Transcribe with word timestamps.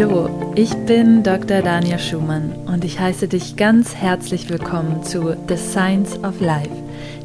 Hallo, 0.00 0.52
ich 0.54 0.72
bin 0.86 1.24
Dr. 1.24 1.60
Daniel 1.60 1.98
Schumann 1.98 2.52
und 2.66 2.84
ich 2.84 3.00
heiße 3.00 3.26
dich 3.26 3.56
ganz 3.56 3.96
herzlich 3.96 4.48
willkommen 4.48 5.02
zu 5.02 5.36
The 5.48 5.56
Science 5.56 6.22
of 6.22 6.40
Life, 6.40 6.70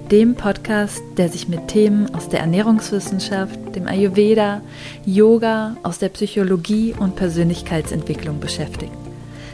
dem 0.10 0.34
Podcast, 0.34 1.00
der 1.18 1.30
sich 1.30 1.48
mit 1.48 1.68
Themen 1.68 2.16
aus 2.16 2.30
der 2.30 2.40
Ernährungswissenschaft, 2.40 3.76
dem 3.76 3.86
Ayurveda, 3.86 4.62
Yoga, 5.06 5.78
aus 5.84 6.00
der 6.00 6.10
Psychologie 6.10 6.96
und 6.98 7.16
Persönlichkeitsentwicklung 7.16 8.40
beschäftigt. 8.40 8.92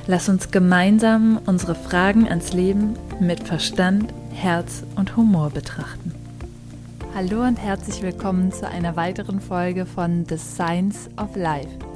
Lass 0.08 0.30
uns 0.30 0.50
gemeinsam 0.50 1.42
unsere 1.46 1.76
Fragen 1.76 2.26
ans 2.26 2.54
Leben 2.54 2.94
mit 3.20 3.44
Verstand, 3.44 4.14
Herz 4.32 4.84
und 4.96 5.18
Humor 5.18 5.50
betrachten. 5.50 6.14
Hallo 7.14 7.44
und 7.46 7.58
herzlich 7.58 8.02
willkommen 8.02 8.54
zu 8.54 8.66
einer 8.66 8.96
weiteren 8.96 9.42
Folge 9.42 9.86
von 9.86 10.26
The 10.30 10.38
Science 10.38 11.10
of 11.18 11.36
Life. 11.36 11.89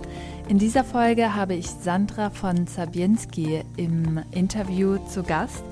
In 0.50 0.60
dieser 0.60 0.84
Folge 0.84 1.36
habe 1.36 1.54
ich 1.56 1.70
Sandra 1.70 2.30
von 2.30 2.68
Zabienski 2.68 3.62
im 3.78 4.22
Interview 4.32 4.98
zu 5.08 5.24
Gast 5.24 5.64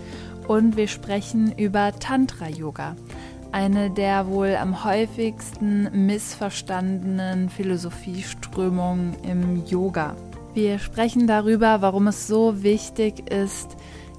und 0.47 0.77
wir 0.77 0.87
sprechen 0.87 1.53
über 1.57 1.91
Tantra-Yoga, 1.99 2.95
eine 3.51 3.91
der 3.91 4.27
wohl 4.27 4.55
am 4.55 4.85
häufigsten 4.85 6.05
missverstandenen 6.05 7.49
Philosophieströmungen 7.49 9.15
im 9.23 9.65
Yoga. 9.65 10.15
Wir 10.53 10.79
sprechen 10.79 11.27
darüber, 11.27 11.81
warum 11.81 12.07
es 12.07 12.27
so 12.27 12.63
wichtig 12.63 13.29
ist, 13.29 13.75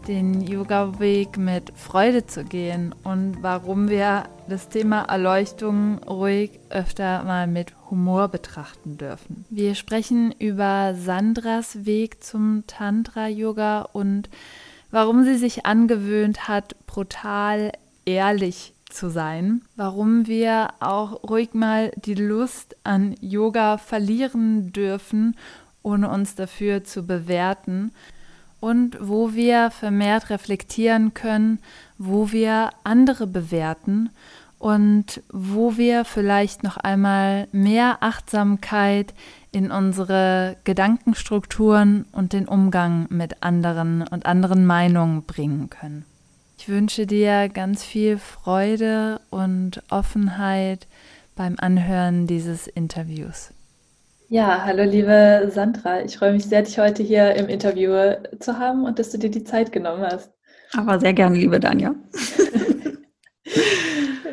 den 0.08 0.40
Yoga-Weg 0.40 1.38
mit 1.38 1.72
Freude 1.76 2.26
zu 2.26 2.44
gehen 2.44 2.94
und 3.04 3.42
warum 3.42 3.88
wir 3.88 4.24
das 4.48 4.68
Thema 4.68 5.02
Erleuchtung 5.02 5.98
ruhig 6.04 6.58
öfter 6.70 7.22
mal 7.24 7.46
mit 7.46 7.72
Humor 7.90 8.28
betrachten 8.28 8.98
dürfen. 8.98 9.44
Wir 9.50 9.74
sprechen 9.74 10.32
über 10.38 10.94
Sandras 10.94 11.84
Weg 11.84 12.24
zum 12.24 12.64
Tantra-Yoga 12.66 13.82
und 13.92 14.28
warum 14.90 15.24
sie 15.24 15.36
sich 15.36 15.66
angewöhnt 15.66 16.48
hat, 16.48 16.74
brutal 16.86 17.72
ehrlich 18.04 18.74
zu 18.90 19.08
sein, 19.08 19.62
warum 19.76 20.26
wir 20.26 20.70
auch 20.80 21.22
ruhig 21.22 21.54
mal 21.54 21.92
die 21.96 22.14
Lust 22.14 22.76
an 22.84 23.14
Yoga 23.20 23.78
verlieren 23.78 24.72
dürfen, 24.72 25.36
ohne 25.82 26.10
uns 26.10 26.34
dafür 26.34 26.84
zu 26.84 27.06
bewerten 27.06 27.92
und 28.62 28.96
wo 29.00 29.34
wir 29.34 29.72
vermehrt 29.72 30.30
reflektieren 30.30 31.14
können, 31.14 31.58
wo 31.98 32.30
wir 32.30 32.70
andere 32.84 33.26
bewerten 33.26 34.10
und 34.60 35.20
wo 35.32 35.76
wir 35.76 36.04
vielleicht 36.04 36.62
noch 36.62 36.76
einmal 36.76 37.48
mehr 37.50 38.04
Achtsamkeit 38.04 39.14
in 39.50 39.72
unsere 39.72 40.56
Gedankenstrukturen 40.62 42.06
und 42.12 42.32
den 42.32 42.46
Umgang 42.46 43.08
mit 43.10 43.42
anderen 43.42 44.02
und 44.06 44.26
anderen 44.26 44.64
Meinungen 44.64 45.24
bringen 45.24 45.68
können. 45.68 46.04
Ich 46.56 46.68
wünsche 46.68 47.04
dir 47.04 47.48
ganz 47.48 47.82
viel 47.82 48.16
Freude 48.16 49.20
und 49.30 49.82
Offenheit 49.90 50.86
beim 51.34 51.56
Anhören 51.58 52.28
dieses 52.28 52.68
Interviews. 52.68 53.50
Ja, 54.32 54.64
hallo 54.64 54.84
liebe 54.84 55.50
Sandra. 55.52 56.00
Ich 56.00 56.16
freue 56.16 56.32
mich 56.32 56.46
sehr, 56.46 56.62
dich 56.62 56.78
heute 56.78 57.02
hier 57.02 57.34
im 57.34 57.48
Interview 57.48 57.92
zu 58.40 58.58
haben 58.58 58.86
und 58.86 58.98
dass 58.98 59.10
du 59.10 59.18
dir 59.18 59.30
die 59.30 59.44
Zeit 59.44 59.72
genommen 59.72 60.02
hast. 60.02 60.32
Aber 60.74 60.98
sehr 60.98 61.12
gerne, 61.12 61.36
liebe 61.36 61.60
Danja. 61.60 61.94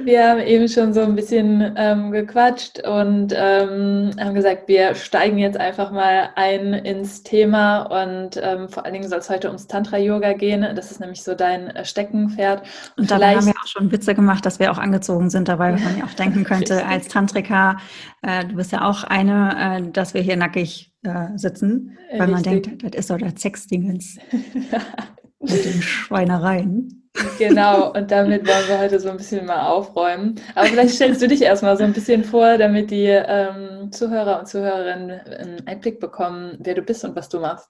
Wir 0.03 0.27
haben 0.27 0.39
eben 0.39 0.67
schon 0.67 0.93
so 0.93 1.01
ein 1.01 1.15
bisschen 1.15 1.73
ähm, 1.75 2.11
gequatscht 2.11 2.79
und 2.87 3.33
ähm, 3.35 4.11
haben 4.19 4.33
gesagt, 4.33 4.67
wir 4.67 4.95
steigen 4.95 5.37
jetzt 5.37 5.57
einfach 5.57 5.91
mal 5.91 6.29
ein 6.35 6.73
ins 6.73 7.23
Thema 7.23 7.81
und 8.03 8.39
ähm, 8.41 8.69
vor 8.69 8.85
allen 8.85 8.93
Dingen 8.93 9.09
soll 9.09 9.19
es 9.19 9.29
heute 9.29 9.47
ums 9.47 9.67
Tantra-Yoga 9.67 10.33
gehen. 10.33 10.65
Das 10.75 10.91
ist 10.91 10.99
nämlich 10.99 11.21
so 11.23 11.35
dein 11.35 11.67
äh, 11.75 11.85
Steckenpferd. 11.85 12.61
Und, 12.95 13.03
und 13.03 13.11
dabei 13.11 13.35
haben 13.35 13.45
wir 13.45 13.53
auch 13.53 13.67
schon 13.67 13.91
Witze 13.91 14.15
gemacht, 14.15 14.45
dass 14.45 14.59
wir 14.59 14.71
auch 14.71 14.77
angezogen 14.77 15.29
sind 15.29 15.47
dabei, 15.47 15.73
wenn 15.73 15.83
man 15.83 15.97
ja 15.97 16.05
auch 16.05 16.13
denken 16.13 16.43
könnte, 16.45 16.85
als 16.85 17.07
Tantrika, 17.07 17.77
äh, 18.21 18.45
du 18.45 18.55
bist 18.55 18.71
ja 18.71 18.87
auch 18.87 19.03
eine, 19.03 19.79
äh, 19.79 19.91
dass 19.91 20.13
wir 20.13 20.21
hier 20.21 20.37
nackig 20.37 20.93
äh, 21.03 21.27
sitzen, 21.35 21.97
weil 22.11 22.33
Richtig. 22.33 22.33
man 22.33 22.61
denkt, 22.61 22.83
das 22.83 22.99
ist 22.99 23.09
doch 23.09 23.17
der 23.17 23.33
Sexdingens 23.37 24.17
mit 25.39 25.65
den 25.65 25.81
Schweinereien. 25.81 26.98
Genau, 27.37 27.91
und 27.91 28.11
damit 28.11 28.47
wollen 28.47 28.67
wir 28.67 28.79
heute 28.79 28.99
so 28.99 29.09
ein 29.09 29.17
bisschen 29.17 29.45
mal 29.45 29.67
aufräumen. 29.67 30.35
Aber 30.55 30.67
vielleicht 30.67 30.95
stellst 30.95 31.21
du 31.21 31.27
dich 31.27 31.41
erstmal 31.41 31.75
so 31.77 31.83
ein 31.83 31.93
bisschen 31.93 32.23
vor, 32.23 32.57
damit 32.57 32.91
die 32.91 33.05
ähm, 33.05 33.91
Zuhörer 33.91 34.39
und 34.39 34.47
Zuhörerinnen 34.47 35.19
einen 35.19 35.67
Einblick 35.67 35.99
bekommen, 35.99 36.57
wer 36.59 36.75
du 36.75 36.81
bist 36.81 37.03
und 37.03 37.15
was 37.15 37.29
du 37.29 37.39
machst. 37.39 37.69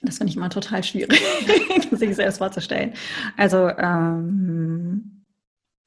Das 0.00 0.18
finde 0.18 0.30
ich 0.30 0.36
immer 0.36 0.50
total 0.50 0.82
schwierig, 0.82 1.20
sich 1.92 2.16
selbst 2.16 2.38
vorzustellen. 2.38 2.94
Also 3.36 3.68
ähm, 3.68 5.24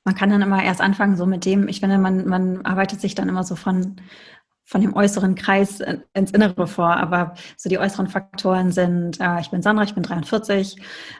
man 0.06 0.16
kann 0.16 0.29
dann 0.29 0.44
immer 0.44 0.63
erst 0.63 0.81
anfangen, 0.81 1.17
so 1.17 1.25
mit 1.25 1.46
dem, 1.46 1.67
ich 1.67 1.79
finde, 1.79 1.97
man, 1.97 2.28
man 2.28 2.66
arbeitet 2.66 3.02
sich 3.02 3.16
dann 3.16 3.28
immer 3.28 3.44
so 3.44 3.56
von, 3.56 3.96
von 4.63 4.81
dem 4.81 4.96
äußeren 4.96 5.35
Kreis 5.35 5.81
ins 6.13 6.31
Innere 6.31 6.67
vor. 6.67 6.96
Aber 6.96 7.34
so 7.57 7.67
die 7.67 7.79
äußeren 7.79 8.07
Faktoren 8.07 8.72
sind, 8.72 9.19
äh, 9.19 9.41
ich 9.41 9.50
bin 9.50 9.63
Sandra, 9.63 9.84
ich 9.84 9.96
bin 9.96 10.03
43, 10.03 10.78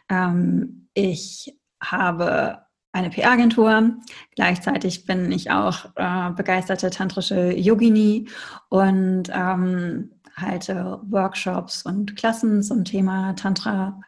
ähm, 0.10 0.85
ich 0.96 1.56
habe 1.80 2.66
eine 2.92 3.10
PR-Agentur. 3.10 3.98
Gleichzeitig 4.36 5.06
bin 5.06 5.32
ich 5.32 5.52
auch 5.52 5.86
äh, 5.96 6.32
begeisterte 6.32 6.90
tantrische 6.90 7.52
Yogini 7.54 8.28
und 8.70 9.24
ähm, 9.32 10.12
halte 10.36 11.00
Workshops 11.04 11.84
und 11.84 12.16
Klassen 12.16 12.64
zum 12.64 12.86
Thema 12.86 13.34
Tantra 13.34 14.00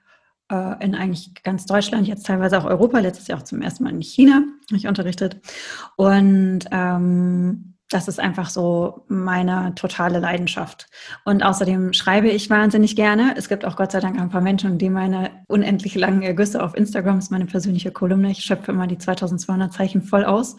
äh, 0.49 0.83
in 0.83 0.95
eigentlich 0.95 1.43
ganz 1.43 1.65
Deutschland, 1.65 2.07
jetzt 2.07 2.25
teilweise 2.25 2.57
auch 2.57 2.65
Europa, 2.65 2.99
letztes 2.99 3.27
Jahr 3.27 3.39
auch 3.39 3.43
zum 3.43 3.61
ersten 3.61 3.83
Mal 3.83 3.91
in 3.91 4.01
China 4.01 4.43
habe 4.69 4.77
ich 4.77 4.87
unterrichtet. 4.87 5.41
Und 5.97 6.61
ähm, 6.71 7.66
das 7.89 8.09
ist 8.09 8.19
einfach 8.19 8.49
so 8.49 9.05
meine 9.07 9.73
totale 9.75 10.19
Leidenschaft. 10.19 10.89
Und 11.23 11.41
außerdem 11.41 11.93
schreibe 11.93 12.27
ich 12.27 12.49
wahnsinnig 12.49 12.97
gerne. 12.97 13.35
Es 13.37 13.47
gibt 13.47 13.63
auch 13.63 13.77
Gott 13.77 13.93
sei 13.93 14.01
Dank 14.01 14.19
ein 14.19 14.29
paar 14.29 14.41
Menschen, 14.41 14.77
die 14.77 14.89
meine 14.89 15.31
unendlich 15.47 15.95
langen 15.95 16.21
Ergüsse 16.21 16.61
auf 16.61 16.75
Instagram, 16.75 17.19
ist 17.19 17.31
meine 17.31 17.45
persönliche 17.45 17.91
Kolumne, 17.91 18.31
ich 18.31 18.39
schöpfe 18.39 18.73
immer 18.73 18.87
die 18.87 18.97
2200 18.97 19.71
Zeichen 19.71 20.01
voll 20.01 20.25
aus, 20.25 20.57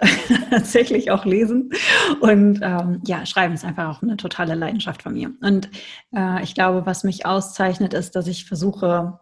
tatsächlich 0.50 1.12
auch 1.12 1.24
lesen. 1.24 1.70
Und 2.20 2.58
ähm, 2.62 3.00
ja, 3.04 3.24
schreiben 3.24 3.54
ist 3.54 3.64
einfach 3.64 3.96
auch 3.96 4.02
eine 4.02 4.16
totale 4.16 4.56
Leidenschaft 4.56 5.02
von 5.02 5.12
mir. 5.12 5.30
Und 5.42 5.70
äh, 6.14 6.42
ich 6.42 6.54
glaube, 6.54 6.86
was 6.86 7.04
mich 7.04 7.24
auszeichnet, 7.24 7.94
ist, 7.94 8.16
dass 8.16 8.26
ich 8.26 8.46
versuche, 8.46 9.20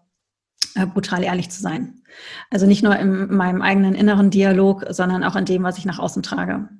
äh, 0.75 0.87
brutal 0.87 1.23
ehrlich 1.23 1.51
zu 1.51 1.61
sein. 1.61 2.03
Also 2.51 2.67
nicht 2.67 2.83
nur 2.83 2.97
in 2.97 3.35
meinem 3.35 3.61
eigenen 3.61 3.95
inneren 3.95 4.31
Dialog, 4.31 4.87
sondern 4.89 5.23
auch 5.23 5.37
in 5.37 5.45
dem, 5.45 5.63
was 5.63 5.77
ich 5.77 5.85
nach 5.85 5.99
außen 5.99 6.23
trage. 6.23 6.71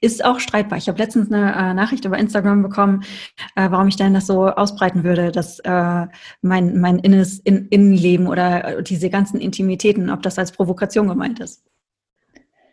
Ist 0.00 0.24
auch 0.24 0.40
streitbar. 0.40 0.78
Ich 0.78 0.88
habe 0.88 0.98
letztens 0.98 1.30
eine 1.30 1.54
äh, 1.54 1.74
Nachricht 1.74 2.04
über 2.04 2.18
Instagram 2.18 2.62
bekommen, 2.62 3.04
äh, 3.54 3.70
warum 3.70 3.86
ich 3.88 3.96
denn 3.96 4.12
das 4.12 4.26
so 4.26 4.48
ausbreiten 4.48 5.04
würde, 5.04 5.30
dass 5.30 5.60
äh, 5.60 6.06
mein, 6.42 6.80
mein 6.80 6.98
innes 6.98 7.38
in, 7.38 7.68
Innenleben 7.68 8.26
oder 8.26 8.78
äh, 8.78 8.82
diese 8.82 9.08
ganzen 9.08 9.40
Intimitäten, 9.40 10.10
ob 10.10 10.22
das 10.22 10.38
als 10.38 10.50
Provokation 10.52 11.06
gemeint 11.06 11.38
ist. 11.38 11.64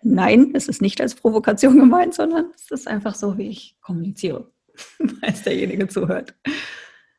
Nein, 0.02 0.52
es 0.54 0.68
ist 0.68 0.82
nicht 0.82 1.00
als 1.00 1.16
Provokation 1.16 1.80
gemeint, 1.80 2.16
sondern 2.16 2.46
es 2.56 2.72
ist 2.72 2.88
einfach 2.88 3.16
so, 3.16 3.38
wie 3.38 3.50
ich 3.50 3.76
kommuniziere, 3.82 4.52
als 5.22 5.44
derjenige 5.44 5.88
zuhört. 5.88 6.34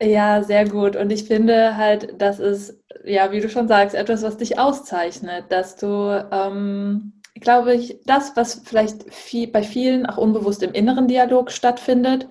Ja, 0.01 0.43
sehr 0.43 0.69
gut. 0.69 0.95
Und 0.95 1.11
ich 1.11 1.25
finde 1.25 1.77
halt, 1.77 2.21
das 2.21 2.39
ist, 2.39 2.79
ja, 3.05 3.33
wie 3.33 3.41
du 3.41 3.49
schon 3.49 3.67
sagst, 3.67 3.95
etwas, 3.95 4.23
was 4.23 4.37
dich 4.37 4.59
auszeichnet, 4.59 5.47
dass 5.49 5.77
du 5.77 6.27
ähm, 6.31 7.15
glaube 7.41 7.75
ich, 7.75 7.99
das, 8.05 8.37
was 8.37 8.63
vielleicht 8.65 9.13
viel, 9.13 9.49
bei 9.49 9.63
vielen 9.63 10.07
auch 10.07 10.17
unbewusst 10.17 10.63
im 10.63 10.73
inneren 10.73 11.09
Dialog 11.09 11.51
stattfindet, 11.51 12.29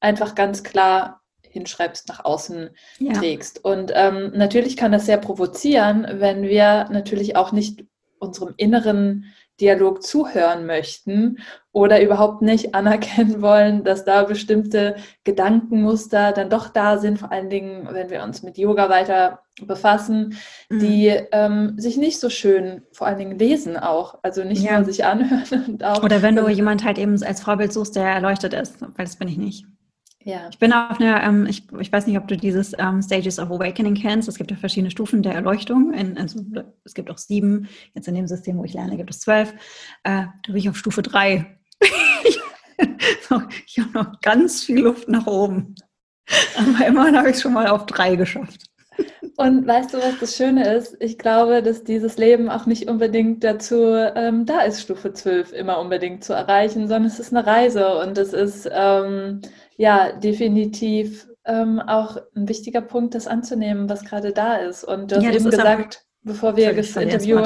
einfach 0.00 0.34
ganz 0.34 0.62
klar 0.62 1.22
hinschreibst, 1.42 2.08
nach 2.08 2.24
außen 2.24 2.70
ja. 2.98 3.12
trägst. 3.14 3.64
Und 3.64 3.92
ähm, 3.94 4.32
natürlich 4.34 4.76
kann 4.76 4.92
das 4.92 5.06
sehr 5.06 5.16
provozieren, 5.16 6.06
wenn 6.10 6.42
wir 6.42 6.88
natürlich 6.90 7.36
auch 7.36 7.52
nicht 7.52 7.84
unserem 8.18 8.54
inneren 8.56 9.26
Dialog 9.60 10.02
zuhören 10.02 10.66
möchten 10.66 11.38
oder 11.72 12.02
überhaupt 12.02 12.42
nicht 12.42 12.74
anerkennen 12.74 13.42
wollen, 13.42 13.84
dass 13.84 14.04
da 14.04 14.24
bestimmte 14.24 14.96
Gedankenmuster 15.24 16.32
dann 16.32 16.50
doch 16.50 16.68
da 16.68 16.98
sind, 16.98 17.18
vor 17.18 17.32
allen 17.32 17.50
Dingen, 17.50 17.88
wenn 17.90 18.10
wir 18.10 18.22
uns 18.22 18.42
mit 18.42 18.58
Yoga 18.58 18.88
weiter 18.88 19.40
befassen, 19.66 20.36
mhm. 20.68 20.78
die 20.78 21.08
ähm, 21.32 21.74
sich 21.78 21.96
nicht 21.96 22.20
so 22.20 22.30
schön 22.30 22.82
vor 22.92 23.06
allen 23.06 23.18
Dingen 23.18 23.38
lesen 23.38 23.76
auch, 23.76 24.18
also 24.22 24.44
nicht 24.44 24.62
ja. 24.62 24.76
nur 24.76 24.84
sich 24.84 25.04
anhören. 25.04 25.64
Und 25.66 25.84
auch, 25.84 26.02
oder 26.02 26.22
wenn 26.22 26.36
du 26.36 26.48
jemand 26.48 26.84
halt 26.84 26.98
eben 26.98 27.20
als 27.22 27.40
Vorbild 27.40 27.72
suchst, 27.72 27.96
der 27.96 28.04
erleuchtet 28.04 28.54
ist, 28.54 28.80
weil 28.80 29.04
das 29.04 29.16
bin 29.16 29.28
ich 29.28 29.38
nicht. 29.38 29.66
Ja. 30.24 30.48
Ich 30.50 30.58
bin 30.58 30.72
auf 30.72 31.00
einer, 31.00 31.22
ähm, 31.22 31.46
ich, 31.46 31.64
ich 31.78 31.92
weiß 31.92 32.06
nicht, 32.06 32.18
ob 32.18 32.28
du 32.28 32.36
dieses 32.36 32.74
ähm, 32.78 33.00
Stages 33.02 33.38
of 33.38 33.50
Awakening 33.50 33.94
kennst. 33.94 34.28
Es 34.28 34.36
gibt 34.36 34.50
ja 34.50 34.56
verschiedene 34.56 34.90
Stufen 34.90 35.22
der 35.22 35.34
Erleuchtung. 35.34 35.94
In, 35.94 36.18
also, 36.18 36.40
es 36.84 36.94
gibt 36.94 37.10
auch 37.10 37.18
sieben. 37.18 37.68
Jetzt 37.94 38.08
in 38.08 38.14
dem 38.14 38.26
System, 38.26 38.58
wo 38.58 38.64
ich 38.64 38.74
lerne, 38.74 38.96
gibt 38.96 39.10
es 39.10 39.20
zwölf. 39.20 39.52
Äh, 40.02 40.26
da 40.26 40.32
bin 40.46 40.56
ich 40.56 40.68
auf 40.68 40.76
Stufe 40.76 41.02
drei. 41.02 41.58
ich 43.66 43.78
habe 43.78 43.92
noch 43.92 44.20
ganz 44.20 44.64
viel 44.64 44.80
Luft 44.80 45.08
nach 45.08 45.26
oben. 45.26 45.74
Aber 46.56 46.86
immerhin 46.86 47.16
habe 47.16 47.30
ich 47.30 47.36
es 47.36 47.42
schon 47.42 47.54
mal 47.54 47.68
auf 47.68 47.86
drei 47.86 48.16
geschafft. 48.16 48.68
Und 49.36 49.66
weißt 49.68 49.94
du, 49.94 49.98
was 49.98 50.18
das 50.18 50.36
Schöne 50.36 50.74
ist? 50.74 50.96
Ich 50.98 51.16
glaube, 51.16 51.62
dass 51.62 51.84
dieses 51.84 52.18
Leben 52.18 52.48
auch 52.48 52.66
nicht 52.66 52.90
unbedingt 52.90 53.44
dazu 53.44 53.94
ähm, 53.94 54.46
da 54.46 54.62
ist, 54.62 54.82
Stufe 54.82 55.12
12 55.12 55.52
immer 55.52 55.78
unbedingt 55.78 56.24
zu 56.24 56.32
erreichen, 56.32 56.88
sondern 56.88 57.04
es 57.04 57.20
ist 57.20 57.32
eine 57.32 57.46
Reise 57.46 57.98
und 57.98 58.18
es 58.18 58.32
ist 58.32 58.68
ähm, 58.72 59.40
ja 59.78 60.12
definitiv 60.12 61.26
ähm, 61.46 61.80
auch 61.80 62.18
ein 62.36 62.48
wichtiger 62.48 62.82
Punkt, 62.82 63.14
das 63.14 63.26
anzunehmen, 63.26 63.88
was 63.88 64.04
gerade 64.04 64.32
da 64.32 64.56
ist. 64.56 64.84
Und 64.84 65.10
du 65.10 65.16
hast 65.16 65.24
ja, 65.24 65.32
eben 65.32 65.50
gesagt, 65.50 66.04
bevor 66.22 66.56
wir 66.56 66.74
das 66.74 66.94
Interview, 66.94 67.40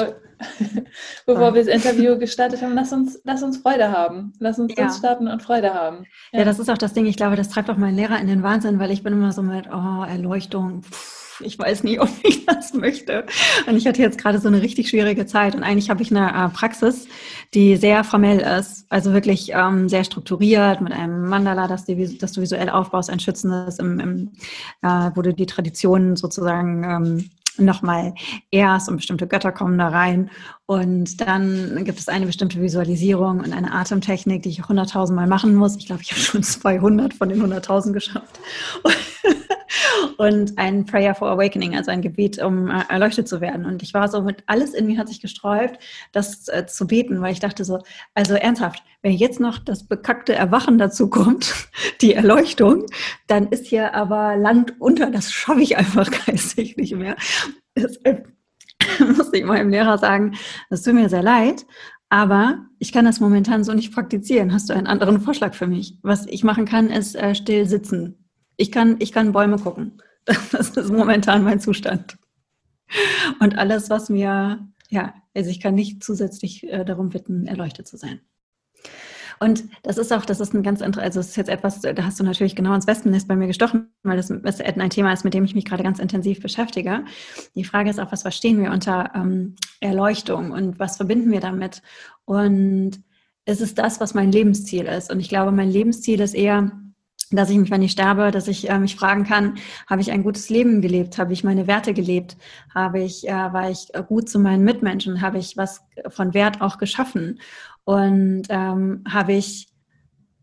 bevor 1.25 1.53
wir 1.53 1.63
das 1.63 1.73
Interview 1.73 2.17
gestartet 2.19 2.61
haben, 2.61 2.75
lass 2.75 2.91
uns, 2.91 3.21
lass 3.23 3.43
uns 3.43 3.57
Freude 3.57 3.91
haben. 3.91 4.33
Lass 4.39 4.59
uns 4.59 4.73
ja. 4.77 4.89
starten 4.91 5.29
und 5.29 5.41
Freude 5.41 5.73
haben. 5.73 6.05
Ja. 6.33 6.39
ja. 6.39 6.45
das 6.45 6.59
ist 6.59 6.69
auch 6.69 6.77
das 6.77 6.91
Ding. 6.91 7.05
Ich 7.05 7.15
glaube, 7.15 7.37
das 7.37 7.47
treibt 7.47 7.69
auch 7.69 7.77
meinen 7.77 7.95
Lehrer 7.95 8.19
in 8.19 8.27
den 8.27 8.43
Wahnsinn, 8.43 8.79
weil 8.79 8.91
ich 8.91 9.03
bin 9.03 9.13
immer 9.13 9.31
so 9.31 9.41
mit, 9.41 9.67
oh, 9.71 10.03
Erleuchtung. 10.03 10.81
Pff 10.83 11.22
ich 11.45 11.57
weiß 11.59 11.83
nicht, 11.83 11.99
ob 12.01 12.09
ich 12.23 12.45
das 12.45 12.73
möchte. 12.73 13.25
Und 13.67 13.77
ich 13.77 13.87
hatte 13.87 14.01
jetzt 14.01 14.17
gerade 14.17 14.39
so 14.39 14.47
eine 14.47 14.61
richtig 14.61 14.89
schwierige 14.89 15.25
Zeit. 15.25 15.55
Und 15.55 15.63
eigentlich 15.63 15.89
habe 15.89 16.01
ich 16.01 16.11
eine 16.11 16.29
äh, 16.29 16.49
Praxis, 16.49 17.07
die 17.53 17.75
sehr 17.75 18.03
formell 18.03 18.39
ist, 18.39 18.85
also 18.89 19.13
wirklich 19.13 19.51
ähm, 19.53 19.89
sehr 19.89 20.03
strukturiert 20.03 20.81
mit 20.81 20.93
einem 20.93 21.27
Mandala, 21.27 21.67
das, 21.67 21.85
die, 21.85 22.17
das 22.17 22.33
du 22.33 22.41
visuell 22.41 22.69
aufbaust, 22.69 23.09
ein 23.09 23.19
schützendes, 23.19 23.79
im, 23.79 23.99
im, 23.99 24.31
äh, 24.81 25.11
wo 25.15 25.21
du 25.21 25.33
die 25.33 25.45
Traditionen 25.45 26.15
sozusagen 26.15 26.83
ähm, 26.83 27.29
nochmal 27.57 28.13
erst 28.51 28.89
und 28.89 28.97
bestimmte 28.97 29.27
Götter 29.27 29.51
kommen 29.51 29.77
da 29.77 29.89
rein. 29.89 30.29
Und 30.65 31.19
dann 31.19 31.83
gibt 31.83 31.99
es 31.99 32.07
eine 32.07 32.25
bestimmte 32.25 32.61
Visualisierung 32.61 33.41
und 33.41 33.51
eine 33.51 33.73
Atemtechnik, 33.73 34.43
die 34.43 34.49
ich 34.49 34.61
100.000 34.61 35.11
Mal 35.11 35.27
machen 35.27 35.55
muss. 35.55 35.75
Ich 35.75 35.87
glaube, 35.87 36.01
ich 36.01 36.11
habe 36.11 36.21
schon 36.21 36.43
200 36.43 37.13
von 37.13 37.29
den 37.29 37.43
100.000 37.43 37.91
geschafft. 37.91 38.39
und 40.17 40.57
ein 40.57 40.85
Prayer 40.85 41.15
for 41.15 41.29
Awakening, 41.29 41.75
also 41.75 41.91
ein 41.91 42.01
Gebet, 42.01 42.41
um 42.41 42.69
äh, 42.69 42.83
erleuchtet 42.87 43.27
zu 43.27 43.41
werden. 43.41 43.65
Und 43.65 43.83
ich 43.83 43.93
war 43.93 44.07
so 44.07 44.21
mit 44.21 44.43
alles 44.45 44.73
in 44.73 44.87
mir 44.87 44.97
hat 44.97 45.09
sich 45.09 45.21
gesträubt, 45.21 45.79
das 46.13 46.47
äh, 46.47 46.65
zu 46.65 46.87
beten, 46.87 47.21
weil 47.21 47.33
ich 47.33 47.39
dachte 47.41 47.65
so, 47.65 47.79
also 48.13 48.35
ernsthaft, 48.35 48.83
wenn 49.01 49.11
jetzt 49.11 49.41
noch 49.41 49.59
das 49.59 49.83
bekackte 49.85 50.33
Erwachen 50.33 50.77
dazu 50.77 51.09
kommt, 51.09 51.53
die 52.01 52.13
Erleuchtung, 52.13 52.85
dann 53.27 53.47
ist 53.47 53.65
hier 53.65 53.93
aber 53.93 54.37
Land 54.37 54.79
unter, 54.79 55.11
das 55.11 55.31
schaffe 55.31 55.61
ich 55.61 55.77
einfach 55.77 56.09
geistig 56.25 56.77
nicht 56.77 56.95
mehr. 56.95 57.17
Deshalb 57.75 58.31
musste 59.17 59.37
ich 59.37 59.45
meinem 59.45 59.69
Lehrer 59.69 59.97
sagen, 59.97 60.35
das 60.69 60.83
tut 60.83 60.93
mir 60.93 61.09
sehr 61.09 61.23
leid, 61.23 61.65
aber 62.09 62.65
ich 62.79 62.91
kann 62.91 63.05
das 63.05 63.19
momentan 63.19 63.63
so 63.63 63.73
nicht 63.73 63.93
praktizieren. 63.93 64.53
Hast 64.53 64.69
du 64.69 64.73
einen 64.73 64.87
anderen 64.87 65.19
Vorschlag 65.19 65.53
für 65.53 65.67
mich? 65.67 65.97
Was 66.03 66.25
ich 66.27 66.43
machen 66.43 66.65
kann, 66.65 66.89
ist 66.89 67.15
äh, 67.15 67.35
still 67.35 67.65
sitzen 67.67 68.23
ich 68.57 68.71
kann, 68.71 68.97
ich 68.99 69.11
kann 69.11 69.31
Bäume 69.31 69.57
gucken. 69.57 70.01
Das 70.51 70.69
ist 70.69 70.89
momentan 70.89 71.43
mein 71.43 71.59
Zustand. 71.59 72.17
Und 73.41 73.57
alles, 73.57 73.89
was 73.89 74.09
mir, 74.09 74.65
ja, 74.89 75.13
also 75.35 75.49
ich 75.49 75.59
kann 75.59 75.75
nicht 75.75 76.01
zusätzlich 76.01 76.63
äh, 76.71 76.85
darum 76.85 77.09
bitten, 77.09 77.45
erleuchtet 77.45 77.87
zu 77.87 77.97
sein. 77.97 78.21
Und 79.43 79.65
das 79.81 79.97
ist 79.97 80.13
auch, 80.13 80.23
das 80.23 80.39
ist 80.39 80.53
ein 80.53 80.63
ganz, 80.63 80.81
also 80.81 81.19
es 81.19 81.27
ist 81.27 81.35
jetzt 81.35 81.49
etwas, 81.49 81.81
da 81.81 82.05
hast 82.05 82.17
du 82.17 82.23
natürlich 82.23 82.55
genau 82.55 82.73
ins 82.73 82.87
Wespennest 82.87 83.27
bei 83.27 83.35
mir 83.35 83.47
gestochen, 83.47 83.89
weil 84.03 84.15
das 84.15 84.31
ein 84.31 84.89
Thema 84.89 85.11
ist, 85.11 85.25
mit 85.25 85.33
dem 85.33 85.43
ich 85.43 85.53
mich 85.53 85.65
gerade 85.65 85.83
ganz 85.83 85.99
intensiv 85.99 86.41
beschäftige. 86.41 87.03
Die 87.53 87.65
Frage 87.65 87.89
ist 87.89 87.99
auch, 87.99 88.09
was 88.13 88.21
verstehen 88.21 88.61
wir 88.61 88.71
unter 88.71 89.11
ähm, 89.13 89.57
Erleuchtung 89.81 90.51
und 90.51 90.79
was 90.79 90.95
verbinden 90.95 91.29
wir 91.29 91.41
damit? 91.41 91.81
Und 92.23 93.03
ist 93.45 93.59
es 93.59 93.75
das, 93.75 93.99
was 93.99 94.13
mein 94.13 94.31
Lebensziel 94.31 94.85
ist? 94.85 95.11
Und 95.11 95.19
ich 95.19 95.27
glaube, 95.27 95.51
mein 95.51 95.69
Lebensziel 95.69 96.21
ist 96.21 96.35
eher, 96.35 96.71
dass 97.31 97.49
ich 97.49 97.57
mich, 97.57 97.71
wenn 97.71 97.81
ich 97.81 97.91
sterbe, 97.91 98.31
dass 98.31 98.47
ich 98.47 98.69
äh, 98.69 98.79
mich 98.79 98.95
fragen 98.95 99.25
kann, 99.25 99.57
habe 99.89 100.01
ich 100.01 100.11
ein 100.11 100.23
gutes 100.23 100.49
Leben 100.49 100.81
gelebt? 100.81 101.17
Habe 101.17 101.33
ich 101.33 101.43
meine 101.43 101.67
Werte 101.67 101.93
gelebt? 101.93 102.37
Habe 102.73 103.01
ich, 103.01 103.27
äh, 103.27 103.33
war 103.33 103.69
ich 103.69 103.89
gut 104.07 104.29
zu 104.29 104.39
meinen 104.39 104.63
Mitmenschen? 104.63 105.21
Habe 105.21 105.39
ich 105.39 105.57
was 105.57 105.81
von 106.07 106.33
Wert 106.33 106.61
auch 106.61 106.77
geschaffen? 106.77 107.39
Und 107.85 108.43
ähm, 108.49 109.03
habe 109.09 109.33
ich 109.33 109.67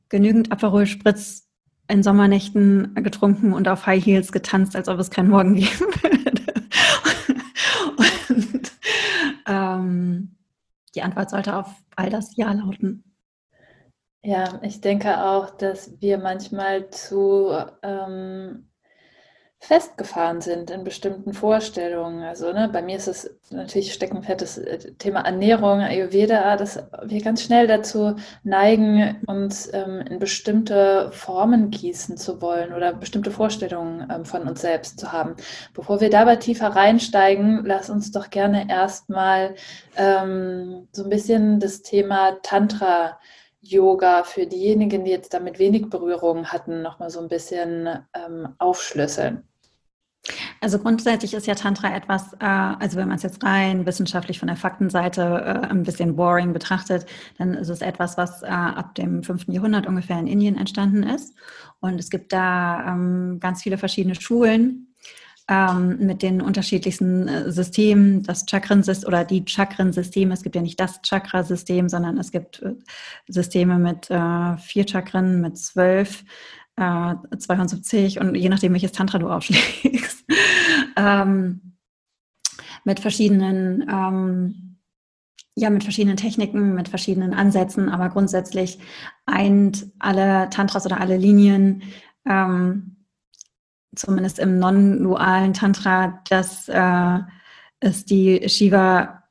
genügend 0.09 0.53
Aperol 0.53 0.87
Spritz 0.87 1.49
in 1.89 2.03
Sommernächten 2.03 2.95
getrunken 2.97 3.53
und 3.53 3.69
auf 3.69 3.87
High 3.87 4.05
Heels 4.05 4.33
getanzt, 4.33 4.77
als 4.77 4.89
ob 4.89 4.99
es 4.99 5.11
keinen 5.11 5.31
Morgen 5.31 5.55
geben 5.57 5.87
würde? 6.03 6.43
und 8.29 8.73
ähm, 9.47 10.37
die 10.95 11.03
Antwort 11.03 11.31
sollte 11.31 11.57
auf 11.57 11.71
all 11.97 12.11
das 12.11 12.37
Ja 12.37 12.53
lauten. 12.53 13.05
Ja, 14.23 14.61
ich 14.63 14.81
denke 14.81 15.25
auch, 15.25 15.51
dass 15.51 16.01
wir 16.01 16.19
manchmal 16.19 16.91
zu 16.91 17.53
ähm, 17.83 18.70
festgefahren 19.63 20.41
sind 20.41 20.71
in 20.71 20.85
bestimmten 20.85 21.35
Vorstellungen. 21.35 22.23
Also 22.23 22.51
ne, 22.51 22.71
bei 22.73 22.81
mir 22.81 22.97
ist 22.97 23.09
es 23.09 23.39
natürlich 23.51 23.93
steckenfettes 23.93 24.57
äh, 24.57 24.95
Thema 24.95 25.21
Ernährung, 25.21 25.81
Ayurveda, 25.81 26.57
dass 26.57 26.83
wir 27.05 27.23
ganz 27.23 27.43
schnell 27.43 27.67
dazu 27.67 28.17
neigen, 28.43 29.21
uns 29.27 29.73
ähm, 29.75 30.01
in 30.01 30.19
bestimmte 30.19 31.11
Formen 31.13 31.71
gießen 31.71 32.17
zu 32.17 32.41
wollen 32.41 32.73
oder 32.73 32.95
bestimmte 32.95 33.31
Vorstellungen 33.31 34.09
ähm, 34.11 34.25
von 34.25 34.49
uns 34.49 34.63
selbst 34.63 34.99
zu 34.99 35.13
haben. 35.13 35.37
Bevor 35.75 36.01
wir 36.01 36.09
dabei 36.09 36.37
tiefer 36.37 36.69
reinsteigen, 36.69 37.63
lass 37.67 37.91
uns 37.91 38.13
doch 38.13 38.31
gerne 38.31 38.69
erstmal 38.71 39.55
ähm, 39.97 40.89
so 40.93 41.05
ein 41.05 41.11
bisschen 41.11 41.61
das 41.61 41.83
Thema 41.83 42.39
Tantra 42.43 43.19
Yoga 43.61 44.25
für 44.25 44.47
diejenigen, 44.47 45.05
die 45.05 45.11
jetzt 45.11 45.35
damit 45.35 45.59
wenig 45.59 45.91
Berührung 45.91 46.47
hatten, 46.47 46.81
nochmal 46.81 47.11
so 47.11 47.21
ein 47.21 47.29
bisschen 47.29 47.89
ähm, 48.15 48.55
aufschlüsseln? 48.59 49.50
Also 50.61 50.79
grundsätzlich 50.79 51.33
ist 51.35 51.47
ja 51.47 51.55
Tantra 51.55 51.95
etwas, 51.95 52.35
äh, 52.35 52.45
also 52.45 52.99
wenn 52.99 53.09
man 53.09 53.17
es 53.17 53.23
jetzt 53.23 53.43
rein 53.43 53.87
wissenschaftlich 53.87 54.39
von 54.39 54.49
der 54.49 54.57
Faktenseite 54.57 55.23
äh, 55.23 55.67
ein 55.67 55.83
bisschen 55.83 56.17
boring 56.17 56.53
betrachtet, 56.53 57.07
dann 57.39 57.55
ist 57.55 57.69
es 57.69 57.81
etwas, 57.81 58.19
was 58.19 58.43
äh, 58.43 58.47
ab 58.47 58.95
dem 58.95 59.23
5. 59.23 59.49
Jahrhundert 59.49 59.87
ungefähr 59.87 60.19
in 60.19 60.27
Indien 60.27 60.59
entstanden 60.59 61.03
ist. 61.03 61.35
Und 61.81 61.99
es 61.99 62.11
gibt 62.11 62.33
da 62.33 62.87
ähm, 62.89 63.39
ganz 63.41 63.63
viele 63.63 63.79
verschiedene 63.79 64.15
Schulen, 64.15 64.91
ähm, 65.51 65.97
mit 65.99 66.23
den 66.23 66.41
unterschiedlichsten 66.41 67.27
äh, 67.27 67.51
Systemen, 67.51 68.23
das 68.23 68.47
Chakrensystem 68.49 69.09
oder 69.09 69.25
die 69.25 69.45
Chakrensysteme. 69.45 70.33
Es 70.33 70.45
gibt 70.45 70.55
ja 70.55 70.63
nicht 70.63 70.79
das 70.79 71.01
Chakrasystem, 71.03 71.89
sondern 71.89 72.19
es 72.19 72.31
gibt 72.31 72.63
äh, 72.63 72.75
Systeme 73.27 73.79
mit 73.79 74.09
äh, 74.11 74.57
vier 74.59 74.87
Chakren, 74.87 75.41
mit 75.41 75.59
zwölf, 75.59 76.25
äh, 76.81 77.37
72 77.37 78.21
und 78.21 78.35
je 78.35 78.49
nachdem, 78.49 78.73
welches 78.73 78.93
Tantra 78.93 79.19
du 79.19 79.29
aufschlägst. 79.29 80.25
ähm, 80.97 81.77
mit 82.85 83.01
verschiedenen 83.01 83.87
ähm, 83.89 84.71
ja, 85.57 85.69
mit 85.69 85.83
verschiedenen 85.83 86.17
Techniken, 86.17 86.75
mit 86.75 86.89
verschiedenen 86.89 87.35
Ansätzen, 87.35 87.89
aber 87.89 88.09
grundsätzlich 88.09 88.79
eint 89.27 89.87
alle 89.99 90.49
Tantras 90.49 90.87
oder 90.87 91.01
alle 91.01 91.17
Linien 91.17 91.83
ähm, 92.27 92.97
zumindest 93.95 94.39
im 94.39 94.59
non-dualen 94.59 95.53
Tantra, 95.53 96.23
dass 96.29 96.69
äh, 96.69 97.19
es 97.81 98.05
die 98.05 98.49
Shiva, 98.49 99.25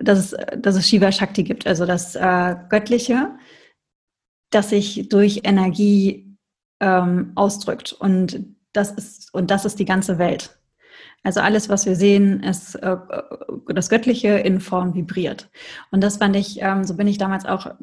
dass 0.00 0.32
es, 0.32 0.36
dass 0.58 0.76
es 0.76 0.88
Shiva 0.88 1.10
Shakti 1.10 1.42
gibt, 1.42 1.66
also 1.66 1.86
das 1.86 2.14
äh, 2.14 2.56
Göttliche, 2.68 3.36
das 4.50 4.70
sich 4.70 5.08
durch 5.08 5.40
Energie 5.44 6.25
ähm, 6.80 7.32
ausdrückt. 7.34 7.92
Und 7.92 8.44
das 8.72 8.90
ist, 8.92 9.32
und 9.34 9.50
das 9.50 9.64
ist 9.64 9.78
die 9.78 9.84
ganze 9.84 10.18
Welt. 10.18 10.58
Also 11.22 11.40
alles, 11.40 11.68
was 11.68 11.86
wir 11.86 11.96
sehen, 11.96 12.42
ist 12.42 12.76
äh, 12.76 12.96
das 13.66 13.88
Göttliche 13.88 14.28
in 14.28 14.60
Form 14.60 14.94
vibriert. 14.94 15.50
Und 15.90 16.02
das 16.02 16.18
fand 16.18 16.36
ich, 16.36 16.62
ähm, 16.62 16.84
so 16.84 16.96
bin 16.96 17.08
ich 17.08 17.18
damals 17.18 17.44
auch 17.46 17.74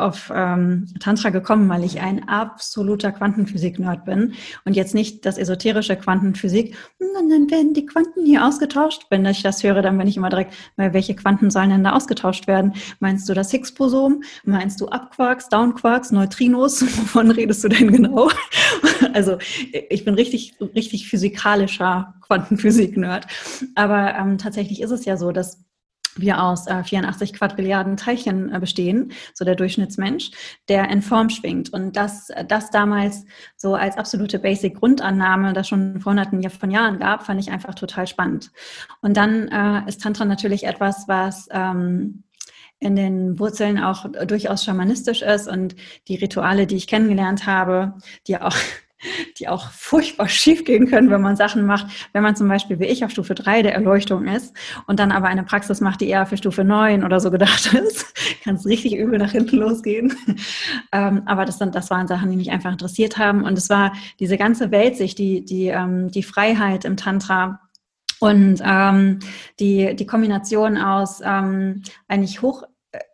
auf 0.00 0.32
ähm, 0.34 0.86
Tantra 1.00 1.30
gekommen, 1.30 1.68
weil 1.68 1.84
ich 1.84 2.00
ein 2.00 2.28
absoluter 2.28 3.12
Quantenphysik-Nerd 3.12 4.04
bin 4.04 4.34
und 4.64 4.74
jetzt 4.76 4.94
nicht 4.94 5.26
das 5.26 5.38
esoterische 5.38 5.96
Quantenphysik, 5.96 6.76
und 7.20 7.30
dann 7.30 7.50
werden 7.50 7.74
die 7.74 7.86
Quanten 7.86 8.24
hier 8.24 8.46
ausgetauscht. 8.46 9.06
Wenn 9.10 9.24
ich 9.26 9.42
das 9.42 9.62
höre, 9.62 9.82
dann 9.82 9.98
bin 9.98 10.06
ich 10.06 10.16
immer 10.16 10.30
direkt, 10.30 10.54
weil 10.76 10.92
welche 10.92 11.14
Quanten 11.14 11.50
sollen 11.50 11.70
denn 11.70 11.84
da 11.84 11.92
ausgetauscht 11.92 12.46
werden? 12.46 12.74
Meinst 13.00 13.28
du 13.28 13.34
das 13.34 13.50
Higgs-Bosom? 13.50 14.22
Meinst 14.44 14.80
du 14.80 14.88
Upquarks, 14.88 15.48
Downquarks, 15.48 16.12
Neutrinos? 16.12 16.82
Wovon 16.98 17.30
redest 17.30 17.64
du 17.64 17.68
denn 17.68 17.90
genau? 17.92 18.30
also 19.12 19.38
ich 19.88 20.04
bin 20.04 20.14
richtig, 20.14 20.54
richtig 20.74 21.08
physikalischer 21.08 22.14
Quantenphysik-Nerd. 22.22 23.26
Aber 23.74 24.14
ähm, 24.14 24.38
tatsächlich 24.38 24.80
ist 24.80 24.90
es 24.90 25.04
ja 25.04 25.16
so, 25.16 25.32
dass 25.32 25.64
wir 26.16 26.42
aus 26.42 26.66
äh, 26.66 26.82
84 26.82 27.32
Quadrilliarden 27.32 27.96
Teilchen 27.96 28.52
äh, 28.52 28.58
bestehen, 28.58 29.12
so 29.34 29.44
der 29.44 29.54
Durchschnittsmensch, 29.54 30.30
der 30.68 30.88
in 30.90 31.02
Form 31.02 31.30
schwingt. 31.30 31.72
Und 31.72 31.96
das, 31.96 32.28
das 32.48 32.70
damals 32.70 33.24
so 33.56 33.74
als 33.74 33.96
absolute 33.96 34.38
Basic-Grundannahme, 34.38 35.52
das 35.52 35.68
schon 35.68 36.00
vor 36.00 36.10
hunderten 36.10 36.48
von 36.50 36.70
Jahren 36.70 36.98
gab, 36.98 37.24
fand 37.24 37.40
ich 37.40 37.50
einfach 37.50 37.74
total 37.74 38.06
spannend. 38.06 38.50
Und 39.00 39.16
dann 39.16 39.48
äh, 39.48 39.88
ist 39.88 40.02
Tantra 40.02 40.24
natürlich 40.24 40.64
etwas, 40.64 41.06
was 41.06 41.48
ähm, 41.52 42.24
in 42.80 42.96
den 42.96 43.38
Wurzeln 43.38 43.78
auch 43.78 44.06
durchaus 44.26 44.64
schamanistisch 44.64 45.22
ist 45.22 45.46
und 45.46 45.76
die 46.08 46.16
Rituale, 46.16 46.66
die 46.66 46.76
ich 46.76 46.86
kennengelernt 46.86 47.46
habe, 47.46 47.94
die 48.26 48.38
auch 48.38 48.56
die 49.38 49.48
auch 49.48 49.70
furchtbar 49.70 50.28
schief 50.28 50.64
gehen 50.64 50.86
können, 50.86 51.10
wenn 51.10 51.20
man 51.20 51.36
Sachen 51.36 51.66
macht, 51.66 51.86
wenn 52.12 52.22
man 52.22 52.36
zum 52.36 52.48
Beispiel 52.48 52.78
wie 52.80 52.86
ich 52.86 53.04
auf 53.04 53.10
Stufe 53.10 53.34
3 53.34 53.62
der 53.62 53.74
Erleuchtung 53.74 54.26
ist 54.26 54.54
und 54.86 55.00
dann 55.00 55.12
aber 55.12 55.28
eine 55.28 55.42
Praxis 55.42 55.80
macht, 55.80 56.00
die 56.00 56.08
eher 56.08 56.26
für 56.26 56.36
Stufe 56.36 56.64
9 56.64 57.04
oder 57.04 57.20
so 57.20 57.30
gedacht 57.30 57.72
ist, 57.74 58.14
kann 58.44 58.56
es 58.56 58.66
richtig 58.66 58.96
übel 58.96 59.18
nach 59.18 59.32
hinten 59.32 59.56
losgehen. 59.56 60.14
ähm, 60.92 61.22
aber 61.26 61.44
das, 61.44 61.58
sind, 61.58 61.74
das 61.74 61.90
waren 61.90 62.08
Sachen, 62.08 62.30
die 62.30 62.36
mich 62.36 62.50
einfach 62.50 62.72
interessiert 62.72 63.18
haben 63.18 63.44
und 63.44 63.56
es 63.56 63.70
war 63.70 63.92
diese 64.18 64.36
ganze 64.36 64.70
Weltsicht, 64.70 65.18
die, 65.18 65.44
die, 65.44 65.68
ähm, 65.68 66.10
die 66.10 66.22
Freiheit 66.22 66.84
im 66.84 66.96
Tantra, 66.96 67.60
und 68.20 68.60
ähm, 68.62 69.18
die, 69.58 69.96
die 69.96 70.06
Kombination 70.06 70.76
aus 70.76 71.22
ähm, 71.24 71.82
eigentlich 72.06 72.42
hoch 72.42 72.64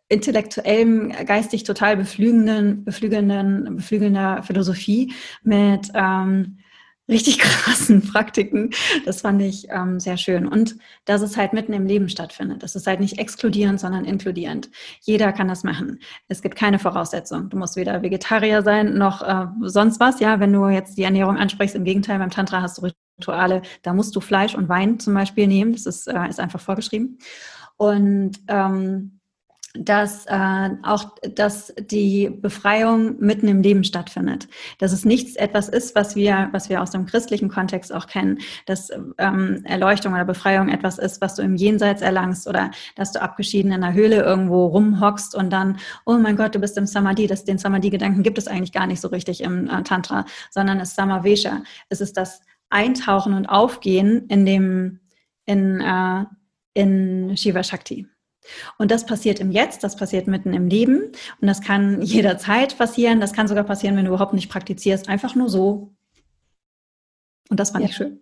intellektuellem, 0.09 1.13
geistig 1.27 1.65
total 1.65 1.97
beflügelnden, 1.97 2.85
beflügelnden, 2.85 3.77
beflügelnder 3.77 4.43
Philosophie 4.43 5.13
mit 5.43 5.91
ähm, 5.95 6.59
richtig 7.09 7.39
krassen 7.41 8.03
Praktiken. 8.03 8.71
Das 9.05 9.23
fand 9.23 9.43
ich 9.43 9.69
ähm, 9.71 10.01
sehr 10.01 10.17
schön. 10.17 10.47
Und 10.47 10.77
dass 11.05 11.23
es 11.23 11.37
halt 11.37 11.53
mitten 11.53 11.73
im 11.73 11.87
Leben 11.87 12.09
stattfindet. 12.09 12.63
Das 12.63 12.77
ist 12.77 12.87
halt 12.87 13.01
nicht 13.01 13.19
exkludierend, 13.19 13.81
sondern 13.81 14.05
inkludierend. 14.05 14.71
Jeder 15.01 15.33
kann 15.33 15.49
das 15.49 15.65
machen. 15.65 16.01
Es 16.29 16.43
gibt 16.43 16.57
keine 16.57 16.79
Voraussetzung. 16.79 17.49
Du 17.49 17.57
musst 17.57 17.77
weder 17.77 18.03
Vegetarier 18.03 18.63
sein 18.63 18.97
noch 18.99 19.23
äh, 19.23 19.47
sonst 19.63 20.01
was. 20.01 20.21
Ja, 20.21 20.41
wenn 20.41 20.53
du 20.53 20.69
jetzt 20.69 20.97
die 20.97 21.05
Ernährung 21.05 21.37
ansprichst, 21.37 21.77
im 21.77 21.85
Gegenteil, 21.85 22.19
beim 22.19 22.31
Tantra 22.31 22.63
hast 22.63 22.79
du 22.79 22.89
Rituale, 23.19 23.63
da 23.83 23.93
musst 23.93 24.15
du 24.15 24.21
Fleisch 24.21 24.55
und 24.55 24.69
Wein 24.69 24.99
zum 24.99 25.15
Beispiel 25.15 25.47
nehmen. 25.47 25.73
Das 25.73 25.87
ist, 25.87 26.07
äh, 26.07 26.29
ist 26.29 26.41
einfach 26.41 26.61
vorgeschrieben. 26.61 27.19
Und 27.77 28.33
ähm, 28.49 29.16
dass 29.79 30.27
äh, 30.27 30.71
auch 30.83 31.05
dass 31.35 31.75
die 31.79 32.31
Befreiung 32.31 33.19
mitten 33.19 33.49
im 33.49 33.63
Leben 33.63 33.85
stattfindet. 33.85 34.49
Dass 34.79 34.93
es 34.93 35.05
nichts 35.05 35.37
etwas 35.37 35.69
ist, 35.69 35.95
was 35.95 36.17
wir, 36.17 36.49
was 36.53 36.69
wir 36.69 36.83
aus 36.83 36.91
dem 36.91 37.07
christlichen 37.07 37.49
Kontext 37.49 37.93
auch 37.93 38.07
kennen, 38.07 38.39
dass 38.67 38.91
ähm, 39.19 39.63
Erleuchtung 39.65 40.15
oder 40.15 40.25
Befreiung 40.25 40.69
etwas 40.69 40.99
ist, 40.99 41.21
was 41.21 41.35
du 41.35 41.43
im 41.43 41.57
Jenseits 41.57 42.03
erlangst 42.03 42.47
oder 42.47 42.71
dass 42.95 43.13
du 43.13 43.21
abgeschieden 43.21 43.73
in 43.73 43.83
einer 43.83 43.95
Höhle 43.95 44.23
irgendwo 44.23 44.67
rumhockst 44.67 45.35
und 45.35 45.51
dann, 45.51 45.79
oh 46.05 46.17
mein 46.19 46.37
Gott, 46.37 46.55
du 46.55 46.59
bist 46.59 46.77
im 46.79 46.87
Samadhi. 46.87 47.27
Das, 47.27 47.45
den 47.45 47.59
Samadhi-Gedanken 47.59 48.23
gibt 48.23 48.39
es 48.39 48.49
eigentlich 48.49 48.73
gar 48.73 48.87
nicht 48.87 49.01
so 49.01 49.09
richtig 49.09 49.43
im 49.43 49.69
äh, 49.69 49.83
Tantra, 49.83 50.25
sondern 50.51 50.81
es 50.81 50.91
ist 50.91 50.97
Samavesha. 50.97 51.63
Es 51.89 52.01
ist 52.01 52.17
das 52.17 52.41
Eintauchen 52.71 53.35
und 53.35 53.47
Aufgehen 53.47 54.27
in 54.29 54.45
dem 54.45 55.01
in, 55.47 55.81
äh, 55.81 56.25
in 56.75 57.37
Shiva 57.37 57.63
Shakti. 57.63 58.07
Und 58.79 58.91
das 58.91 59.07
passiert 59.07 59.41
im 59.41 59.51
Jetzt, 59.51 59.85
das 59.85 59.97
passiert 59.97 60.27
mitten 60.27 60.53
im 60.53 60.69
Leben 60.69 61.13
und 61.41 61.47
das 61.49 61.61
kann 61.61 62.03
jederzeit 62.03 62.77
passieren. 62.77 63.21
Das 63.21 63.33
kann 63.33 63.49
sogar 63.49 63.65
passieren, 63.65 63.97
wenn 63.97 64.05
du 64.05 64.11
überhaupt 64.11 64.35
nicht 64.35 64.51
praktizierst, 64.51 65.09
einfach 65.09 65.35
nur 65.35 65.49
so. 65.49 65.93
Und 67.49 67.61
das 67.61 67.71
fand 67.71 67.85
ja. 67.85 67.91
ich 67.91 67.97
schön. 67.97 68.21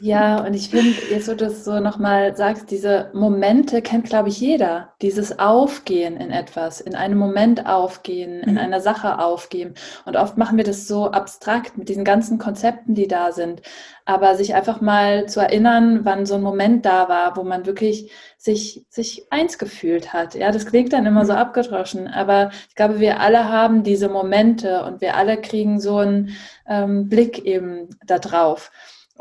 Ja, 0.00 0.44
und 0.44 0.54
ich 0.54 0.70
finde, 0.70 0.96
jetzt 1.10 1.28
wo 1.28 1.32
du 1.32 1.44
das 1.44 1.64
so 1.64 1.78
nochmal 1.78 2.34
sagst, 2.34 2.70
diese 2.70 3.10
Momente 3.12 3.82
kennt, 3.82 4.06
glaube 4.06 4.30
ich, 4.30 4.40
jeder. 4.40 4.94
Dieses 5.02 5.38
Aufgehen 5.38 6.16
in 6.16 6.30
etwas, 6.30 6.80
in 6.80 6.94
einem 6.94 7.18
Moment 7.18 7.66
aufgehen, 7.66 8.40
in 8.40 8.52
mhm. 8.52 8.58
einer 8.58 8.80
Sache 8.80 9.18
aufgehen. 9.18 9.74
Und 10.06 10.16
oft 10.16 10.38
machen 10.38 10.56
wir 10.56 10.64
das 10.64 10.88
so 10.88 11.10
abstrakt 11.10 11.76
mit 11.76 11.90
diesen 11.90 12.04
ganzen 12.04 12.38
Konzepten, 12.38 12.94
die 12.94 13.06
da 13.06 13.32
sind. 13.32 13.60
Aber 14.06 14.34
sich 14.34 14.54
einfach 14.54 14.80
mal 14.80 15.28
zu 15.28 15.40
erinnern, 15.40 16.00
wann 16.04 16.24
so 16.24 16.36
ein 16.36 16.42
Moment 16.42 16.86
da 16.86 17.08
war, 17.08 17.36
wo 17.36 17.42
man 17.42 17.66
wirklich 17.66 18.10
sich, 18.38 18.86
sich 18.88 19.26
eins 19.30 19.58
gefühlt 19.58 20.12
hat. 20.14 20.34
Ja, 20.34 20.52
das 20.52 20.66
klingt 20.66 20.94
dann 20.94 21.06
immer 21.06 21.26
so 21.26 21.34
mhm. 21.34 21.38
abgedroschen, 21.38 22.08
aber 22.08 22.50
ich 22.68 22.74
glaube, 22.74 22.98
wir 22.98 23.20
alle 23.20 23.50
haben 23.50 23.82
diese 23.82 24.08
Momente 24.08 24.84
und 24.84 25.02
wir 25.02 25.16
alle 25.16 25.40
kriegen 25.40 25.80
so 25.80 25.98
einen 25.98 26.30
ähm, 26.66 27.08
Blick 27.10 27.44
eben 27.44 27.90
da 28.06 28.18
drauf. 28.18 28.70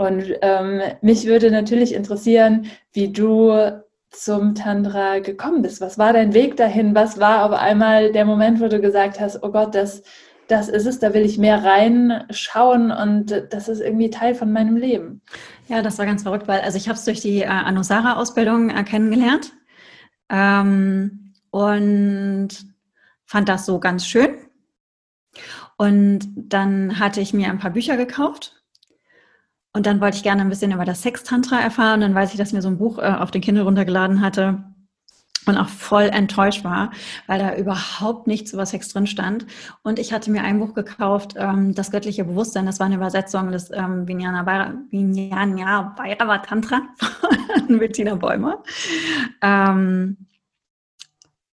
Und 0.02 0.34
ähm, 0.42 0.82
mich 1.02 1.28
würde 1.28 1.52
natürlich 1.52 1.94
interessieren, 1.94 2.66
wie 2.92 3.10
du 3.10 3.84
zum 4.10 4.56
Tantra 4.56 5.20
gekommen 5.20 5.62
bist. 5.62 5.80
Was 5.80 6.00
war 6.00 6.12
dein 6.12 6.34
Weg 6.34 6.58
dahin? 6.58 6.96
Was 6.96 7.20
war 7.20 7.46
auf 7.46 7.52
einmal 7.52 8.12
der 8.12 8.26
Moment, 8.26 8.60
wo 8.60 8.68
du 8.68 8.82
gesagt 8.82 9.20
hast, 9.20 9.44
oh 9.44 9.52
Gott, 9.52 9.76
das, 9.76 10.02
das 10.48 10.70
ist 10.70 10.88
es, 10.88 10.98
da 10.98 11.14
will 11.14 11.24
ich 11.24 11.38
mehr 11.38 11.64
reinschauen 11.64 12.92
und 12.92 13.46
das 13.52 13.70
ist 13.70 13.80
irgendwie 13.80 14.10
Teil 14.10 14.34
von 14.34 14.52
meinem 14.52 14.76
Leben. 14.76 15.22
Ja, 15.68 15.84
das 15.84 16.00
war 16.00 16.08
ganz 16.08 16.24
verrückt, 16.24 16.48
weil 16.48 16.62
also 16.62 16.78
ich 16.78 16.90
habe 16.90 16.98
es 16.98 17.06
durch 17.06 17.22
die 17.22 17.44
äh, 17.44 17.46
Anusara-Ausbildung 17.46 18.72
äh, 18.72 18.84
kennengelernt 18.84 19.54
ähm, 20.30 21.36
und 21.52 22.50
fand 23.26 23.50
das 23.50 23.68
so 23.68 23.80
ganz 23.80 24.08
schön. 24.08 24.36
Und 25.78 26.28
dann 26.36 26.98
hatte 26.98 27.22
ich 27.22 27.36
mir 27.36 27.52
ein 27.52 27.60
paar 27.60 27.72
Bücher 27.72 27.98
gekauft 27.98 28.61
und 29.74 29.86
dann 29.86 30.02
wollte 30.02 30.18
ich 30.18 30.24
gerne 30.24 30.42
ein 30.42 30.50
bisschen 30.50 30.72
über 30.72 30.86
das 30.86 31.02
Sex-Tantra 31.02 31.60
erfahren. 31.60 32.02
Dann 32.02 32.14
weiß 32.14 32.32
ich, 32.32 32.38
dass 32.38 32.52
mir 32.52 32.62
so 32.62 32.68
ein 32.68 32.78
Buch 32.78 32.98
äh, 33.00 33.04
auf 33.04 33.32
den 33.32 33.42
Kindle 33.42 33.64
runtergeladen 33.64 34.22
hatte 34.22 34.64
und 35.46 35.58
auch 35.58 35.70
voll 35.70 36.04
enttäuscht 36.04 36.64
war, 36.64 36.92
weil 37.26 37.40
da 37.40 37.56
überhaupt 37.56 38.28
nichts 38.28 38.54
über 38.54 38.66
Sex 38.66 38.90
drin 38.90 39.08
stand. 39.08 39.48
Und 39.82 39.98
ich 39.98 40.14
hatte 40.14 40.30
mir 40.30 40.44
ein 40.44 40.60
Buch 40.60 40.74
gekauft, 40.74 41.36
ähm, 41.38 41.74
Das 41.74 41.92
göttliche 41.92 42.26
Bewusstsein. 42.26 42.66
Das 42.66 42.80
war 42.80 42.86
eine 42.86 42.96
Übersetzung 42.96 43.52
des 43.52 43.72
ähm, 43.72 44.08
Vijnana 44.08 44.44
Bhairava 45.98 46.38
Tantra 46.40 46.82
von 47.68 47.80
Bettina 47.80 48.16
Bäumer. 48.16 48.64
Ähm, 49.42 50.18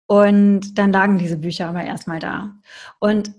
und 0.06 0.78
dann 0.78 0.92
lagen 0.92 1.18
diese 1.18 1.38
Bücher 1.38 1.70
aber 1.70 1.84
erstmal 1.84 2.20
da. 2.20 2.52
Und 3.00 3.34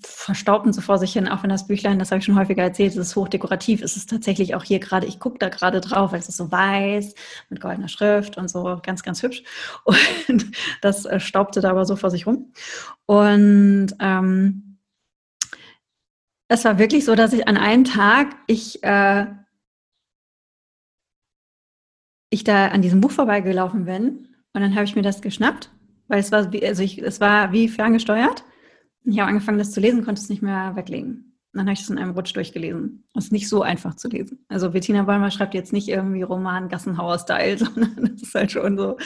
verstaubten 0.00 0.72
so 0.72 0.80
vor 0.80 0.98
sich 0.98 1.12
hin, 1.12 1.28
auch 1.28 1.42
wenn 1.42 1.50
das 1.50 1.66
Büchlein, 1.66 1.98
das 1.98 2.10
habe 2.10 2.18
ich 2.18 2.24
schon 2.24 2.38
häufiger 2.38 2.62
erzählt, 2.62 2.92
es 2.92 2.96
ist 2.96 3.16
hochdekorativ, 3.16 3.82
es 3.82 3.96
ist 3.96 4.08
tatsächlich 4.08 4.54
auch 4.54 4.64
hier 4.64 4.78
gerade, 4.78 5.06
ich 5.06 5.20
gucke 5.20 5.38
da 5.38 5.50
gerade 5.50 5.82
drauf, 5.82 6.12
weil 6.12 6.20
es 6.20 6.28
ist 6.28 6.38
so 6.38 6.50
weiß 6.50 7.14
mit 7.50 7.60
goldener 7.60 7.88
Schrift 7.88 8.38
und 8.38 8.48
so 8.48 8.80
ganz, 8.82 9.02
ganz 9.02 9.22
hübsch. 9.22 9.42
Und 10.28 10.46
das 10.80 11.04
äh, 11.04 11.20
staubte 11.20 11.60
da 11.60 11.70
aber 11.70 11.84
so 11.84 11.96
vor 11.96 12.10
sich 12.10 12.26
rum. 12.26 12.52
Und 13.06 13.94
ähm, 14.00 14.78
es 16.48 16.64
war 16.64 16.78
wirklich 16.78 17.04
so, 17.04 17.14
dass 17.14 17.32
ich 17.32 17.46
an 17.46 17.56
einem 17.56 17.84
Tag, 17.84 18.36
ich, 18.46 18.82
äh, 18.82 19.26
ich 22.30 22.44
da 22.44 22.68
an 22.68 22.80
diesem 22.80 23.00
Buch 23.00 23.10
vorbeigelaufen 23.10 23.84
bin 23.84 24.28
und 24.54 24.60
dann 24.62 24.74
habe 24.74 24.84
ich 24.84 24.96
mir 24.96 25.02
das 25.02 25.20
geschnappt, 25.20 25.70
weil 26.08 26.20
es 26.20 26.32
war 26.32 26.38
also 26.38 26.82
ich, 26.82 26.98
es 26.98 27.20
war 27.20 27.52
wie 27.52 27.68
ferngesteuert 27.68 28.44
ich 29.04 29.18
habe 29.18 29.28
angefangen, 29.28 29.58
das 29.58 29.70
zu 29.70 29.80
lesen, 29.80 30.04
konnte 30.04 30.20
es 30.20 30.28
nicht 30.28 30.42
mehr 30.42 30.76
weglegen. 30.76 31.30
dann 31.52 31.66
habe 31.66 31.74
ich 31.74 31.82
es 31.82 31.90
in 31.90 31.98
einem 31.98 32.12
Rutsch 32.12 32.34
durchgelesen. 32.34 33.04
Das 33.12 33.26
ist 33.26 33.32
nicht 33.32 33.48
so 33.48 33.62
einfach 33.62 33.94
zu 33.94 34.08
lesen. 34.08 34.44
Also 34.48 34.70
Bettina 34.70 35.04
Bäumer 35.04 35.30
schreibt 35.30 35.54
jetzt 35.54 35.72
nicht 35.72 35.88
irgendwie 35.88 36.22
Roman 36.22 36.68
Gassenhauer-Style, 36.68 37.58
sondern 37.58 38.10
das 38.12 38.22
ist 38.22 38.34
halt 38.34 38.50
schon 38.50 38.76
so, 38.76 38.96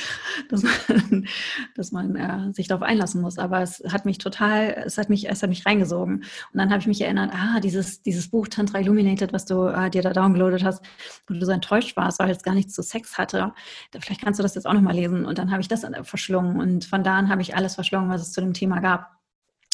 dass 0.49 0.62
man, 0.62 1.26
dass 1.75 1.93
man 1.93 2.17
äh, 2.17 2.52
sich 2.55 2.69
darauf 2.69 2.83
einlassen 2.83 3.21
muss. 3.21 3.38
Aber 3.38 3.61
es 3.61 3.83
hat 3.90 4.07
mich 4.07 4.17
total, 4.19 4.83
es 4.87 4.97
hat 4.97 5.11
mich, 5.11 5.28
es 5.28 5.43
hat 5.43 5.50
mich 5.50 5.67
reingesogen. 5.67 6.19
Und 6.19 6.25
dann 6.55 6.71
habe 6.71 6.81
ich 6.81 6.87
mich 6.87 7.02
erinnert, 7.02 7.33
ah, 7.35 7.61
dieses, 7.61 8.02
dieses 8.02 8.31
Buch 8.31 8.49
Tantra 8.49 8.81
Illuminated, 8.81 9.33
was 9.33 9.45
du 9.45 9.67
äh, 9.67 9.90
dir 9.90 10.02
da 10.02 10.12
downgeloadet 10.12 10.64
hast, 10.64 10.83
wo 11.26 11.35
du 11.35 11.45
so 11.45 11.52
enttäuscht 11.52 11.97
warst, 11.97 12.21
weil 12.21 12.31
es 12.31 12.45
gar 12.45 12.55
nichts 12.55 12.73
zu 12.73 12.83
Sex 12.83 13.19
hatte. 13.19 13.52
Vielleicht 14.00 14.23
kannst 14.23 14.38
du 14.38 14.43
das 14.45 14.55
jetzt 14.55 14.67
auch 14.67 14.75
nochmal 14.75 14.95
lesen. 14.95 15.26
Und 15.26 15.38
dann 15.38 15.50
habe 15.50 15.61
ich 15.61 15.69
das 15.69 15.85
verschlungen. 16.05 16.61
Und 16.61 16.85
von 16.85 17.02
da 17.02 17.19
an 17.19 17.28
habe 17.28 17.43
ich 17.43 17.57
alles 17.57 17.75
verschlungen, 17.75 18.09
was 18.09 18.23
es 18.23 18.33
zu 18.33 18.40
dem 18.40 18.55
Thema 18.55 18.78
gab 18.78 19.18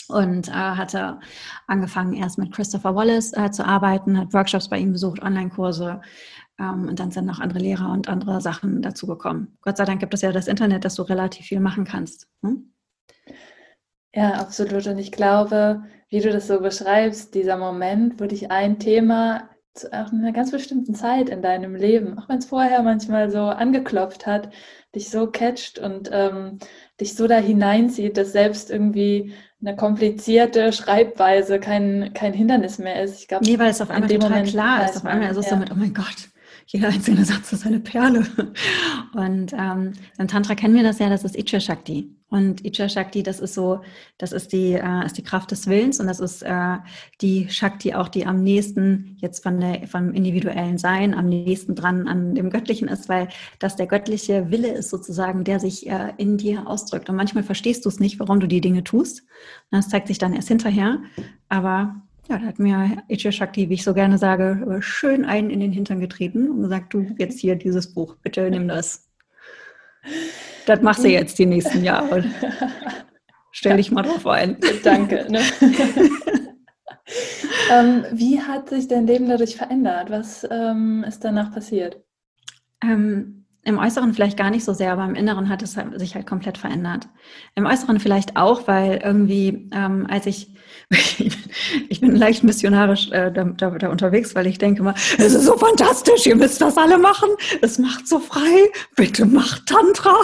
und 0.08 0.48
äh, 0.48 0.52
hatte 0.52 1.18
angefangen 1.66 2.14
erst 2.14 2.38
mit 2.38 2.52
Christopher 2.52 2.94
Wallace 2.94 3.32
äh, 3.32 3.50
zu 3.50 3.64
arbeiten, 3.64 4.18
hat 4.18 4.32
Workshops 4.32 4.68
bei 4.68 4.78
ihm 4.78 4.92
besucht, 4.92 5.22
Online-Kurse 5.22 6.00
ähm, 6.58 6.88
und 6.88 7.00
dann 7.00 7.10
sind 7.10 7.26
noch 7.26 7.40
andere 7.40 7.58
Lehrer 7.58 7.90
und 7.90 8.08
andere 8.08 8.40
Sachen 8.40 8.82
dazugekommen. 8.82 9.56
Gott 9.62 9.76
sei 9.76 9.84
Dank 9.84 10.00
gibt 10.00 10.14
es 10.14 10.22
ja 10.22 10.32
das 10.32 10.48
Internet, 10.48 10.84
dass 10.84 10.94
du 10.94 11.02
relativ 11.02 11.46
viel 11.46 11.60
machen 11.60 11.84
kannst. 11.84 12.28
Hm? 12.42 12.72
Ja, 14.14 14.34
absolut. 14.34 14.86
Und 14.86 14.98
ich 14.98 15.10
glaube, 15.10 15.82
wie 16.08 16.20
du 16.20 16.30
das 16.30 16.46
so 16.46 16.60
beschreibst, 16.60 17.34
dieser 17.34 17.56
Moment, 17.56 18.20
wo 18.20 18.26
dich 18.26 18.50
ein 18.50 18.78
Thema 18.78 19.50
zu 19.74 19.92
einer 19.92 20.30
ganz 20.30 20.52
bestimmten 20.52 20.94
Zeit 20.94 21.28
in 21.28 21.42
deinem 21.42 21.74
Leben, 21.74 22.16
auch 22.16 22.28
wenn 22.28 22.38
es 22.38 22.46
vorher 22.46 22.82
manchmal 22.82 23.28
so 23.28 23.40
angeklopft 23.40 24.24
hat, 24.24 24.50
dich 24.94 25.10
so 25.10 25.26
catcht 25.26 25.80
und 25.80 26.10
ähm, 26.12 26.60
dich 27.00 27.16
so 27.16 27.26
da 27.26 27.38
hineinzieht, 27.38 28.16
dass 28.16 28.30
selbst 28.30 28.70
irgendwie 28.70 29.34
eine 29.64 29.76
komplizierte 29.76 30.72
Schreibweise 30.72 31.58
kein, 31.58 32.12
kein 32.14 32.32
Hindernis 32.32 32.78
mehr 32.78 33.02
ist. 33.02 33.20
Ich 33.20 33.28
glaube, 33.28 33.44
nee, 33.44 33.58
weil 33.58 33.70
es 33.70 33.80
auf 33.80 33.90
einmal 33.90 34.08
total 34.08 34.28
Moment 34.30 34.48
klar 34.48 34.84
ist. 34.84 34.96
Auf 34.96 35.06
einmal 35.06 35.30
ist 35.30 35.36
es 35.36 35.46
ja. 35.46 35.52
so 35.52 35.56
mit, 35.56 35.70
oh 35.70 35.74
mein 35.76 35.94
Gott, 35.94 36.28
jeder 36.66 36.88
einzelne 36.88 37.24
Satz 37.24 37.52
ist 37.52 37.66
eine 37.66 37.80
Perle. 37.80 38.26
Und 39.14 39.52
ähm, 39.52 39.92
im 40.18 40.28
Tantra 40.28 40.54
kennen 40.54 40.74
wir 40.74 40.82
das 40.82 40.98
ja, 40.98 41.08
das 41.08 41.24
ist 41.24 41.36
Icha 41.36 41.60
Shakti. 41.60 42.10
Und 42.28 42.64
Icha 42.64 42.88
Shakti, 42.88 43.22
das 43.22 43.38
ist 43.38 43.54
so, 43.54 43.80
das 44.18 44.32
ist 44.32 44.52
die, 44.52 44.72
äh, 44.72 45.06
ist 45.06 45.16
die 45.16 45.22
Kraft 45.22 45.52
des 45.52 45.68
Willens 45.68 46.00
und 46.00 46.08
das 46.08 46.18
ist 46.18 46.42
äh, 46.42 46.78
die 47.20 47.48
Shakti 47.48 47.94
auch, 47.94 48.08
die 48.08 48.26
am 48.26 48.42
nächsten 48.42 49.16
jetzt 49.20 49.42
von 49.42 49.60
der, 49.60 49.86
vom 49.86 50.12
individuellen 50.12 50.78
Sein, 50.78 51.14
am 51.14 51.26
nächsten 51.28 51.76
dran 51.76 52.08
an 52.08 52.34
dem 52.34 52.50
Göttlichen 52.50 52.88
ist, 52.88 53.08
weil 53.08 53.28
das 53.60 53.76
der 53.76 53.86
göttliche 53.86 54.50
Wille 54.50 54.72
ist 54.72 54.90
sozusagen, 54.90 55.44
der 55.44 55.60
sich 55.60 55.88
äh, 55.88 56.12
in 56.16 56.36
dir 56.36 56.66
ausdrückt. 56.66 57.08
Und 57.08 57.16
manchmal 57.16 57.44
verstehst 57.44 57.84
du 57.84 57.88
es 57.88 58.00
nicht, 58.00 58.18
warum 58.18 58.40
du 58.40 58.48
die 58.48 58.60
Dinge 58.60 58.82
tust. 58.82 59.22
Das 59.70 59.88
zeigt 59.88 60.08
sich 60.08 60.18
dann 60.18 60.34
erst 60.34 60.48
hinterher. 60.48 61.02
Aber 61.48 62.02
ja, 62.28 62.38
da 62.38 62.46
hat 62.46 62.58
mir 62.58 63.02
Ichi 63.08 63.32
Shakti, 63.32 63.68
wie 63.68 63.74
ich 63.74 63.84
so 63.84 63.94
gerne 63.94 64.18
sage, 64.18 64.78
schön 64.80 65.24
einen 65.24 65.50
in 65.50 65.60
den 65.60 65.72
Hintern 65.72 66.00
getreten 66.00 66.50
und 66.50 66.62
gesagt, 66.62 66.94
du 66.94 67.06
jetzt 67.18 67.38
hier 67.38 67.56
dieses 67.56 67.92
Buch, 67.92 68.16
bitte 68.22 68.48
nimm 68.50 68.68
das. 68.68 69.08
Das 70.66 70.80
machst 70.80 71.04
du 71.04 71.08
jetzt 71.08 71.38
die 71.38 71.46
nächsten 71.46 71.84
Jahre. 71.84 72.24
Stell 73.52 73.76
dich 73.76 73.90
mal 73.90 74.02
drauf 74.02 74.26
ein. 74.26 74.56
Danke. 74.82 75.26
Ne? 75.30 75.40
ähm, 77.70 78.04
wie 78.10 78.40
hat 78.40 78.70
sich 78.70 78.88
dein 78.88 79.06
Leben 79.06 79.28
dadurch 79.28 79.56
verändert? 79.56 80.10
Was 80.10 80.46
ähm, 80.50 81.04
ist 81.06 81.24
danach 81.24 81.52
passiert? 81.52 82.02
Ähm, 82.82 83.43
im 83.64 83.78
Äußeren 83.78 84.12
vielleicht 84.12 84.36
gar 84.36 84.50
nicht 84.50 84.64
so 84.64 84.72
sehr, 84.72 84.92
aber 84.92 85.04
im 85.04 85.14
Inneren 85.14 85.48
hat 85.48 85.62
es 85.62 85.76
halt, 85.76 85.98
sich 85.98 86.14
halt 86.14 86.26
komplett 86.26 86.58
verändert. 86.58 87.08
Im 87.54 87.66
Äußeren 87.66 87.98
vielleicht 87.98 88.36
auch, 88.36 88.68
weil 88.68 89.00
irgendwie, 89.02 89.68
ähm, 89.72 90.06
als 90.08 90.26
ich, 90.26 90.54
ich 91.88 92.00
bin 92.00 92.14
leicht 92.14 92.44
missionarisch 92.44 93.10
äh, 93.10 93.32
da, 93.32 93.44
da, 93.44 93.70
da, 93.70 93.88
unterwegs, 93.88 94.34
weil 94.34 94.46
ich 94.46 94.58
denke 94.58 94.82
mal, 94.82 94.94
es 95.18 95.34
ist 95.34 95.46
so 95.46 95.56
fantastisch, 95.56 96.26
ihr 96.26 96.36
müsst 96.36 96.60
das 96.60 96.76
alle 96.76 96.98
machen, 96.98 97.30
es 97.62 97.78
macht 97.78 98.06
so 98.06 98.18
frei, 98.18 98.70
bitte 98.96 99.24
macht 99.24 99.66
Tantra. 99.66 100.14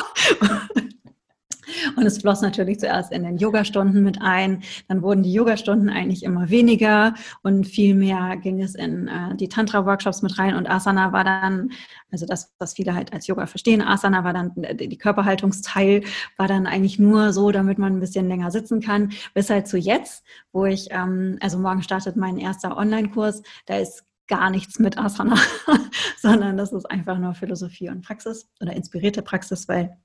Und 1.97 2.07
es 2.07 2.19
floss 2.19 2.41
natürlich 2.41 2.81
zuerst 2.81 3.13
in 3.13 3.23
den 3.23 3.39
Yogastunden 3.39 4.03
mit 4.03 4.21
ein. 4.21 4.63
Dann 4.89 5.03
wurden 5.03 5.23
die 5.23 5.33
Yogastunden 5.33 5.89
eigentlich 5.89 6.23
immer 6.23 6.51
weniger 6.51 7.15
und 7.43 7.67
viel 7.67 7.95
mehr 7.95 8.37
ging 8.37 8.63
es 8.63 8.75
in 8.75 9.09
äh, 9.09 9.37
die 9.37 9.49
Tantra-Workshops 9.49 10.23
mit 10.23 10.39
rein. 10.39 10.57
Und 10.57 10.69
Asana 10.69 11.13
war 11.13 11.25
dann, 11.25 11.71
also 12.11 12.27
das, 12.27 12.53
was 12.59 12.75
viele 12.75 12.95
halt 12.95 13.13
als 13.13 13.27
Yoga 13.27 13.47
verstehen, 13.47 13.83
Asana 13.83 14.25
war 14.25 14.33
dann, 14.33 14.53
äh, 14.63 14.75
die 14.75 14.99
Körperhaltungsteil 14.99 16.03
war 16.37 16.49
dann 16.49 16.67
eigentlich 16.67 16.99
nur 16.99 17.33
so, 17.33 17.51
damit 17.51 17.79
man 17.79 17.97
ein 17.97 18.01
bisschen 18.01 18.29
länger 18.29 18.51
sitzen 18.51 18.81
kann. 18.81 19.13
Bis 19.35 19.51
halt 19.51 19.69
zu 19.69 19.79
jetzt, 19.79 20.25
wo 20.53 20.65
ich, 20.67 20.89
ähm, 20.91 21.39
also 21.41 21.59
morgen 21.59 21.83
startet 21.83 22.17
mein 22.17 22.39
erster 22.39 22.77
Online-Kurs, 22.77 23.43
da 23.67 23.77
ist 23.77 24.05
gar 24.31 24.49
nichts 24.49 24.79
mit 24.79 24.97
Asana, 24.97 25.37
sondern 26.17 26.57
das 26.57 26.73
ist 26.73 26.91
einfach 26.91 27.19
nur 27.19 27.35
Philosophie 27.35 27.91
und 27.91 28.03
Praxis 28.03 28.49
oder 28.61 28.73
inspirierte 28.73 29.23
Praxis, 29.23 29.69
weil 29.69 29.99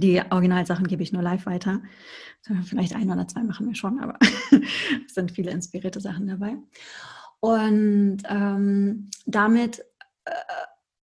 die 0.00 0.22
Originalsachen 0.30 0.86
gebe 0.86 1.02
ich 1.02 1.12
nur 1.12 1.22
live 1.22 1.46
weiter. 1.46 1.80
Vielleicht 2.64 2.94
ein 2.94 3.10
oder 3.10 3.26
zwei 3.28 3.42
machen 3.42 3.66
wir 3.66 3.74
schon, 3.74 4.00
aber 4.00 4.18
es 5.06 5.14
sind 5.14 5.32
viele 5.32 5.50
inspirierte 5.50 6.00
Sachen 6.00 6.26
dabei. 6.26 6.56
Und 7.40 8.18
ähm, 8.28 9.10
damit 9.26 9.80
äh, 10.24 10.32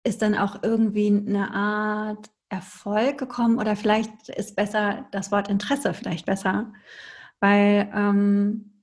ist 0.05 0.23
dann 0.23 0.37
auch 0.37 0.63
irgendwie 0.63 1.09
eine 1.09 1.53
Art 1.53 2.31
Erfolg 2.49 3.19
gekommen 3.19 3.59
oder 3.59 3.77
vielleicht 3.77 4.29
ist 4.29 4.57
besser 4.57 5.07
das 5.11 5.33
Wort 5.33 5.49
Interesse 5.49 5.95
vielleicht 5.95 6.27
besser, 6.27 6.73
weil 7.41 7.91
ähm, 7.95 8.83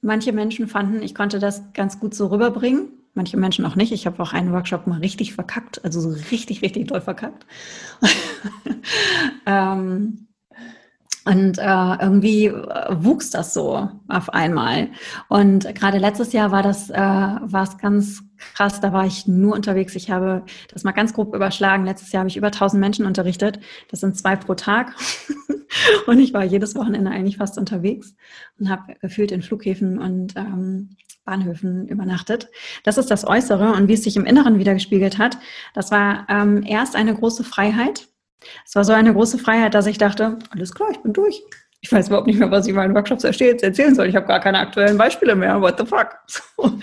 manche 0.00 0.32
Menschen 0.32 0.68
fanden, 0.68 1.02
ich 1.02 1.14
konnte 1.14 1.40
das 1.40 1.72
ganz 1.72 1.98
gut 1.98 2.14
so 2.14 2.28
rüberbringen 2.28 2.99
manche 3.14 3.36
Menschen 3.36 3.66
auch 3.66 3.76
nicht. 3.76 3.92
Ich 3.92 4.06
habe 4.06 4.22
auch 4.22 4.32
einen 4.32 4.52
Workshop 4.52 4.86
mal 4.86 5.00
richtig 5.00 5.34
verkackt, 5.34 5.84
also 5.84 6.00
so 6.00 6.10
richtig, 6.30 6.62
richtig 6.62 6.88
doll 6.88 7.00
verkackt. 7.00 7.46
ähm, 9.46 10.28
und 11.26 11.58
äh, 11.58 12.02
irgendwie 12.02 12.46
äh, 12.46 12.86
wuchs 12.90 13.30
das 13.30 13.52
so 13.52 13.88
auf 14.08 14.30
einmal. 14.30 14.88
Und 15.28 15.72
gerade 15.74 15.98
letztes 15.98 16.32
Jahr 16.32 16.50
war 16.50 16.62
das 16.62 16.88
äh, 16.88 16.96
war 16.96 17.62
es 17.62 17.76
ganz 17.78 18.22
krass. 18.54 18.80
Da 18.80 18.92
war 18.92 19.06
ich 19.06 19.26
nur 19.26 19.54
unterwegs. 19.54 19.94
Ich 19.94 20.10
habe 20.10 20.44
das 20.72 20.82
mal 20.82 20.92
ganz 20.92 21.12
grob 21.12 21.34
überschlagen. 21.34 21.84
Letztes 21.84 22.12
Jahr 22.12 22.20
habe 22.20 22.30
ich 22.30 22.36
über 22.36 22.48
1000 22.48 22.80
Menschen 22.80 23.04
unterrichtet. 23.04 23.60
Das 23.90 24.00
sind 24.00 24.16
zwei 24.16 24.34
pro 24.34 24.54
Tag. 24.54 24.94
und 26.06 26.18
ich 26.18 26.32
war 26.32 26.44
jedes 26.44 26.74
Wochenende 26.74 27.10
eigentlich 27.10 27.36
fast 27.36 27.58
unterwegs 27.58 28.14
und 28.58 28.70
habe 28.70 28.94
gefühlt 29.00 29.30
in 29.30 29.42
Flughäfen 29.42 29.98
und 29.98 30.36
ähm, 30.36 30.96
Bahnhöfen 31.24 31.86
übernachtet. 31.88 32.48
Das 32.84 32.98
ist 32.98 33.10
das 33.10 33.26
Äußere 33.26 33.72
und 33.72 33.88
wie 33.88 33.94
es 33.94 34.04
sich 34.04 34.16
im 34.16 34.26
Inneren 34.26 34.58
wiedergespiegelt 34.58 35.18
hat. 35.18 35.38
Das 35.74 35.90
war 35.90 36.26
ähm, 36.28 36.64
erst 36.66 36.96
eine 36.96 37.14
große 37.14 37.44
Freiheit. 37.44 38.08
Es 38.66 38.74
war 38.74 38.84
so 38.84 38.92
eine 38.92 39.12
große 39.12 39.38
Freiheit, 39.38 39.74
dass 39.74 39.86
ich 39.86 39.98
dachte, 39.98 40.38
alles 40.50 40.74
klar, 40.74 40.88
ich 40.90 40.98
bin 40.98 41.12
durch. 41.12 41.42
Ich 41.82 41.90
weiß 41.90 42.08
überhaupt 42.08 42.26
nicht 42.26 42.38
mehr, 42.38 42.50
was 42.50 42.66
ich 42.66 42.70
in 42.70 42.76
meinen 42.76 42.94
Workshops 42.94 43.24
erzählen 43.24 43.94
soll. 43.94 44.06
Ich 44.06 44.14
habe 44.14 44.26
gar 44.26 44.40
keine 44.40 44.58
aktuellen 44.58 44.98
Beispiele 44.98 45.34
mehr. 45.34 45.62
What 45.62 45.78
the 45.78 45.86
fuck? 45.86 46.18
Und 46.56 46.82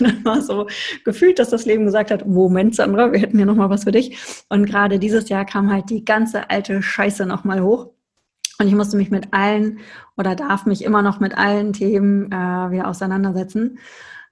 dann 0.00 0.24
war 0.24 0.42
so 0.42 0.66
gefühlt, 1.04 1.38
dass 1.38 1.50
das 1.50 1.66
Leben 1.66 1.84
gesagt 1.84 2.10
hat, 2.10 2.26
Moment, 2.26 2.74
Sandra, 2.74 3.12
wir 3.12 3.20
hätten 3.20 3.36
hier 3.36 3.46
nochmal 3.46 3.70
was 3.70 3.84
für 3.84 3.92
dich. 3.92 4.18
Und 4.48 4.66
gerade 4.66 4.98
dieses 4.98 5.28
Jahr 5.28 5.44
kam 5.44 5.70
halt 5.70 5.88
die 5.88 6.04
ganze 6.04 6.50
alte 6.50 6.82
Scheiße 6.82 7.26
nochmal 7.26 7.62
hoch. 7.62 7.93
Und 8.58 8.68
ich 8.68 8.74
musste 8.74 8.96
mich 8.96 9.10
mit 9.10 9.32
allen 9.32 9.80
oder 10.16 10.36
darf 10.36 10.66
mich 10.66 10.84
immer 10.84 11.02
noch 11.02 11.20
mit 11.20 11.36
allen 11.36 11.72
Themen 11.72 12.30
äh, 12.30 12.70
wieder 12.70 12.88
auseinandersetzen. 12.88 13.78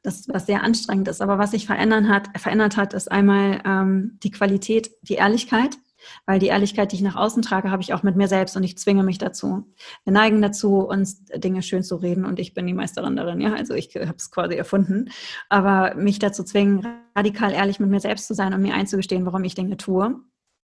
Das, 0.03 0.29
was 0.29 0.47
sehr 0.47 0.65
anstrengend 0.65 1.09
ist. 1.09 1.23
Aber 1.23 1.39
was 1.39 1.53
sich 1.53 1.67
verändern 1.67 2.09
hat, 2.09 2.29
verändert 2.39 2.77
hat, 2.77 2.93
ist 2.93 3.11
einmal 3.11 3.63
ähm, 3.65 4.19
die 4.23 4.33
Qualität, 4.33 4.91
die 5.03 5.15
Ehrlichkeit. 5.15 5.79
Weil 6.27 6.41
die 6.41 6.49
Ehrlichkeit, 6.49 6.91
die 6.91 6.97
ich 6.97 7.03
nach 7.03 7.15
außen 7.15 7.43
trage, 7.43 7.71
habe 7.71 7.81
ich 7.81 7.95
auch 7.95 8.03
mit 8.03 8.17
mir 8.17 8.27
selbst 8.27 8.57
und 8.57 8.65
ich 8.65 8.77
zwinge 8.77 9.05
mich 9.05 9.19
dazu. 9.19 9.73
Wir 10.03 10.13
neigen 10.13 10.43
dazu, 10.43 10.79
uns 10.79 11.25
Dinge 11.27 11.63
schön 11.63 11.85
zu 11.85 11.95
reden 11.95 12.25
und 12.25 12.41
ich 12.41 12.55
bin 12.55 12.67
die 12.67 12.75
Meisterin 12.75 13.15
darin. 13.15 13.41
Ja, 13.41 13.55
also 13.55 13.75
ich 13.75 13.95
habe 13.95 14.17
es 14.17 14.33
quasi 14.33 14.57
erfunden. 14.57 15.11
Aber 15.49 15.95
mich 15.95 16.19
dazu 16.19 16.43
zwingen, 16.43 16.85
radikal 17.15 17.53
ehrlich 17.53 17.79
mit 17.79 17.89
mir 17.89 18.01
selbst 18.01 18.27
zu 18.27 18.35
sein 18.35 18.53
und 18.53 18.63
mir 18.63 18.75
einzugestehen, 18.75 19.27
warum 19.27 19.45
ich 19.45 19.55
Dinge 19.55 19.77
tue 19.77 20.21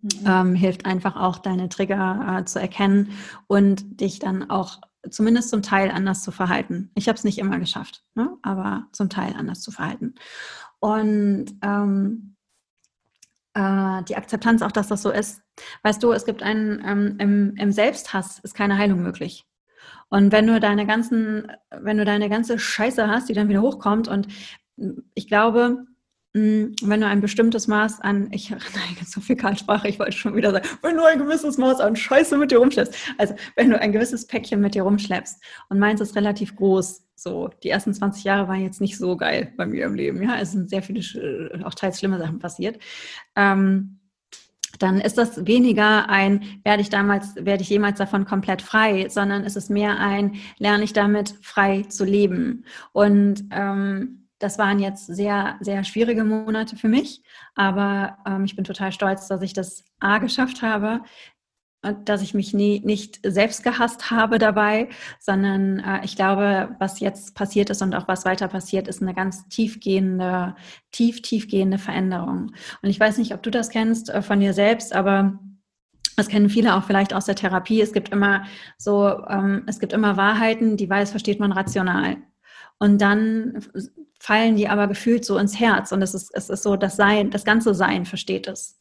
Mhm. 0.02 0.10
Ähm, 0.26 0.56
hilft 0.56 0.86
einfach 0.86 1.16
auch, 1.16 1.40
deine 1.40 1.70
Trigger 1.70 2.40
äh, 2.40 2.46
zu 2.46 2.60
erkennen 2.60 3.12
und 3.48 4.00
dich 4.00 4.20
dann 4.20 4.50
auch 4.50 4.80
zumindest 5.10 5.50
zum 5.50 5.62
Teil 5.62 5.92
anders 5.92 6.24
zu 6.24 6.32
verhalten. 6.32 6.92
Ich 6.96 7.08
habe 7.08 7.18
es 7.18 7.24
nicht 7.24 7.38
immer 7.38 7.60
geschafft, 7.60 8.04
ne? 8.16 8.38
aber 8.42 8.88
zum 8.92 9.10
Teil 9.10 9.34
anders 9.38 9.62
zu 9.62 9.72
verhalten. 9.72 10.16
Und 10.80 11.48
ähm, 11.62 12.36
äh, 13.54 14.04
die 14.04 14.16
Akzeptanz 14.16 14.62
auch, 14.62 14.72
dass 14.72 14.88
das 14.88 15.02
so 15.02 15.12
ist. 15.12 15.42
Weißt 15.84 16.02
du, 16.02 16.12
es 16.12 16.26
gibt 16.26 16.44
einen, 16.44 16.84
ähm, 16.86 17.16
im, 17.20 17.56
im 17.56 17.72
Selbsthass 17.72 18.40
ist 18.40 18.56
keine 18.56 18.78
Heilung 18.78 19.02
möglich. 19.02 19.46
Und 20.10 20.32
wenn 20.32 20.48
du 20.48 20.60
deine 20.60 20.86
ganzen, 20.86 21.52
wenn 21.70 21.98
du 21.98 22.06
deine 22.06 22.30
ganze 22.30 22.58
Scheiße 22.58 23.08
hast, 23.08 23.30
die 23.30 23.34
dann 23.34 23.50
wieder 23.50 23.62
hochkommt 23.62 24.08
und 24.08 24.28
ich 25.14 25.28
glaube, 25.28 25.86
wenn 26.34 27.02
du 27.02 27.08
ein 27.08 27.22
bestimmtes 27.22 27.68
Maß 27.68 28.02
an, 28.02 28.30
ich 28.32 28.50
neige 28.52 29.06
zu 29.06 29.20
Fäkalsprache, 29.20 29.88
ich 29.88 30.00
wollte 30.00 30.18
schon 30.18 30.36
wieder 30.36 30.52
sagen, 30.52 30.68
wenn 30.82 30.96
du 30.96 31.04
ein 31.04 31.18
gewisses 31.18 31.58
Maß 31.58 31.80
an 31.80 31.96
Scheiße 31.96 32.38
mit 32.38 32.52
dir 32.52 32.60
rumschleppst, 32.60 32.94
also 33.18 33.34
wenn 33.56 33.70
du 33.70 33.80
ein 33.80 33.92
gewisses 33.92 34.28
Päckchen 34.28 34.62
mit 34.62 34.76
dir 34.76 34.84
rumschleppst 34.84 35.42
und 35.70 35.80
meins 35.80 36.02
ist 36.02 36.16
relativ 36.16 36.56
groß, 36.56 37.04
so, 37.16 37.50
die 37.64 37.70
ersten 37.70 37.94
20 37.94 38.24
Jahre 38.24 38.48
waren 38.48 38.62
jetzt 38.62 38.80
nicht 38.80 38.98
so 38.98 39.18
geil 39.18 39.54
bei 39.58 39.66
mir 39.66 39.86
im 39.86 39.96
Leben, 39.96 40.22
ja, 40.22 40.40
es 40.40 40.52
sind 40.52 40.70
sehr 40.70 40.84
viele, 40.84 41.02
auch 41.66 41.74
teils 41.74 42.00
schlimme 42.00 42.20
Sachen 42.20 42.40
passiert, 42.40 42.80
ähm, 43.36 44.00
dann 44.78 45.02
ist 45.02 45.18
das 45.18 45.46
weniger 45.46 46.10
ein, 46.10 46.62
werde 46.64 46.82
ich 46.82 46.90
damals, 46.90 47.36
werde 47.36 47.64
ich 47.64 47.70
jemals 47.70 47.98
davon 47.98 48.26
komplett 48.26 48.62
frei, 48.62 49.08
sondern 49.10 49.44
es 49.44 49.56
ist 49.56 49.70
mehr 49.70 50.00
ein, 50.00 50.36
lerne 50.58 50.84
ich 50.84 50.94
damit 50.94 51.36
frei 51.42 51.84
zu 51.90 52.06
leben. 52.06 52.64
Und 52.94 53.46
ähm, 53.52 54.19
das 54.40 54.58
waren 54.58 54.80
jetzt 54.80 55.06
sehr, 55.06 55.58
sehr 55.60 55.84
schwierige 55.84 56.24
Monate 56.24 56.76
für 56.76 56.88
mich, 56.88 57.22
aber 57.56 58.18
ähm, 58.26 58.46
ich 58.46 58.56
bin 58.56 58.66
total 58.66 58.92
stolz, 58.92 59.28
dass 59.28 59.42
ich 59.42 59.54
das 59.54 59.84
A 60.00 60.18
geschafft 60.18 60.62
habe, 60.62 61.02
und 61.82 62.10
dass 62.10 62.22
ich 62.22 62.34
mich 62.34 62.54
nie, 62.54 62.82
nicht 62.84 63.20
selbst 63.24 63.64
gehasst 63.64 64.12
habe 64.12 64.38
dabei, 64.38 64.90
sondern 65.20 65.80
äh, 65.80 66.04
ich 66.04 66.16
glaube, 66.16 66.76
was 66.80 67.00
jetzt 67.00 67.36
passiert 67.36 67.70
ist 67.70 67.82
und 67.82 67.96
auch 67.96 68.08
was 68.08 68.26
weiter 68.26 68.50
passiert, 68.50 68.88
ist 68.88 69.02
eine 69.02 69.14
ganz 69.14 69.48
tiefgehende, 69.48 70.56
tief, 70.92 71.22
tiefgehende 71.22 71.78
Veränderung. 71.78 72.52
Und 72.82 72.90
ich 72.90 73.00
weiß 73.00 73.18
nicht, 73.18 73.34
ob 73.34 73.44
du 73.44 73.50
das 73.50 73.70
kennst 73.70 74.10
äh, 74.10 74.22
von 74.22 74.42
dir 74.42 74.54
selbst, 74.54 74.94
aber 74.94 75.40
das 76.18 76.28
kennen 76.28 76.50
viele 76.50 76.76
auch 76.76 76.84
vielleicht 76.84 77.14
aus 77.14 77.26
der 77.26 77.36
Therapie. 77.36 77.80
Es 77.80 77.94
gibt 77.94 78.10
immer 78.10 78.44
so, 78.78 79.26
ähm, 79.30 79.64
es 79.68 79.80
gibt 79.80 79.94
immer 79.94 80.18
Wahrheiten, 80.18 80.76
die 80.76 80.90
weiß, 80.90 81.12
versteht 81.12 81.40
man 81.40 81.54
rational. 81.54 82.18
Und 82.80 83.00
dann 83.00 83.64
fallen 84.20 84.56
die 84.56 84.68
aber 84.68 84.88
gefühlt 84.88 85.26
so 85.26 85.38
ins 85.38 85.60
Herz 85.60 85.92
und 85.92 86.02
es 86.02 86.14
ist, 86.14 86.32
es 86.34 86.50
ist 86.50 86.64
so, 86.64 86.76
das 86.76 86.96
Sein, 86.96 87.30
das 87.30 87.46
ganze 87.46 87.74
Sein 87.74 88.06
versteht 88.06 88.48
es. 88.48 88.80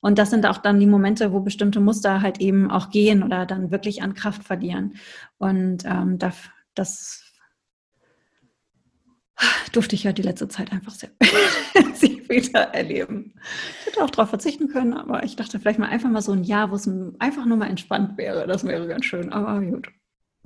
Und 0.00 0.18
das 0.18 0.30
sind 0.30 0.46
auch 0.46 0.58
dann 0.58 0.80
die 0.80 0.86
Momente, 0.86 1.32
wo 1.32 1.40
bestimmte 1.40 1.80
Muster 1.80 2.22
halt 2.22 2.40
eben 2.40 2.70
auch 2.70 2.90
gehen 2.90 3.22
oder 3.22 3.46
dann 3.46 3.70
wirklich 3.70 4.02
an 4.02 4.14
Kraft 4.14 4.44
verlieren. 4.44 4.96
Und 5.38 5.84
ähm, 5.84 6.18
das, 6.18 6.36
das 6.74 7.24
durfte 9.72 9.94
ich 9.94 10.04
ja 10.04 10.12
die 10.12 10.22
letzte 10.22 10.48
Zeit 10.48 10.72
einfach 10.72 10.92
sehr 10.92 11.10
wieder 12.28 12.60
erleben. 12.74 13.34
Ich 13.80 13.86
hätte 13.86 14.04
auch 14.04 14.10
darauf 14.10 14.30
verzichten 14.30 14.68
können, 14.68 14.94
aber 14.94 15.24
ich 15.24 15.36
dachte 15.36 15.58
vielleicht 15.58 15.78
mal 15.78 15.88
einfach 15.88 16.10
mal 16.10 16.22
so 16.22 16.32
ein 16.32 16.44
Jahr, 16.44 16.70
wo 16.70 16.74
es 16.74 16.88
einfach 17.18 17.46
nur 17.46 17.56
mal 17.56 17.68
entspannt 17.68 18.18
wäre. 18.18 18.46
Das 18.46 18.64
wäre 18.64 18.86
ganz 18.86 19.04
schön, 19.04 19.32
aber 19.32 19.60
gut. 19.60 19.88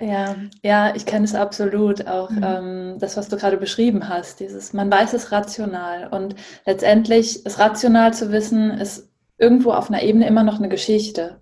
Ja, 0.00 0.36
ja, 0.62 0.94
ich 0.94 1.04
kenne 1.04 1.26
es 1.26 1.34
absolut 1.34 2.06
auch, 2.06 2.30
mhm. 2.30 2.42
ähm, 2.42 2.98
das, 2.98 3.16
was 3.16 3.28
du 3.28 3.36
gerade 3.36 3.58
beschrieben 3.58 4.08
hast, 4.08 4.40
dieses, 4.40 4.72
man 4.72 4.90
weiß 4.90 5.12
es 5.12 5.30
rational 5.30 6.08
und 6.08 6.34
letztendlich 6.64 7.44
es 7.44 7.58
rational 7.58 8.14
zu 8.14 8.32
wissen, 8.32 8.70
ist 8.70 9.08
irgendwo 9.38 9.72
auf 9.72 9.90
einer 9.90 10.02
Ebene 10.02 10.26
immer 10.26 10.42
noch 10.42 10.58
eine 10.58 10.68
Geschichte. 10.68 11.40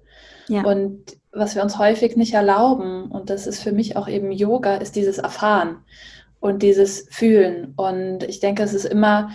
Ja. 0.48 0.62
Und 0.62 1.04
was 1.32 1.54
wir 1.54 1.62
uns 1.62 1.78
häufig 1.78 2.16
nicht 2.16 2.34
erlauben, 2.34 3.10
und 3.10 3.30
das 3.30 3.46
ist 3.46 3.62
für 3.62 3.72
mich 3.72 3.96
auch 3.96 4.08
eben 4.08 4.32
Yoga, 4.32 4.76
ist 4.76 4.96
dieses 4.96 5.18
Erfahren 5.18 5.84
und 6.40 6.62
dieses 6.62 7.06
Fühlen. 7.10 7.74
Und 7.76 8.24
ich 8.24 8.40
denke, 8.40 8.62
es 8.62 8.74
ist 8.74 8.86
immer 8.86 9.30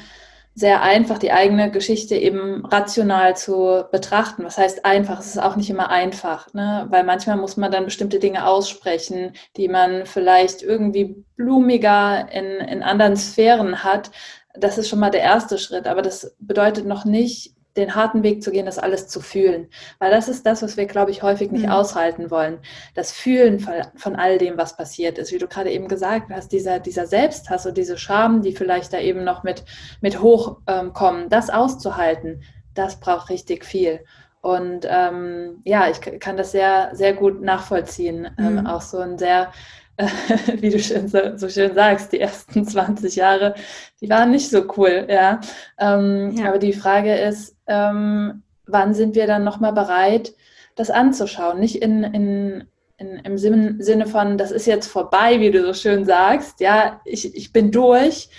sehr 0.56 0.84
einfach, 0.84 1.18
die 1.18 1.32
eigene 1.32 1.72
Geschichte 1.72 2.16
eben 2.16 2.66
rational 2.66 3.36
zu 3.36 3.86
betrachten. 3.92 4.44
Was 4.44 4.58
heißt 4.58 4.86
einfach? 4.86 5.20
Es 5.20 5.28
ist 5.28 5.42
auch 5.42 5.56
nicht 5.56 5.70
immer 5.70 5.90
einfach, 5.90 6.54
ne? 6.54 6.86
weil 6.90 7.04
manchmal 7.04 7.38
muss 7.38 7.58
man 7.58 7.72
dann 7.72 7.86
bestimmte 7.86 8.20
Dinge 8.20 8.46
aussprechen, 8.46 9.34
die 9.58 9.68
man 9.68 10.06
vielleicht 10.06 10.62
irgendwie 10.62 11.26
blumiger 11.36 12.32
in, 12.32 12.46
in 12.68 12.84
anderen 12.84 13.18
Sphären 13.18 13.84
hat. 13.84 14.12
Das 14.54 14.78
ist 14.78 14.90
schon 14.90 15.00
mal 15.00 15.10
der 15.10 15.22
erste 15.22 15.58
Schritt, 15.58 15.88
aber 15.88 16.04
das 16.04 16.36
bedeutet 16.40 16.86
noch 16.86 17.06
nicht, 17.06 17.56
den 17.78 17.96
harten 17.96 18.24
Weg 18.24 18.44
zu 18.44 18.52
gehen, 18.52 18.66
das 18.66 18.80
alles 18.80 19.08
zu 19.08 19.20
fühlen. 19.20 19.68
Weil 20.00 20.12
das 20.12 20.28
ist 20.28 20.46
das, 20.46 20.62
was 20.62 20.78
wir, 20.78 20.86
glaube 20.86 21.12
ich, 21.12 21.24
häufig 21.24 21.52
nicht 21.52 21.66
mhm. 21.66 21.72
aushalten 21.72 22.30
wollen. 22.30 22.60
Das 22.94 23.12
Fühlen 23.12 23.60
von, 23.60 23.74
von, 23.96 24.16
all 24.16 24.38
dem, 24.38 24.58
was 24.58 24.78
passiert 24.78 25.18
ist. 25.18 25.32
Wie 25.32 25.40
du 25.40 25.48
gerade 25.48 25.72
eben 25.72 25.88
gesagt 25.88 26.32
hast, 26.32 26.52
dieser, 26.52 26.80
dieser 26.80 27.08
Selbsthass 27.08 27.66
und 27.66 27.78
diese 27.78 27.98
Scham, 27.98 28.42
die 28.42 28.54
vielleicht 28.54 28.94
da 28.94 29.00
eben 29.00 29.24
noch 29.24 29.44
mit, 29.44 29.64
mit 30.02 30.22
hochkommen, 30.22 31.24
ähm, 31.24 31.30
das 31.30 31.50
auszuhalten, 31.50 32.44
das 32.76 33.00
braucht 33.00 33.30
richtig 33.30 33.66
viel. 33.66 34.02
Und 34.42 34.86
ähm, 34.90 35.62
ja, 35.64 35.90
ich 35.90 36.02
kann 36.20 36.38
das 36.38 36.52
sehr, 36.52 36.90
sehr 36.94 37.14
gut 37.14 37.42
nachvollziehen. 37.42 38.30
Ähm, 38.38 38.54
mhm. 38.54 38.58
Ähm, 38.60 38.68
auch 38.68 38.82
so 38.82 39.00
ein 39.00 39.18
sehr 39.18 39.52
wie 40.60 40.70
du 40.70 40.80
schön, 40.80 41.08
so, 41.08 41.38
so, 41.38 41.50
schön 41.50 41.74
sagst, 41.76 42.12
die 42.14 42.20
ersten 42.20 42.66
20 42.66 43.16
Jahre, 43.16 43.54
die 44.02 44.10
waren 44.10 44.32
nicht 44.32 44.50
so 44.50 44.66
cool, 44.76 45.06
ja. 45.08 45.40
Ähm, 45.78 46.32
ja. 46.36 46.50
Aber 46.50 46.58
die 46.58 46.74
Frage 46.74 47.14
ist, 47.16 47.53
ähm, 47.68 48.44
wann 48.66 48.94
sind 48.94 49.16
wir 49.16 49.28
dann 49.28 49.44
nochmal 49.44 49.74
bereit, 49.74 50.34
das 50.76 50.90
anzuschauen? 50.90 51.60
Nicht 51.60 51.82
in, 51.82 52.04
in, 52.04 52.68
in, 52.98 53.20
im 53.20 53.38
Sinne 53.38 54.06
von, 54.06 54.38
das 54.38 54.52
ist 54.52 54.66
jetzt 54.66 54.88
vorbei, 54.88 55.40
wie 55.40 55.52
du 55.52 55.66
so 55.66 55.74
schön 55.74 56.06
sagst, 56.06 56.60
ja, 56.60 57.02
ich, 57.06 57.36
ich 57.36 57.54
bin 57.54 57.72
durch, 57.72 58.30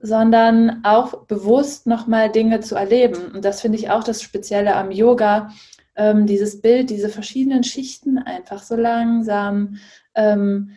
sondern 0.00 0.84
auch 0.84 1.26
bewusst 1.26 1.86
nochmal 1.86 2.30
Dinge 2.30 2.60
zu 2.60 2.74
erleben. 2.74 3.32
Und 3.32 3.44
das 3.44 3.60
finde 3.62 3.78
ich 3.78 3.90
auch 3.90 4.04
das 4.04 4.22
Spezielle 4.22 4.76
am 4.76 4.90
Yoga, 4.90 5.50
ähm, 5.96 6.26
dieses 6.26 6.60
Bild, 6.60 6.90
diese 6.90 7.08
verschiedenen 7.08 7.64
Schichten 7.64 8.18
einfach 8.18 8.62
so 8.62 8.76
langsam 8.76 9.78
ähm, 10.14 10.72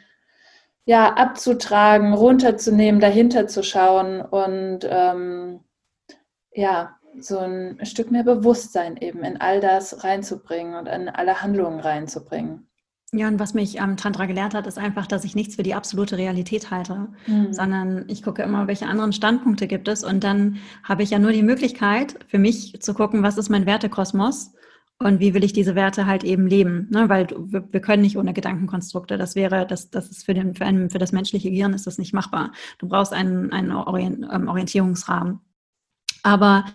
ja, 0.86 1.14
abzutragen, 1.14 2.14
runterzunehmen, 2.14 3.02
dahinter 3.02 3.48
zu 3.48 3.64
schauen 3.64 4.22
und 4.22 4.88
ähm, 4.90 5.60
ja, 6.54 6.97
so 7.20 7.40
ein 7.40 7.80
Stück 7.84 8.12
mehr 8.12 8.24
Bewusstsein 8.24 8.98
eben 8.98 9.24
in 9.24 9.40
all 9.40 9.60
das 9.60 10.04
reinzubringen 10.04 10.76
und 10.76 10.88
in 10.88 11.10
alle 11.10 11.42
Handlungen 11.42 11.80
reinzubringen. 11.80 12.68
Ja, 13.14 13.30
und 13.30 13.40
was 13.40 13.54
mich 13.54 13.80
am 13.80 13.96
Tantra 13.96 14.26
gelehrt 14.26 14.54
hat, 14.54 14.68
ist 14.68 14.78
einfach, 14.78 15.08
dass 15.08 15.24
ich 15.24 15.34
nichts 15.34 15.56
für 15.56 15.64
die 15.64 15.74
absolute 15.74 16.18
Realität 16.18 16.72
halte, 16.72 17.08
mhm. 17.26 17.54
sondern 17.54 18.04
ich 18.10 18.22
gucke 18.22 18.44
immer, 18.44 18.68
welche 18.68 18.88
anderen 18.88 19.14
Standpunkte 19.14 19.68
gibt 19.68 19.88
es 19.88 20.04
und 20.04 20.26
dann 20.26 20.58
habe 20.84 21.04
ich 21.04 21.12
ja 21.12 21.20
nur 21.20 21.32
die 21.32 21.44
Möglichkeit 21.44 22.20
für 22.28 22.38
mich 22.38 22.82
zu 22.82 22.94
gucken, 22.94 23.24
was 23.24 23.38
ist 23.38 23.48
mein 23.48 23.66
Wertekosmos 23.66 24.52
und 25.00 25.22
wie 25.22 25.34
will 25.34 25.46
ich 25.46 25.54
diese 25.54 25.76
Werte 25.76 26.06
halt 26.06 26.26
eben 26.26 26.48
leben? 26.48 26.88
Ne? 26.90 27.08
Weil 27.08 27.28
wir, 27.30 27.72
wir 27.72 27.80
können 27.82 28.02
nicht 28.02 28.18
ohne 28.18 28.34
Gedankenkonstrukte. 28.34 29.18
Das 29.18 29.36
wäre, 29.36 29.66
das, 29.66 29.90
das 29.90 30.10
ist 30.10 30.26
für, 30.26 30.34
den, 30.34 30.56
für, 30.56 30.66
einen, 30.66 30.90
für 30.90 30.98
das 30.98 31.12
menschliche 31.12 31.52
Gehirn 31.52 31.74
ist 31.74 31.88
das 31.88 32.00
nicht 32.00 32.14
machbar. 32.14 32.52
Du 32.80 32.88
brauchst 32.88 33.14
einen, 33.14 33.54
einen 33.54 33.70
ähm, 33.70 34.48
Orientierungsrahmen. 34.48 35.40
Aber 36.28 36.66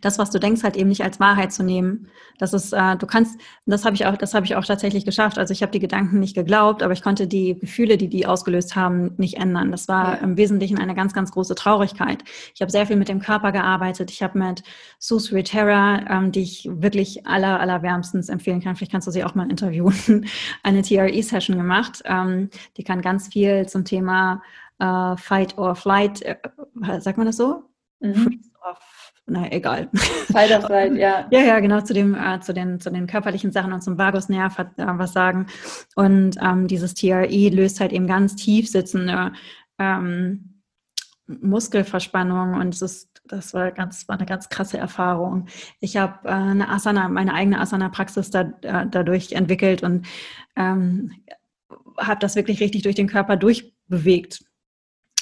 das, 0.00 0.18
was 0.18 0.30
du 0.30 0.40
denkst, 0.40 0.64
halt 0.64 0.76
eben 0.76 0.88
nicht 0.88 1.04
als 1.04 1.20
Wahrheit 1.20 1.52
zu 1.52 1.62
nehmen. 1.62 2.08
Das 2.38 2.52
ist, 2.52 2.72
äh, 2.72 2.96
du 2.96 3.06
kannst, 3.06 3.40
das 3.64 3.84
habe 3.84 3.94
ich 3.94 4.04
auch, 4.04 4.16
das 4.16 4.34
habe 4.34 4.44
ich 4.44 4.56
auch 4.56 4.64
tatsächlich 4.64 5.04
geschafft. 5.04 5.38
Also 5.38 5.52
ich 5.52 5.62
habe 5.62 5.70
die 5.70 5.78
Gedanken 5.78 6.18
nicht 6.18 6.34
geglaubt, 6.34 6.82
aber 6.82 6.92
ich 6.92 7.02
konnte 7.02 7.28
die 7.28 7.56
Gefühle, 7.56 7.98
die 7.98 8.08
die 8.08 8.26
ausgelöst 8.26 8.74
haben, 8.74 9.14
nicht 9.16 9.36
ändern. 9.36 9.70
Das 9.70 9.86
war 9.86 10.20
im 10.22 10.36
Wesentlichen 10.36 10.78
eine 10.80 10.96
ganz, 10.96 11.14
ganz 11.14 11.30
große 11.30 11.54
Traurigkeit. 11.54 12.24
Ich 12.52 12.60
habe 12.60 12.72
sehr 12.72 12.84
viel 12.84 12.96
mit 12.96 13.08
dem 13.08 13.20
Körper 13.20 13.52
gearbeitet. 13.52 14.10
Ich 14.10 14.24
habe 14.24 14.40
mit 14.40 14.64
Susie 14.98 15.44
Terra, 15.44 16.00
ähm, 16.10 16.32
die 16.32 16.42
ich 16.42 16.68
wirklich 16.68 17.24
aller, 17.28 17.60
allerwärmstens 17.60 18.28
empfehlen 18.28 18.60
kann. 18.60 18.74
Vielleicht 18.74 18.90
kannst 18.90 19.06
du 19.06 19.12
sie 19.12 19.22
auch 19.22 19.36
mal 19.36 19.48
interviewen. 19.48 20.26
Eine 20.64 20.82
TRE-Session 20.82 21.56
gemacht. 21.56 22.02
Ähm, 22.06 22.50
die 22.76 22.82
kann 22.82 23.02
ganz 23.02 23.28
viel 23.28 23.68
zum 23.68 23.84
Thema 23.84 24.42
äh, 24.80 25.16
Fight 25.16 25.56
or 25.58 25.76
Flight, 25.76 26.22
äh, 26.22 26.36
sagt 26.98 27.18
man 27.18 27.26
das 27.26 27.36
so? 27.36 27.62
Mhm. 28.00 28.14
Freeze 28.14 28.50
or 28.64 28.76
na 29.26 29.50
egal. 29.52 29.88
Flight, 30.30 30.50
ja. 30.96 31.26
ja, 31.30 31.40
ja, 31.40 31.60
genau, 31.60 31.80
zu, 31.80 31.92
dem, 31.92 32.14
äh, 32.14 32.40
zu, 32.40 32.54
den, 32.54 32.80
zu 32.80 32.90
den 32.90 33.06
körperlichen 33.06 33.50
Sachen 33.52 33.72
und 33.72 33.82
zum 33.82 33.98
Vagusnerv 33.98 34.56
hat 34.56 34.78
äh, 34.78 34.86
was 34.86 35.12
sagen. 35.12 35.46
Und 35.96 36.36
ähm, 36.40 36.68
dieses 36.68 36.94
TRE 36.94 37.48
löst 37.48 37.80
halt 37.80 37.92
eben 37.92 38.06
ganz 38.06 38.36
tief 38.36 38.68
sitzende 38.68 39.32
ähm, 39.78 40.62
Muskelverspannung 41.26 42.54
und 42.54 42.74
es 42.74 42.82
ist, 42.82 43.22
das 43.24 43.52
war, 43.52 43.72
ganz, 43.72 44.06
war 44.08 44.16
eine 44.16 44.26
ganz 44.26 44.48
krasse 44.48 44.78
Erfahrung. 44.78 45.46
Ich 45.80 45.96
habe 45.96 46.28
äh, 46.28 46.32
eine 46.32 46.68
Asana, 46.68 47.08
meine 47.08 47.34
eigene 47.34 47.60
Asana-Praxis 47.60 48.30
da, 48.30 48.52
äh, 48.62 48.86
dadurch 48.88 49.32
entwickelt 49.32 49.82
und 49.82 50.06
ähm, 50.54 51.12
habe 51.98 52.20
das 52.20 52.36
wirklich 52.36 52.60
richtig 52.60 52.82
durch 52.82 52.94
den 52.94 53.08
Körper 53.08 53.36
durchbewegt 53.36 54.45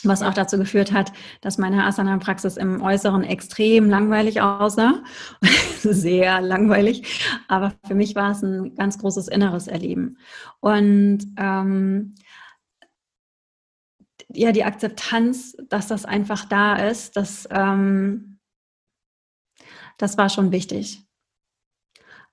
was 0.06 0.22
auch 0.22 0.34
dazu 0.34 0.58
geführt 0.58 0.92
hat, 0.92 1.12
dass 1.40 1.58
meine 1.58 1.84
Asana-Praxis 1.84 2.56
im 2.56 2.82
Äußeren 2.82 3.24
extrem 3.24 3.88
langweilig 3.88 4.40
aussah. 4.40 5.02
Sehr 5.82 6.40
langweilig. 6.40 7.22
Aber 7.48 7.72
für 7.86 7.94
mich 7.94 8.14
war 8.14 8.32
es 8.32 8.42
ein 8.42 8.74
ganz 8.74 8.98
großes 8.98 9.28
inneres 9.28 9.66
Erleben. 9.66 10.18
Und 10.60 11.26
ähm, 11.36 12.14
ja, 14.32 14.52
die 14.52 14.64
Akzeptanz, 14.64 15.56
dass 15.68 15.86
das 15.86 16.04
einfach 16.04 16.44
da 16.44 16.76
ist, 16.76 17.16
das, 17.16 17.48
ähm, 17.50 18.38
das 19.98 20.18
war 20.18 20.28
schon 20.28 20.52
wichtig. 20.52 21.04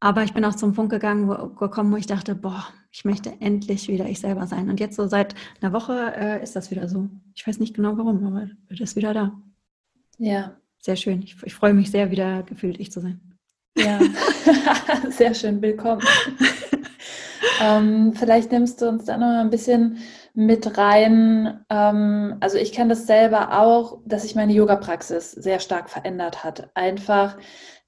Aber 0.04 0.24
ich 0.24 0.34
bin 0.34 0.44
auch 0.44 0.56
zum 0.56 0.74
Punkt 0.74 0.92
gegangen, 0.92 1.30
wo, 1.30 1.50
gekommen, 1.50 1.94
wo 1.94 1.96
ich 1.96 2.08
dachte, 2.08 2.34
boah, 2.34 2.66
ich 2.92 3.06
möchte 3.06 3.34
endlich 3.40 3.88
wieder 3.88 4.08
ich 4.08 4.20
selber 4.20 4.48
sein. 4.48 4.70
Und 4.70 4.80
jetzt 4.80 4.96
so 4.96 5.08
seit 5.08 5.36
einer 5.62 5.74
Woche 5.74 6.14
äh, 6.18 6.44
ist 6.44 6.56
das 6.56 6.72
wieder 6.72 6.90
so. 6.90 7.08
Ich 7.36 7.46
weiß 7.46 7.60
nicht 7.60 7.76
genau 7.76 7.98
warum, 7.98 8.26
aber 8.26 8.50
es 8.70 8.80
ist 8.80 8.96
wieder 8.96 9.14
da. 9.14 9.40
Ja. 10.18 10.58
Sehr 10.80 10.96
schön. 10.96 11.22
Ich, 11.22 11.38
ich 11.44 11.54
freue 11.54 11.76
mich 11.76 11.92
sehr, 11.92 12.10
wieder 12.10 12.42
gefühlt 12.42 12.80
ich 12.80 12.92
zu 12.92 13.00
sein. 13.00 13.22
Ja, 13.78 14.00
sehr 15.12 15.36
schön. 15.36 15.62
Willkommen. 15.62 16.02
ähm, 17.62 18.14
vielleicht 18.16 18.52
nimmst 18.52 18.82
du 18.82 18.90
uns 18.90 19.06
da 19.06 19.18
noch 19.18 19.40
ein 19.40 19.52
bisschen 19.52 20.00
mit 20.34 20.80
rein. 20.80 21.64
Ähm, 21.70 22.38
also 22.40 22.58
ich 22.58 22.74
kenne 22.74 22.90
das 22.90 23.06
selber 23.06 23.60
auch, 23.60 24.00
dass 24.06 24.24
sich 24.24 24.34
meine 24.34 24.54
Yoga-Praxis 24.54 25.32
sehr 25.32 25.60
stark 25.60 25.92
verändert 25.92 26.44
hat. 26.44 26.72
Einfach 26.74 27.38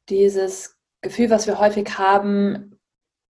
dieses 0.10 0.73
Gefühl, 1.04 1.30
was 1.30 1.46
wir 1.46 1.60
häufig 1.60 1.98
haben, 1.98 2.74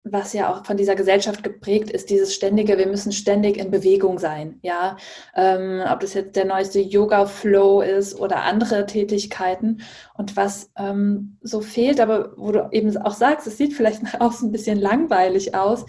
was 0.03 0.33
ja 0.33 0.51
auch 0.51 0.65
von 0.65 0.77
dieser 0.77 0.95
Gesellschaft 0.95 1.43
geprägt 1.43 1.91
ist, 1.91 2.09
dieses 2.09 2.33
ständige, 2.33 2.77
wir 2.77 2.87
müssen 2.87 3.11
ständig 3.11 3.57
in 3.57 3.69
Bewegung 3.69 4.17
sein, 4.17 4.59
ja, 4.63 4.97
ähm, 5.35 5.83
ob 5.87 5.99
das 5.99 6.15
jetzt 6.15 6.35
der 6.35 6.45
neueste 6.45 6.79
Yoga-Flow 6.79 7.81
ist 7.81 8.19
oder 8.19 8.43
andere 8.43 8.87
Tätigkeiten. 8.87 9.81
Und 10.15 10.35
was 10.35 10.71
ähm, 10.75 11.37
so 11.41 11.61
fehlt, 11.61 11.99
aber 11.99 12.33
wo 12.35 12.51
du 12.51 12.67
eben 12.71 12.95
auch 12.97 13.13
sagst, 13.13 13.45
es 13.45 13.57
sieht 13.57 13.73
vielleicht 13.73 14.01
nach 14.03 14.19
außen 14.19 14.49
ein 14.49 14.51
bisschen 14.51 14.79
langweilig 14.79 15.53
aus, 15.53 15.85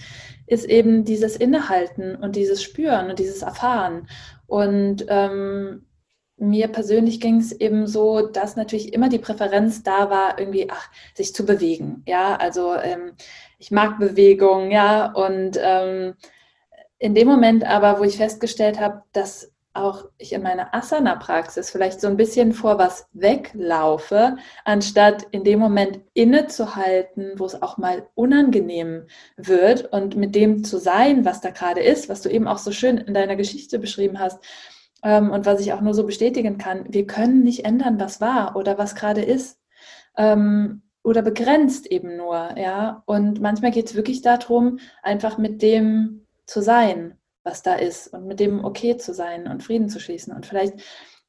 ist 0.47 0.67
eben 0.67 1.05
dieses 1.05 1.37
Innehalten 1.37 2.17
und 2.17 2.37
dieses 2.37 2.63
Spüren 2.63 3.09
und 3.09 3.19
dieses 3.19 3.41
Erfahren. 3.41 4.09
Und 4.47 5.07
ähm, 5.09 5.87
mir 6.43 6.69
persönlich 6.69 7.21
ging 7.21 7.39
es 7.39 7.53
eben 7.53 7.87
so, 7.87 8.27
dass 8.27 8.57
natürlich 8.57 8.93
immer 8.93 9.09
die 9.09 9.19
Präferenz 9.19 9.83
da 9.83 10.11
war, 10.11 10.39
irgendwie, 10.39 10.69
ach, 10.71 10.91
sich 11.15 11.35
zu 11.35 11.47
bewegen. 11.47 12.03
Ja, 12.07 12.37
also 12.37 12.75
ähm, 12.75 13.13
ich 13.59 13.71
mag 13.71 13.99
Bewegung, 13.99 14.71
ja, 14.71 15.13
und 15.13 15.59
ähm, 15.63 16.15
in 16.99 17.15
dem 17.15 17.29
Moment 17.29 17.65
aber, 17.65 18.01
wo 18.01 18.05
ich 18.05 18.17
festgestellt 18.17 18.81
habe, 18.81 19.03
dass 19.13 19.53
auch 19.75 20.05
ich 20.19 20.33
in 20.33 20.43
meiner 20.43 20.75
Asana-Praxis 20.75 21.71
vielleicht 21.71 22.01
so 22.01 22.09
ein 22.09 22.17
bisschen 22.17 22.53
vor 22.53 22.79
was 22.79 23.09
weglaufe, 23.13 24.37
anstatt 24.65 25.27
in 25.31 25.45
dem 25.45 25.61
Moment 25.61 26.01
innezuhalten, 26.13 27.39
wo 27.39 27.47
es 27.47 27.63
auch 27.63 27.79
mal 27.79 28.07
unangenehm 28.15 29.07
wird 29.37 29.93
und 29.93 30.17
mit 30.17 30.35
dem 30.35 30.65
zu 30.65 30.79
sein, 30.79 31.25
was 31.25 31.41
da 31.41 31.51
gerade 31.51 31.81
ist, 31.81 32.09
was 32.09 32.21
du 32.21 32.29
eben 32.29 32.49
auch 32.49 32.59
so 32.59 32.73
schön 32.73 32.99
in 32.99 33.15
deiner 33.15 33.37
Geschichte 33.37 33.79
beschrieben 33.79 34.19
hast, 34.19 34.41
und 35.31 35.47
was 35.47 35.61
ich 35.61 35.73
auch 35.73 35.81
nur 35.81 35.95
so 35.95 36.05
bestätigen 36.05 36.59
kann, 36.59 36.87
wir 36.89 37.07
können 37.07 37.43
nicht 37.43 37.65
ändern, 37.65 37.99
was 38.01 38.21
war 38.21 38.57
oder 38.57 38.79
was 38.79 38.95
gerade 38.95 39.23
ist. 39.23 39.61
Ähm, 40.17 40.83
oder 41.03 41.23
begrenzt 41.23 41.87
eben 41.87 42.17
nur, 42.17 42.57
ja. 42.57 43.03
Und 43.07 43.41
manchmal 43.41 43.73
geht 43.73 43.87
es 43.87 43.95
wirklich 43.95 44.23
darum, 44.23 44.79
einfach 45.03 45.39
mit 45.39 45.63
dem 45.63 46.27
zu 46.47 46.63
sein, 46.63 47.19
was 47.43 47.63
da 47.63 47.75
ist 47.75 48.09
und 48.09 48.27
mit 48.27 48.41
dem 48.41 48.65
okay 48.65 48.97
zu 48.97 49.13
sein 49.13 49.49
und 49.49 49.63
Frieden 49.63 49.89
zu 49.89 49.99
schließen. 49.99 50.33
Und 50.33 50.47
vielleicht 50.47 50.75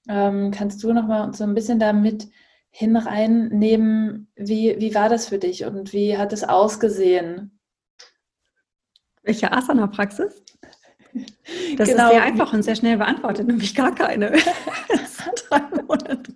ähm, 0.08 0.52
kannst 0.52 0.84
du 0.84 0.94
noch 0.94 1.08
mal 1.08 1.34
so 1.34 1.44
ein 1.44 1.56
bisschen 1.56 1.80
damit 1.80 2.28
hineinnehmen, 2.70 4.32
wie, 4.36 4.76
wie 4.80 4.96
war 4.96 5.10
das 5.10 5.28
für 5.28 5.38
dich 5.38 5.66
und 5.66 5.94
wie 5.94 6.18
hat 6.18 6.34
es 6.34 6.44
ausgesehen? 6.44 7.60
Welche 9.22 9.52
Asana-Praxis? 9.52 10.44
Das 11.78 11.90
genau. 11.90 12.06
ist 12.06 12.12
sehr 12.12 12.24
einfach 12.24 12.54
und 12.54 12.64
sehr 12.64 12.76
schnell 12.76 12.98
beantwortet, 12.98 13.48
nämlich 13.48 13.74
gar 13.74 13.94
keine. 13.94 14.32
drei 15.50 15.60
Monate. 15.88 16.34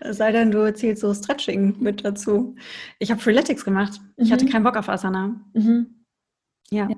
Es 0.00 0.16
sei 0.16 0.32
denn, 0.32 0.50
du 0.50 0.58
erzählst 0.58 1.02
so 1.02 1.12
Stretching 1.12 1.76
mit 1.78 2.04
dazu. 2.04 2.54
Ich 2.98 3.10
habe 3.10 3.20
Freeletics 3.20 3.64
gemacht. 3.64 4.00
Ich 4.16 4.28
mhm. 4.28 4.32
hatte 4.32 4.46
keinen 4.46 4.64
Bock 4.64 4.76
auf 4.76 4.88
Asana. 4.88 5.40
Mhm. 5.52 6.04
Ja. 6.70 6.88
ja 6.88 6.96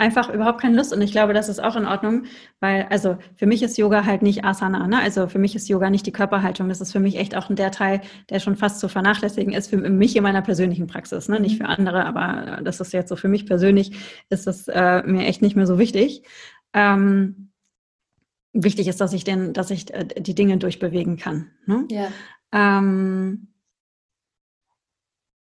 einfach 0.00 0.32
überhaupt 0.32 0.60
keine 0.60 0.76
Lust. 0.76 0.92
Und 0.92 1.02
ich 1.02 1.12
glaube, 1.12 1.34
das 1.34 1.48
ist 1.48 1.62
auch 1.62 1.76
in 1.76 1.86
Ordnung, 1.86 2.24
weil, 2.58 2.86
also 2.90 3.18
für 3.36 3.46
mich 3.46 3.62
ist 3.62 3.76
Yoga 3.76 4.04
halt 4.04 4.22
nicht 4.22 4.44
Asana, 4.44 4.86
ne? 4.86 4.98
Also 4.98 5.28
für 5.28 5.38
mich 5.38 5.54
ist 5.54 5.68
Yoga 5.68 5.90
nicht 5.90 6.06
die 6.06 6.12
Körperhaltung. 6.12 6.68
Das 6.68 6.80
ist 6.80 6.92
für 6.92 7.00
mich 7.00 7.16
echt 7.16 7.36
auch 7.36 7.46
der 7.50 7.70
Teil, 7.70 8.00
der 8.30 8.40
schon 8.40 8.56
fast 8.56 8.80
zu 8.80 8.88
vernachlässigen 8.88 9.52
ist, 9.52 9.68
für 9.68 9.76
mich 9.76 10.16
in 10.16 10.22
meiner 10.22 10.42
persönlichen 10.42 10.86
Praxis, 10.86 11.28
ne? 11.28 11.38
Nicht 11.38 11.58
für 11.58 11.66
andere, 11.66 12.06
aber 12.06 12.60
das 12.64 12.80
ist 12.80 12.92
jetzt 12.92 13.10
so 13.10 13.16
für 13.16 13.28
mich 13.28 13.46
persönlich, 13.46 13.92
ist 14.30 14.46
das 14.46 14.68
äh, 14.68 15.02
mir 15.04 15.26
echt 15.26 15.42
nicht 15.42 15.56
mehr 15.56 15.66
so 15.66 15.78
wichtig. 15.78 16.22
Ähm, 16.72 17.50
wichtig 18.52 18.88
ist, 18.88 19.00
dass 19.00 19.12
ich 19.12 19.24
den, 19.24 19.52
dass 19.52 19.70
ich 19.70 19.92
äh, 19.92 20.04
die 20.04 20.34
Dinge 20.34 20.56
durchbewegen 20.56 21.16
kann. 21.16 21.50
Ne? 21.66 21.86
Ja. 21.90 22.08
Ähm, 22.52 23.48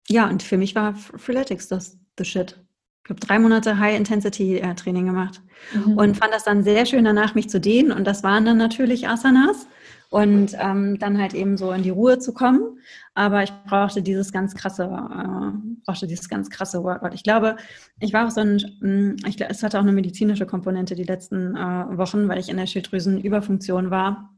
ja, 0.09 0.27
und 0.27 0.41
für 0.41 0.57
mich 0.57 0.73
war 0.73 0.95
Freeletics 0.95 1.67
das 1.67 1.99
the 2.17 2.25
shit 2.25 2.59
ich 3.03 3.09
habe 3.09 3.19
drei 3.19 3.39
Monate 3.39 3.79
High-Intensity-Training 3.79 5.05
gemacht 5.05 5.41
mhm. 5.73 5.97
und 5.97 6.17
fand 6.17 6.33
das 6.33 6.43
dann 6.43 6.63
sehr 6.63 6.85
schön 6.85 7.05
danach, 7.05 7.33
mich 7.33 7.49
zu 7.49 7.59
dehnen. 7.59 7.91
Und 7.91 8.05
das 8.05 8.23
waren 8.23 8.45
dann 8.45 8.57
natürlich 8.57 9.07
Asanas 9.07 9.67
und 10.09 10.55
ähm, 10.59 10.97
dann 10.99 11.19
halt 11.19 11.33
eben 11.33 11.57
so 11.57 11.71
in 11.71 11.83
die 11.83 11.91
Ruhe 11.91 12.19
zu 12.19 12.33
kommen. 12.33 12.79
Aber 13.13 13.43
ich 13.43 13.51
brauchte 13.67 14.01
dieses 14.01 14.31
ganz 14.31 14.55
krasse, 14.55 14.83
äh, 14.83 15.81
brauchte 15.85 16.07
dieses 16.07 16.29
ganz 16.29 16.49
krasse 16.49 16.83
Workout. 16.83 17.13
Ich 17.13 17.23
glaube, 17.23 17.57
ich 17.99 18.13
war 18.13 18.25
auch 18.27 18.31
so 18.31 18.41
ein, 18.41 18.57
mm, 18.79 19.27
ich, 19.27 19.39
es 19.39 19.61
hatte 19.63 19.77
auch 19.77 19.83
eine 19.83 19.91
medizinische 19.91 20.45
Komponente 20.45 20.95
die 20.95 21.03
letzten 21.03 21.55
äh, 21.55 21.97
Wochen, 21.97 22.27
weil 22.27 22.39
ich 22.39 22.49
in 22.49 22.57
der 22.57 22.65
Schilddrüsenüberfunktion 22.65 23.91
war 23.91 24.35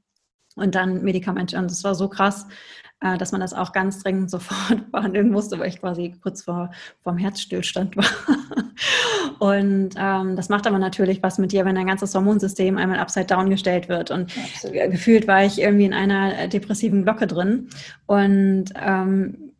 und 0.56 0.76
dann 0.76 1.04
Medikamente. 1.04 1.58
Und 1.58 1.72
es 1.72 1.84
war 1.84 1.96
so 1.96 2.10
krass, 2.10 2.48
äh, 3.02 3.18
dass 3.18 3.32
man 3.32 3.42
das 3.42 3.54
auch 3.54 3.72
ganz 3.74 4.02
dringend 4.02 4.30
sofort 4.32 4.92
behandeln 4.92 5.32
musste, 5.32 5.60
weil 5.60 5.70
ich 5.70 5.80
quasi 5.80 6.14
kurz 6.22 6.44
vor 6.44 6.72
vom 7.04 7.18
Herzstillstand 7.18 7.98
war. 7.98 8.06
Und 9.40 9.96
ähm, 9.98 10.36
das 10.36 10.50
macht 10.50 10.68
aber 10.68 10.80
natürlich 10.80 11.24
was 11.24 11.38
mit 11.38 11.52
dir, 11.52 11.66
wenn 11.66 11.76
dein 11.76 11.88
ganzes 11.88 12.14
Hormonsystem 12.14 12.78
einmal 12.78 13.00
upside 13.00 13.26
down 13.26 13.50
gestellt 13.50 13.90
wird. 13.90 14.12
Und 14.12 14.32
Absolut. 14.38 14.92
gefühlt 14.92 15.28
war 15.28 15.44
ich 15.44 15.60
irgendwie 15.60 15.86
in 15.86 15.94
einer 15.94 16.48
depressiven 16.48 17.04
Glocke 17.04 17.28
drin. 17.28 17.70
Und 18.06 18.66
ähm, 18.76 19.54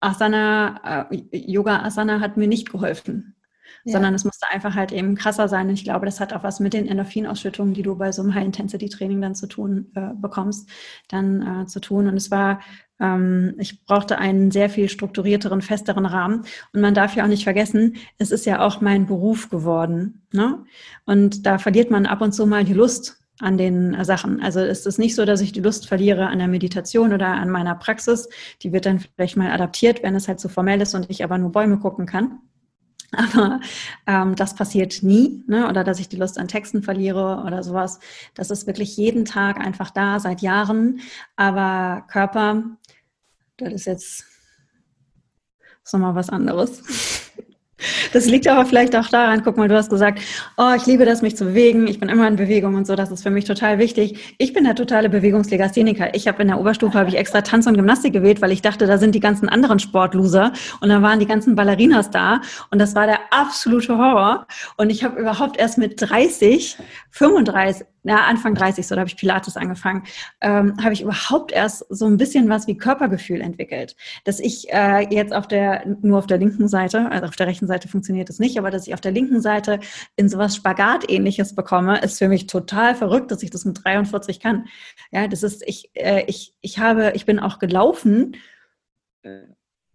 Asana, 0.00 1.08
äh, 1.10 1.22
Yoga 1.32 1.82
Asana 1.82 2.20
hat 2.20 2.36
mir 2.36 2.48
nicht 2.48 2.72
geholfen 2.72 3.34
sondern 3.84 4.14
es 4.14 4.24
musste 4.24 4.46
einfach 4.50 4.74
halt 4.74 4.92
eben 4.92 5.14
krasser 5.14 5.48
sein. 5.48 5.68
Und 5.68 5.74
ich 5.74 5.84
glaube, 5.84 6.06
das 6.06 6.20
hat 6.20 6.32
auch 6.32 6.42
was 6.42 6.60
mit 6.60 6.72
den 6.72 6.86
Endorphinausschüttungen, 6.86 7.74
die 7.74 7.82
du 7.82 7.96
bei 7.96 8.12
so 8.12 8.22
einem 8.22 8.34
High-Intensity-Training 8.34 9.20
dann 9.20 9.34
zu 9.34 9.46
tun 9.46 9.90
äh, 9.94 10.14
bekommst, 10.14 10.68
dann 11.08 11.62
äh, 11.62 11.66
zu 11.66 11.80
tun. 11.80 12.06
Und 12.06 12.16
es 12.16 12.30
war 12.30 12.60
ähm, 13.02 13.54
ich 13.58 13.84
brauchte 13.84 14.18
einen 14.18 14.50
sehr 14.50 14.70
viel 14.70 14.88
strukturierteren, 14.88 15.60
festeren 15.60 16.06
Rahmen. 16.06 16.44
Und 16.72 16.80
man 16.80 16.94
darf 16.94 17.16
ja 17.16 17.24
auch 17.24 17.28
nicht 17.28 17.44
vergessen, 17.44 17.96
es 18.18 18.30
ist 18.30 18.46
ja 18.46 18.60
auch 18.60 18.80
mein 18.80 19.06
Beruf 19.06 19.50
geworden. 19.50 20.22
Ne? 20.32 20.64
Und 21.04 21.44
da 21.44 21.58
verliert 21.58 21.90
man 21.90 22.06
ab 22.06 22.20
und 22.20 22.32
zu 22.32 22.46
mal 22.46 22.64
die 22.64 22.74
Lust 22.74 23.18
an 23.40 23.58
den 23.58 23.94
äh, 23.94 24.04
Sachen. 24.04 24.40
Also 24.40 24.60
es 24.60 24.86
ist 24.86 24.98
nicht 24.98 25.16
so, 25.16 25.24
dass 25.24 25.40
ich 25.40 25.52
die 25.52 25.60
Lust 25.60 25.88
verliere 25.88 26.28
an 26.28 26.38
der 26.38 26.48
Meditation 26.48 27.12
oder 27.12 27.28
an 27.28 27.50
meiner 27.50 27.74
Praxis. 27.74 28.28
Die 28.62 28.72
wird 28.72 28.86
dann 28.86 29.00
vielleicht 29.00 29.36
mal 29.36 29.50
adaptiert, 29.50 30.02
wenn 30.02 30.14
es 30.14 30.28
halt 30.28 30.38
so 30.38 30.48
formell 30.48 30.80
ist 30.80 30.94
und 30.94 31.10
ich 31.10 31.24
aber 31.24 31.38
nur 31.38 31.50
Bäume 31.50 31.78
gucken 31.78 32.06
kann. 32.06 32.38
Aber 33.34 33.60
ähm, 34.06 34.34
das 34.36 34.54
passiert 34.54 35.02
nie, 35.02 35.44
ne? 35.46 35.68
oder 35.68 35.84
dass 35.84 36.00
ich 36.00 36.08
die 36.08 36.16
Lust 36.16 36.38
an 36.38 36.48
Texten 36.48 36.82
verliere 36.82 37.42
oder 37.46 37.62
sowas. 37.62 38.00
Das 38.34 38.50
ist 38.50 38.66
wirklich 38.66 38.96
jeden 38.96 39.26
Tag 39.26 39.58
einfach 39.60 39.90
da, 39.90 40.18
seit 40.18 40.40
Jahren. 40.40 41.00
Aber 41.36 42.06
Körper, 42.08 42.62
das 43.58 43.72
ist 43.72 43.84
jetzt 43.86 44.24
nochmal 45.92 46.14
was 46.14 46.30
anderes. 46.30 47.21
Das 48.12 48.26
liegt 48.26 48.48
aber 48.48 48.66
vielleicht 48.66 48.96
auch 48.96 49.08
daran, 49.08 49.42
guck 49.42 49.56
mal, 49.56 49.68
du 49.68 49.76
hast 49.76 49.90
gesagt, 49.90 50.20
oh, 50.56 50.72
ich 50.76 50.86
liebe 50.86 51.04
das, 51.04 51.22
mich 51.22 51.36
zu 51.36 51.44
bewegen, 51.44 51.86
ich 51.86 52.00
bin 52.00 52.08
immer 52.08 52.26
in 52.28 52.36
Bewegung 52.36 52.74
und 52.74 52.86
so, 52.86 52.96
das 52.96 53.10
ist 53.10 53.22
für 53.22 53.30
mich 53.30 53.44
total 53.44 53.78
wichtig. 53.78 54.34
Ich 54.38 54.52
bin 54.52 54.64
der 54.64 54.74
totale 54.74 55.08
Bewegungslegastheniker. 55.08 56.14
Ich 56.14 56.28
habe 56.28 56.42
in 56.42 56.48
der 56.48 56.60
Oberstufe 56.60 56.98
habe 56.98 57.08
ich 57.08 57.16
extra 57.16 57.42
Tanz 57.42 57.66
und 57.66 57.74
Gymnastik 57.74 58.12
gewählt, 58.12 58.42
weil 58.42 58.52
ich 58.52 58.62
dachte, 58.62 58.86
da 58.86 58.98
sind 58.98 59.14
die 59.14 59.20
ganzen 59.20 59.48
anderen 59.48 59.78
Sportloser. 59.78 60.52
Und 60.80 60.88
da 60.88 61.02
waren 61.02 61.20
die 61.20 61.26
ganzen 61.26 61.54
Ballerinas 61.54 62.10
da. 62.10 62.40
Und 62.70 62.78
das 62.78 62.94
war 62.94 63.06
der 63.06 63.18
absolute 63.30 63.96
Horror. 63.96 64.46
Und 64.76 64.90
ich 64.90 65.04
habe 65.04 65.20
überhaupt 65.20 65.58
erst 65.58 65.78
mit 65.78 66.00
30, 66.00 66.76
35, 67.10 67.86
na, 68.02 68.26
Anfang 68.26 68.54
30, 68.54 68.86
so 68.86 68.94
da 68.94 69.00
habe 69.00 69.08
ich 69.08 69.16
Pilates 69.16 69.56
angefangen, 69.56 70.04
ähm, 70.40 70.74
habe 70.82 70.92
ich 70.92 71.02
überhaupt 71.02 71.52
erst 71.52 71.86
so 71.88 72.06
ein 72.06 72.16
bisschen 72.16 72.48
was 72.48 72.66
wie 72.66 72.76
Körpergefühl 72.76 73.40
entwickelt. 73.40 73.96
Dass 74.24 74.40
ich 74.40 74.72
äh, 74.72 75.06
jetzt 75.14 75.32
auf 75.32 75.46
der, 75.46 75.86
nur 76.02 76.18
auf 76.18 76.26
der 76.26 76.38
linken 76.38 76.68
Seite, 76.68 77.10
also 77.10 77.26
auf 77.26 77.36
der 77.36 77.46
rechten 77.46 77.66
Seite 77.66 77.88
funktioniert 77.88 78.28
es 78.28 78.38
nicht, 78.38 78.58
aber 78.58 78.70
dass 78.70 78.86
ich 78.86 78.94
auf 78.94 79.00
der 79.00 79.12
linken 79.12 79.40
Seite 79.40 79.78
in 80.16 80.28
sowas 80.28 80.56
Spagat-ähnliches 80.56 81.54
bekomme, 81.54 82.00
ist 82.00 82.18
für 82.18 82.28
mich 82.28 82.46
total 82.46 82.94
verrückt, 82.94 83.30
dass 83.30 83.42
ich 83.42 83.50
das 83.50 83.64
mit 83.64 83.84
43 83.84 84.40
kann. 84.40 84.66
Ja, 85.12 85.28
das 85.28 85.42
ist, 85.42 85.62
ich, 85.66 85.90
äh, 85.94 86.24
ich, 86.26 86.54
ich 86.60 86.78
habe, 86.78 87.12
ich 87.14 87.24
bin 87.24 87.38
auch 87.38 87.58
gelaufen, 87.60 88.36
äh, 89.22 89.42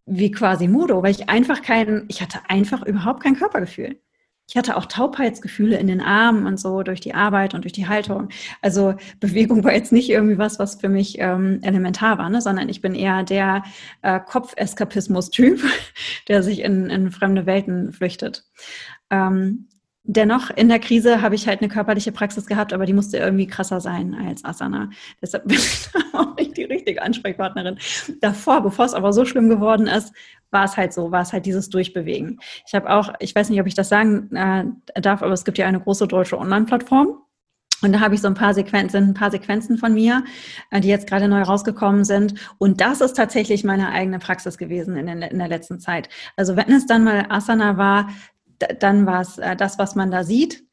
wie 0.06 0.32
quasi 0.32 0.70
Modo, 0.70 1.04
weil 1.04 1.12
ich 1.12 1.28
einfach 1.28 1.62
kein, 1.62 2.06
ich 2.08 2.22
hatte 2.22 2.40
einfach 2.48 2.84
überhaupt 2.84 3.22
kein 3.22 3.36
Körpergefühl 3.36 3.98
ich 4.48 4.56
hatte 4.56 4.78
auch 4.78 4.86
Taubheitsgefühle 4.86 5.78
in 5.78 5.88
den 5.88 6.00
Armen 6.00 6.46
und 6.48 6.60
so 6.60 6.82
durch 6.82 7.02
die 7.02 7.14
Arbeit 7.14 7.54
und 7.54 7.66
durch 7.66 7.74
die 7.74 7.88
Haltung. 7.88 8.30
Also 8.62 8.96
Bewegung 9.20 9.64
war 9.64 9.74
jetzt 9.74 9.92
nicht 9.92 10.10
irgendwie 10.10 10.38
was, 10.38 10.58
was 10.58 10.76
für 10.76 10.88
mich 10.90 11.20
ähm, 11.20 11.60
elementar 11.64 12.18
war, 12.18 12.30
ne? 12.30 12.42
sondern 12.42 12.70
ich 12.70 12.82
bin 12.82 12.96
eher 12.96 13.24
der 13.24 13.64
äh, 14.04 14.20
Kopfeskapismus-Typ, 14.20 15.60
der 16.30 16.44
sich 16.44 16.62
in, 16.62 16.90
in 16.90 17.12
fremde 17.12 17.46
Welten 17.46 17.92
flüchtet. 17.92 18.46
Ähm, 19.10 19.68
dennoch 20.08 20.50
in 20.50 20.70
der 20.70 20.80
Krise 20.80 21.22
habe 21.22 21.36
ich 21.36 21.48
halt 21.48 21.62
eine 21.62 21.70
körperliche 21.70 22.12
Praxis 22.12 22.48
gehabt, 22.48 22.74
aber 22.74 22.86
die 22.86 22.94
musste 22.94 23.18
irgendwie 23.18 23.46
krasser 23.46 23.82
sein 23.82 24.16
als 24.16 24.44
Asana. 24.44 24.90
Deshalb 25.22 25.48
bin 25.48 25.58
ich 25.58 25.90
auch 26.14 26.36
nicht 26.38 26.58
die 26.58 26.64
richtige 26.64 27.02
Ansprechpartnerin. 27.02 27.78
Davor, 28.22 28.62
bevor 28.62 28.86
es 28.86 28.94
aber 28.94 29.14
so 29.14 29.26
schlimm 29.26 29.50
geworden 29.50 29.88
ist, 29.88 30.14
war 30.50 30.64
es 30.64 30.78
halt 30.78 30.94
so, 30.94 31.12
war 31.12 31.22
es 31.22 31.34
halt 31.34 31.46
dieses 31.46 31.70
Durchbewegen. 31.70 32.40
Ich 32.66 32.74
habe 32.74 32.90
auch, 32.90 33.14
ich 33.20 33.36
weiß 33.36 33.50
nicht, 33.50 33.60
ob 33.60 33.68
ich 33.68 33.76
das 33.76 33.90
sagen 33.90 34.34
äh, 34.34 35.02
darf, 35.02 35.22
aber 35.22 35.34
es 35.34 35.44
gibt 35.44 35.58
ja 35.58 35.68
eine 35.68 35.82
große 35.82 36.08
deutsche 36.08 36.40
Online-Plattform. 36.40 37.22
Und 37.84 37.92
da 37.92 38.00
habe 38.00 38.16
ich 38.16 38.22
so 38.22 38.28
ein 38.28 38.34
paar 38.34 38.56
Sequenzen, 38.56 39.10
ein 39.10 39.14
paar 39.14 39.30
Sequenzen 39.30 39.78
von 39.78 39.94
mir, 39.94 40.24
äh, 40.72 40.80
die 40.80 40.88
jetzt 40.88 41.08
gerade 41.08 41.28
neu 41.28 41.42
rausgekommen 41.42 42.06
sind. 42.06 42.34
Und 42.58 42.82
das 42.82 43.02
ist 43.02 43.14
tatsächlich 43.14 43.64
meine 43.64 43.90
eigene 43.90 44.20
Praxis 44.20 44.58
gewesen 44.58 44.96
in, 44.96 45.08
in, 45.08 45.22
in 45.22 45.38
der 45.38 45.48
letzten 45.48 45.80
Zeit. 45.80 46.10
Also 46.38 46.56
wenn 46.56 46.72
es 46.72 46.88
dann 46.88 47.04
mal 47.04 47.26
Asana 47.30 47.78
war, 47.78 48.08
dann 48.80 49.06
war 49.06 49.22
es 49.22 49.38
äh, 49.38 49.56
das, 49.56 49.78
was 49.80 49.96
man 49.96 50.12
da 50.12 50.24
sieht 50.24 50.68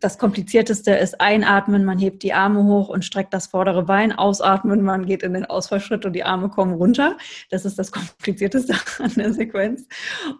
das 0.00 0.18
Komplizierteste 0.18 0.92
ist 0.92 1.20
einatmen, 1.20 1.84
man 1.84 1.98
hebt 1.98 2.22
die 2.22 2.32
Arme 2.32 2.64
hoch 2.64 2.88
und 2.88 3.04
streckt 3.04 3.32
das 3.32 3.46
vordere 3.46 3.84
Bein, 3.84 4.12
ausatmen, 4.12 4.82
man 4.82 5.06
geht 5.06 5.22
in 5.22 5.34
den 5.34 5.44
Ausfallschritt 5.44 6.04
und 6.04 6.12
die 6.12 6.24
Arme 6.24 6.48
kommen 6.48 6.74
runter. 6.74 7.16
Das 7.50 7.64
ist 7.64 7.78
das 7.78 7.90
Komplizierteste 7.92 8.74
an 8.98 9.12
der 9.16 9.32
Sequenz. 9.32 9.86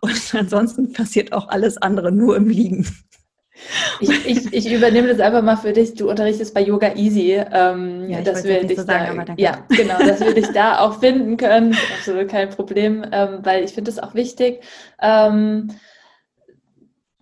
Und 0.00 0.34
ansonsten 0.34 0.92
passiert 0.92 1.32
auch 1.32 1.48
alles 1.48 1.78
andere 1.78 2.12
nur 2.12 2.36
im 2.36 2.48
Liegen. 2.48 2.86
Ich, 4.00 4.26
ich, 4.26 4.52
ich 4.52 4.70
übernehme 4.70 5.08
das 5.08 5.18
einfach 5.18 5.42
mal 5.42 5.56
für 5.56 5.72
dich. 5.72 5.94
Du 5.94 6.10
unterrichtest 6.10 6.52
bei 6.52 6.60
Yoga 6.60 6.94
Easy. 6.94 7.42
Ähm, 7.50 8.10
ja, 8.10 8.20
dass 8.20 8.44
wir 8.44 8.64
dich 8.64 8.76
so 8.76 8.84
sagen, 8.84 9.24
da, 9.24 9.34
ja, 9.38 9.64
genau, 9.70 9.98
dass 9.98 10.20
wir 10.20 10.34
dich 10.34 10.48
da 10.48 10.80
auch 10.80 11.00
finden 11.00 11.38
können. 11.38 11.74
Absolut 11.96 12.28
kein 12.28 12.50
Problem, 12.50 13.02
ähm, 13.12 13.38
weil 13.44 13.64
ich 13.64 13.72
finde 13.72 13.90
es 13.90 13.98
auch 13.98 14.14
wichtig. 14.14 14.62
Ähm, 15.00 15.70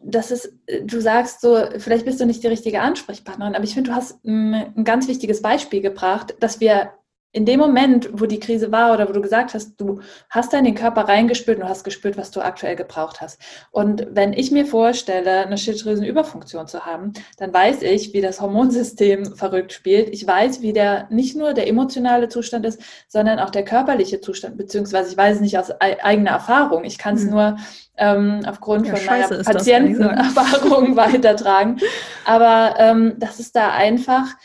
das 0.04 0.30
ist, 0.30 0.52
du 0.82 1.00
sagst 1.00 1.40
so, 1.40 1.58
vielleicht 1.78 2.04
bist 2.04 2.20
du 2.20 2.26
nicht 2.26 2.42
die 2.42 2.48
richtige 2.48 2.80
Ansprechpartnerin, 2.80 3.54
aber 3.54 3.64
ich 3.64 3.74
finde, 3.74 3.90
du 3.90 3.96
hast 3.96 4.24
ein, 4.24 4.84
ganz 4.84 5.08
wichtiges 5.08 5.42
Beispiel 5.42 5.80
gebracht, 5.80 6.34
dass 6.40 6.60
wir 6.60 6.92
in 7.34 7.44
dem 7.44 7.58
Moment, 7.58 8.08
wo 8.12 8.26
die 8.26 8.38
Krise 8.38 8.70
war 8.70 8.94
oder 8.94 9.08
wo 9.08 9.12
du 9.12 9.20
gesagt 9.20 9.54
hast, 9.54 9.74
du 9.80 10.00
hast 10.30 10.52
da 10.52 10.58
in 10.58 10.64
den 10.64 10.76
Körper 10.76 11.08
reingespürt 11.08 11.58
und 11.58 11.64
du 11.64 11.68
hast 11.68 11.82
gespürt, 11.82 12.16
was 12.16 12.30
du 12.30 12.40
aktuell 12.40 12.76
gebraucht 12.76 13.20
hast. 13.20 13.40
Und 13.72 14.06
wenn 14.08 14.32
ich 14.32 14.52
mir 14.52 14.64
vorstelle, 14.64 15.44
eine 15.44 15.58
Schilddrüsenüberfunktion 15.58 16.68
zu 16.68 16.86
haben, 16.86 17.12
dann 17.38 17.52
weiß 17.52 17.82
ich, 17.82 18.12
wie 18.12 18.20
das 18.20 18.40
Hormonsystem 18.40 19.26
verrückt 19.36 19.72
spielt. 19.72 20.10
Ich 20.10 20.24
weiß, 20.24 20.62
wie 20.62 20.72
der 20.72 21.08
nicht 21.10 21.36
nur 21.36 21.54
der 21.54 21.66
emotionale 21.66 22.28
Zustand 22.28 22.64
ist, 22.66 22.80
sondern 23.08 23.40
auch 23.40 23.50
der 23.50 23.64
körperliche 23.64 24.20
Zustand, 24.20 24.56
beziehungsweise 24.56 25.10
ich 25.10 25.16
weiß 25.16 25.34
es 25.36 25.40
nicht 25.40 25.58
aus 25.58 25.72
eigener 25.80 26.30
Erfahrung. 26.30 26.84
Ich 26.84 26.98
kann 26.98 27.16
es 27.16 27.24
mhm. 27.24 27.30
nur 27.30 27.56
ähm, 27.96 28.42
aufgrund 28.46 28.86
ja, 28.86 28.94
von 28.94 29.06
meiner 29.06 29.42
Patientenerfahrung 29.42 30.94
weitertragen. 30.96 31.80
Aber 32.24 32.76
ähm, 32.78 33.14
das 33.18 33.40
ist 33.40 33.56
da 33.56 33.72
einfach 33.72 34.36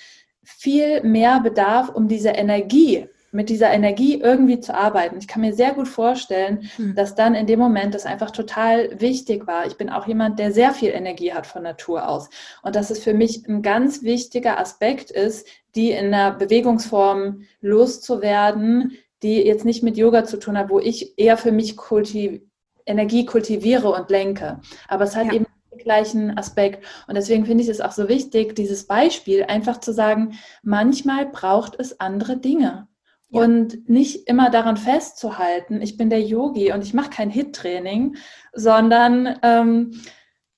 viel 0.60 1.02
mehr 1.04 1.40
Bedarf, 1.40 1.88
um 1.88 2.10
diese 2.10 2.30
Energie 2.30 3.08
mit 3.32 3.50
dieser 3.50 3.72
Energie 3.72 4.20
irgendwie 4.20 4.60
zu 4.60 4.76
arbeiten. 4.76 5.18
Ich 5.20 5.28
kann 5.28 5.42
mir 5.42 5.54
sehr 5.54 5.74
gut 5.74 5.88
vorstellen, 5.88 6.70
hm. 6.76 6.96
dass 6.96 7.16
dann 7.16 7.34
in 7.34 7.46
dem 7.46 7.60
Moment 7.60 7.94
das 7.94 8.06
einfach 8.06 8.32
total 8.32 9.00
wichtig 9.00 9.48
war. 9.48 9.68
Ich 9.68 9.78
bin 9.78 9.90
auch 9.90 10.06
jemand, 10.08 10.38
der 10.40 10.52
sehr 10.52 10.74
viel 10.74 10.90
Energie 10.90 11.32
hat 11.32 11.48
von 11.48 11.64
Natur 11.64 12.10
aus. 12.10 12.30
Und 12.62 12.76
dass 12.76 12.90
es 12.90 13.02
für 13.02 13.14
mich 13.14 13.48
ein 13.48 13.62
ganz 13.62 14.04
wichtiger 14.04 14.60
Aspekt 14.60 15.12
ist, 15.12 15.48
die 15.76 15.92
in 15.92 16.08
einer 16.08 16.32
Bewegungsform 16.32 17.44
loszuwerden, 17.62 18.98
die 19.22 19.44
jetzt 19.44 19.64
nicht 19.64 19.84
mit 19.84 19.96
Yoga 19.96 20.26
zu 20.26 20.38
tun 20.38 20.58
hat, 20.58 20.70
wo 20.70 20.80
ich 20.80 21.18
eher 21.18 21.38
für 21.38 21.52
mich 21.52 21.78
kultiv 21.78 22.42
Energie 22.86 23.26
kultiviere 23.26 23.92
und 23.92 24.10
lenke. 24.10 24.60
Aber 24.88 25.04
es 25.04 25.16
hat 25.16 25.28
ja. 25.28 25.34
eben 25.34 25.46
gleichen 25.80 26.38
Aspekt. 26.38 26.86
Und 27.08 27.16
deswegen 27.16 27.46
finde 27.46 27.64
ich 27.64 27.70
es 27.70 27.82
auch 27.82 27.92
so 27.92 28.08
wichtig, 28.08 28.56
dieses 28.56 28.86
Beispiel 28.86 29.44
einfach 29.44 29.80
zu 29.80 29.94
sagen, 29.94 30.34
manchmal 30.62 31.26
braucht 31.26 31.80
es 31.80 32.00
andere 32.00 32.38
Dinge. 32.38 32.88
Ja. 33.30 33.42
Und 33.42 33.88
nicht 33.90 34.28
immer 34.28 34.50
daran 34.50 34.78
festzuhalten, 34.78 35.82
ich 35.82 35.98
bin 35.98 36.10
der 36.10 36.22
Yogi 36.22 36.72
und 36.72 36.84
ich 36.84 36.94
mache 36.94 37.12
kein 37.12 37.30
Hit-Training, 37.30 38.16
sondern 38.54 39.38
ähm, 39.44 40.02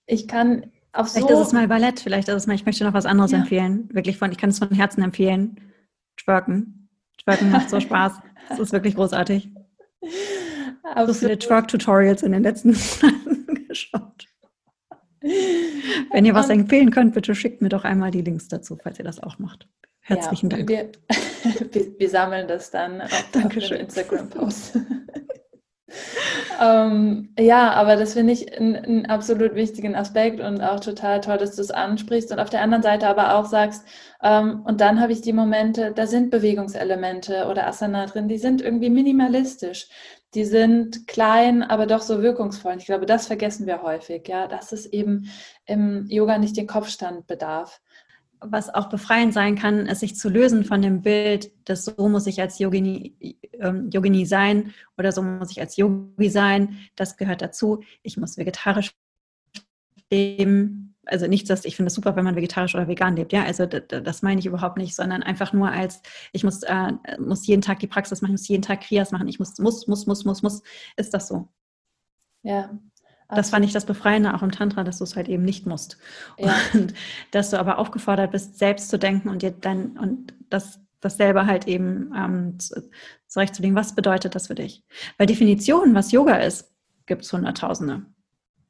ich 0.05 0.27
kann 0.27 0.71
auf 0.93 1.09
vielleicht 1.09 1.21
so... 1.21 1.27
Vielleicht 1.27 1.41
ist 1.41 1.47
es 1.47 1.53
mal 1.53 1.67
Ballett, 1.67 1.99
vielleicht 1.99 2.29
ist 2.29 2.35
es 2.35 2.47
mal, 2.47 2.53
ich 2.53 2.65
möchte 2.65 2.83
noch 2.83 2.93
was 2.93 3.05
anderes 3.05 3.31
ja. 3.31 3.39
empfehlen. 3.39 3.89
Wirklich 3.91 4.17
von, 4.17 4.31
ich 4.31 4.37
kann 4.37 4.51
es 4.51 4.59
von 4.59 4.69
Herzen 4.69 5.03
empfehlen. 5.03 5.59
Twerken. 6.17 6.89
Twerken 7.23 7.51
macht 7.51 7.69
so 7.69 7.79
Spaß. 7.79 8.13
Das 8.49 8.59
ist 8.59 8.71
wirklich 8.71 8.95
großartig. 8.95 9.49
Absolut. 10.83 11.07
So 11.07 11.13
viele 11.13 11.39
Twerk-Tutorials 11.39 12.23
in 12.23 12.31
den 12.31 12.43
letzten 12.43 12.69
Monaten 13.01 13.67
geschaut. 13.67 14.27
Wenn 15.21 16.25
ihr 16.25 16.33
was 16.33 16.49
empfehlen 16.49 16.91
könnt, 16.91 17.13
bitte 17.13 17.35
schickt 17.35 17.61
mir 17.61 17.69
doch 17.69 17.83
einmal 17.83 18.11
die 18.11 18.21
Links 18.21 18.47
dazu, 18.47 18.77
falls 18.81 18.97
ihr 18.99 19.05
das 19.05 19.21
auch 19.21 19.37
macht. 19.39 19.67
Herzlichen 20.01 20.49
ja, 20.49 20.57
Dank. 20.57 20.69
Wir, 20.69 20.91
wir, 21.71 21.99
wir, 21.99 22.09
sammeln 22.09 22.47
das 22.47 22.71
dann 22.71 23.01
auf, 23.01 23.29
auf 23.35 23.53
dem 23.53 23.77
Instagram-Post. 23.77 24.79
ähm, 26.61 27.33
ja, 27.37 27.71
aber 27.73 27.95
das 27.95 28.13
finde 28.13 28.33
ich 28.33 28.57
einen 28.57 29.05
absolut 29.05 29.53
wichtigen 29.53 29.95
Aspekt 29.95 30.39
und 30.39 30.59
auch 30.61 30.79
total 30.79 31.21
toll, 31.21 31.37
dass 31.37 31.55
du 31.55 31.61
es 31.61 31.69
ansprichst 31.69 32.31
und 32.31 32.39
auf 32.39 32.49
der 32.49 32.61
anderen 32.61 32.81
Seite 32.81 33.07
aber 33.07 33.35
auch 33.35 33.45
sagst, 33.45 33.85
ähm, 34.23 34.63
und 34.65 34.81
dann 34.81 34.99
habe 34.99 35.13
ich 35.13 35.21
die 35.21 35.33
Momente, 35.33 35.91
da 35.95 36.07
sind 36.07 36.31
Bewegungselemente 36.31 37.47
oder 37.47 37.67
Asana 37.67 38.07
drin, 38.07 38.27
die 38.27 38.39
sind 38.39 38.61
irgendwie 38.61 38.89
minimalistisch. 38.89 39.87
Die 40.33 40.45
sind 40.45 41.07
klein, 41.07 41.61
aber 41.61 41.87
doch 41.87 42.01
so 42.01 42.21
wirkungsvoll. 42.21 42.75
Ich 42.77 42.85
glaube, 42.85 43.05
das 43.05 43.27
vergessen 43.27 43.67
wir 43.67 43.81
häufig, 43.83 44.27
ja, 44.27 44.47
dass 44.47 44.71
es 44.71 44.85
eben 44.85 45.29
im 45.65 46.07
Yoga 46.07 46.37
nicht 46.37 46.55
den 46.55 46.67
Kopfstand 46.67 47.27
bedarf 47.27 47.81
was 48.41 48.73
auch 48.73 48.89
befreiend 48.89 49.33
sein 49.33 49.55
kann, 49.55 49.85
ist 49.85 49.99
sich 49.99 50.15
zu 50.15 50.27
lösen 50.27 50.65
von 50.65 50.81
dem 50.81 51.01
Bild, 51.03 51.51
dass 51.65 51.85
so 51.85 52.09
muss 52.09 52.25
ich 52.25 52.41
als 52.41 52.57
Yogini, 52.57 53.37
ähm, 53.53 53.89
Yogini 53.91 54.25
sein 54.25 54.73
oder 54.97 55.11
so 55.11 55.21
muss 55.21 55.51
ich 55.51 55.61
als 55.61 55.77
Yogi 55.77 56.29
sein. 56.29 56.79
Das 56.95 57.17
gehört 57.17 57.41
dazu. 57.41 57.83
Ich 58.01 58.17
muss 58.17 58.37
vegetarisch 58.37 58.91
leben. 60.11 60.90
Also 61.05 61.27
nichts, 61.27 61.47
dass 61.47 61.65
ich 61.65 61.75
finde 61.75 61.87
es 61.87 61.95
super, 61.95 62.15
wenn 62.15 62.23
man 62.23 62.35
vegetarisch 62.35 62.75
oder 62.75 62.87
vegan 62.87 63.15
lebt. 63.15 63.33
Ja, 63.33 63.43
also 63.43 63.65
das 63.65 64.21
meine 64.21 64.39
ich 64.39 64.45
überhaupt 64.45 64.77
nicht, 64.77 64.95
sondern 64.95 65.23
einfach 65.23 65.51
nur 65.51 65.69
als 65.69 66.01
ich 66.31 66.43
muss, 66.43 66.61
äh, 66.63 66.93
muss 67.19 67.47
jeden 67.47 67.61
Tag 67.61 67.79
die 67.79 67.87
Praxis 67.87 68.21
machen, 68.21 68.33
muss 68.33 68.47
jeden 68.47 68.61
Tag 68.61 68.81
Krias 68.81 69.11
machen. 69.11 69.27
Ich 69.27 69.39
muss, 69.39 69.57
muss, 69.57 69.87
muss, 69.87 70.05
muss, 70.05 70.25
muss, 70.25 70.43
muss. 70.43 70.61
Ist 70.97 71.13
das 71.13 71.27
so? 71.27 71.49
Ja, 72.43 72.69
das 73.35 73.49
fand 73.49 73.65
ich 73.65 73.71
das 73.71 73.85
Befreiende 73.85 74.33
auch 74.33 74.43
im 74.43 74.51
Tantra, 74.51 74.83
dass 74.83 74.97
du 74.97 75.05
es 75.05 75.15
halt 75.15 75.29
eben 75.29 75.43
nicht 75.43 75.65
musst. 75.65 75.97
Ja. 76.37 76.53
Und 76.73 76.93
dass 77.31 77.49
du 77.51 77.59
aber 77.59 77.77
aufgefordert 77.77 78.31
bist, 78.31 78.57
selbst 78.59 78.89
zu 78.89 78.99
denken 78.99 79.29
und 79.29 79.41
dir 79.41 79.51
dann 79.51 79.97
und 79.97 80.33
das, 80.49 80.79
das 80.99 81.17
selber 81.17 81.45
halt 81.45 81.67
eben 81.67 82.13
ähm, 82.15 82.57
zurechtzulegen. 83.27 83.75
Was 83.75 83.95
bedeutet 83.95 84.35
das 84.35 84.47
für 84.47 84.55
dich? 84.55 84.83
Weil 85.17 85.27
Definitionen, 85.27 85.95
was 85.95 86.11
Yoga 86.11 86.35
ist, 86.35 86.71
gibt 87.05 87.23
es 87.23 87.31
Hunderttausende. 87.31 88.05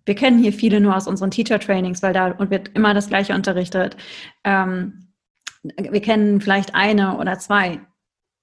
Wir 0.05 0.15
kennen 0.15 0.41
hier 0.41 0.53
viele 0.53 0.79
nur 0.79 0.95
aus 0.95 1.07
unseren 1.07 1.31
Teacher-Trainings, 1.31 2.01
weil 2.01 2.13
da 2.13 2.37
wird 2.49 2.69
immer 2.75 2.93
das 2.93 3.07
Gleiche 3.07 3.33
unterrichtet. 3.33 3.97
Ähm, 4.43 5.13
wir 5.63 6.01
kennen 6.01 6.41
vielleicht 6.41 6.73
eine 6.73 7.17
oder 7.17 7.37
zwei. 7.39 7.81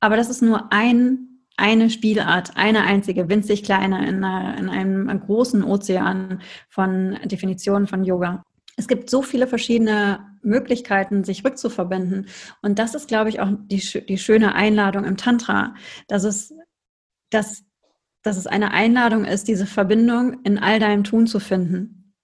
Aber 0.01 0.17
das 0.17 0.31
ist 0.31 0.43
nur 0.43 0.73
ein 0.73 1.29
eine 1.59 1.91
Spielart, 1.91 2.57
eine 2.57 2.83
einzige, 2.83 3.29
winzig 3.29 3.65
kleine 3.65 4.09
in, 4.09 4.23
einer, 4.23 4.57
in 4.57 4.69
einem 4.69 5.21
großen 5.21 5.65
Ozean 5.65 6.41
von 6.69 7.19
Definitionen 7.25 7.89
von 7.89 8.05
Yoga. 8.05 8.45
Es 8.77 8.87
gibt 8.87 9.11
so 9.11 9.23
viele 9.23 9.49
verschiedene 9.49 10.21
Möglichkeiten, 10.43 11.25
sich 11.25 11.45
rückzuverbinden. 11.45 12.29
Und 12.63 12.79
das 12.79 12.95
ist, 12.95 13.09
glaube 13.09 13.31
ich, 13.31 13.41
auch 13.41 13.49
die, 13.67 13.83
die 14.09 14.19
schöne 14.19 14.55
Einladung 14.55 15.05
im 15.05 15.17
Tantra, 15.17 15.75
dass 16.07 16.23
es, 16.23 16.55
dass, 17.31 17.65
dass 18.29 18.37
es 18.37 18.47
eine 18.47 18.73
Einladung 18.73 19.25
ist, 19.25 19.49
diese 19.49 19.65
Verbindung 19.65 20.43
in 20.45 20.59
all 20.59 20.79
deinem 20.79 21.03
Tun 21.03 21.27
zu 21.27 21.41
finden. 21.41 22.15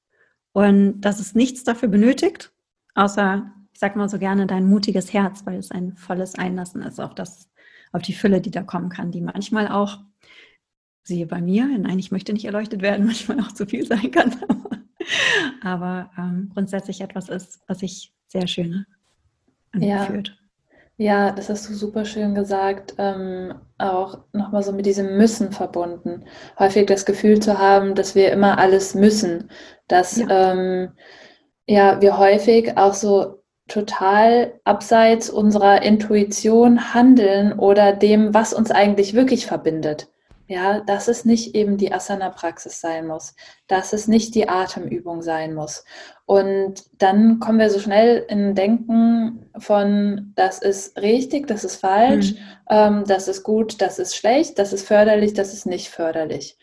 Und 0.52 1.00
dass 1.00 1.18
es 1.18 1.34
nichts 1.34 1.64
dafür 1.64 1.88
benötigt, 1.88 2.52
außer, 2.94 3.50
ich 3.72 3.80
sage 3.80 3.98
mal 3.98 4.10
so 4.10 4.18
gerne, 4.18 4.46
dein 4.46 4.68
mutiges 4.68 5.14
Herz, 5.14 5.46
weil 5.46 5.58
es 5.58 5.70
ein 5.70 5.96
volles 5.96 6.34
Einlassen 6.34 6.82
ist 6.82 7.00
auf 7.00 7.14
das, 7.14 7.50
auf 7.92 8.02
die 8.02 8.12
Fülle, 8.12 8.42
die 8.42 8.50
da 8.50 8.62
kommen 8.62 8.90
kann, 8.90 9.12
die 9.12 9.22
manchmal 9.22 9.66
auch, 9.66 10.00
siehe 11.04 11.26
bei 11.26 11.40
mir, 11.40 11.66
nein, 11.66 11.98
ich 11.98 12.12
möchte 12.12 12.34
nicht 12.34 12.44
erleuchtet 12.44 12.82
werden, 12.82 13.06
manchmal 13.06 13.40
auch 13.40 13.52
zu 13.52 13.64
viel 13.64 13.86
sein 13.86 14.10
kann, 14.10 14.36
aber 15.62 16.10
ähm, 16.18 16.50
grundsätzlich 16.52 17.00
etwas 17.00 17.30
ist, 17.30 17.60
was 17.66 17.78
sich 17.78 18.12
sehr 18.28 18.46
schön 18.46 18.84
anfühlt. 19.72 20.28
Ja. 20.28 20.43
Ja, 20.96 21.32
das 21.32 21.48
hast 21.48 21.68
du 21.68 21.74
super 21.74 22.04
schön 22.04 22.34
gesagt. 22.34 22.94
Ähm, 22.98 23.54
auch 23.78 24.18
nochmal 24.32 24.62
so 24.62 24.72
mit 24.72 24.86
diesem 24.86 25.16
Müssen 25.16 25.50
verbunden. 25.52 26.24
Häufig 26.58 26.86
das 26.86 27.04
Gefühl 27.04 27.40
zu 27.40 27.58
haben, 27.58 27.94
dass 27.96 28.14
wir 28.14 28.30
immer 28.32 28.58
alles 28.58 28.94
müssen. 28.94 29.50
Dass 29.88 30.16
ja, 30.16 30.52
ähm, 30.52 30.92
ja 31.66 32.00
wir 32.00 32.18
häufig 32.18 32.76
auch 32.76 32.94
so 32.94 33.42
total 33.68 34.60
abseits 34.64 35.30
unserer 35.30 35.82
Intuition 35.82 36.94
handeln 36.94 37.58
oder 37.58 37.92
dem, 37.92 38.34
was 38.34 38.54
uns 38.54 38.70
eigentlich 38.70 39.14
wirklich 39.14 39.46
verbindet. 39.46 40.08
Ja, 40.46 40.80
dass 40.80 41.08
es 41.08 41.24
nicht 41.24 41.54
eben 41.54 41.78
die 41.78 41.92
Asana-Praxis 41.92 42.78
sein 42.78 43.06
muss, 43.06 43.34
dass 43.66 43.94
es 43.94 44.08
nicht 44.08 44.34
die 44.34 44.48
Atemübung 44.48 45.22
sein 45.22 45.54
muss. 45.54 45.84
Und 46.26 46.84
dann 46.98 47.40
kommen 47.40 47.58
wir 47.58 47.70
so 47.70 47.80
schnell 47.80 48.26
in 48.28 48.54
Denken 48.54 49.50
von, 49.56 50.32
das 50.36 50.58
ist 50.58 51.00
richtig, 51.00 51.46
das 51.46 51.64
ist 51.64 51.76
falsch, 51.76 52.32
mhm. 52.32 52.38
ähm, 52.68 53.04
das 53.06 53.28
ist 53.28 53.42
gut, 53.42 53.80
das 53.80 53.98
ist 53.98 54.16
schlecht, 54.16 54.58
das 54.58 54.74
ist 54.74 54.86
förderlich, 54.86 55.32
das 55.32 55.54
ist 55.54 55.64
nicht 55.64 55.88
förderlich. 55.88 56.58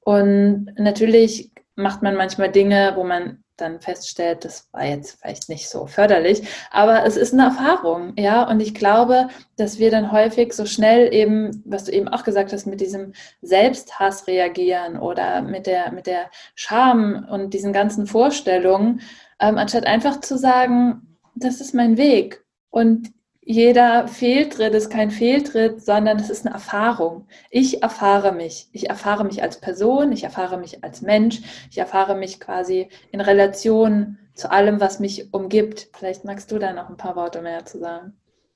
Und 0.00 0.74
natürlich 0.76 1.52
macht 1.76 2.02
man 2.02 2.16
manchmal 2.16 2.50
Dinge, 2.50 2.94
wo 2.96 3.04
man 3.04 3.44
dann 3.60 3.80
feststellt, 3.80 4.44
das 4.44 4.68
war 4.72 4.84
jetzt 4.84 5.20
vielleicht 5.20 5.48
nicht 5.48 5.68
so 5.68 5.86
förderlich, 5.86 6.42
aber 6.70 7.04
es 7.04 7.16
ist 7.16 7.32
eine 7.32 7.44
Erfahrung, 7.44 8.14
ja, 8.16 8.48
und 8.48 8.60
ich 8.60 8.74
glaube, 8.74 9.28
dass 9.56 9.78
wir 9.78 9.90
dann 9.90 10.12
häufig 10.12 10.52
so 10.52 10.66
schnell 10.66 11.12
eben, 11.12 11.62
was 11.64 11.84
du 11.84 11.92
eben 11.92 12.08
auch 12.08 12.24
gesagt 12.24 12.52
hast, 12.52 12.66
mit 12.66 12.80
diesem 12.80 13.12
Selbsthass 13.42 14.26
reagieren 14.26 14.98
oder 14.98 15.42
mit 15.42 15.66
der, 15.66 15.92
mit 15.92 16.06
der 16.06 16.30
Scham 16.54 17.26
und 17.30 17.54
diesen 17.54 17.72
ganzen 17.72 18.06
Vorstellungen, 18.06 19.00
ähm, 19.40 19.58
anstatt 19.58 19.86
einfach 19.86 20.20
zu 20.20 20.38
sagen, 20.38 21.18
das 21.34 21.60
ist 21.60 21.74
mein 21.74 21.96
Weg. 21.96 22.44
Und 22.70 23.12
jeder 23.50 24.06
Fehltritt 24.06 24.74
ist 24.74 24.90
kein 24.90 25.10
Fehltritt, 25.10 25.82
sondern 25.82 26.18
es 26.18 26.30
ist 26.30 26.46
eine 26.46 26.54
Erfahrung. 26.54 27.26
Ich 27.50 27.82
erfahre 27.82 28.30
mich. 28.30 28.68
Ich 28.72 28.88
erfahre 28.88 29.24
mich 29.24 29.42
als 29.42 29.60
Person, 29.60 30.12
ich 30.12 30.22
erfahre 30.22 30.56
mich 30.56 30.84
als 30.84 31.02
Mensch, 31.02 31.40
ich 31.68 31.78
erfahre 31.78 32.14
mich 32.14 32.38
quasi 32.38 32.88
in 33.10 33.20
Relation 33.20 34.18
zu 34.34 34.52
allem, 34.52 34.80
was 34.80 35.00
mich 35.00 35.34
umgibt. 35.34 35.88
Vielleicht 35.92 36.24
magst 36.24 36.52
du 36.52 36.60
da 36.60 36.72
noch 36.72 36.88
ein 36.88 36.96
paar 36.96 37.16
Worte 37.16 37.42
mehr 37.42 37.64
zu 37.64 37.80
sagen. 37.80 38.12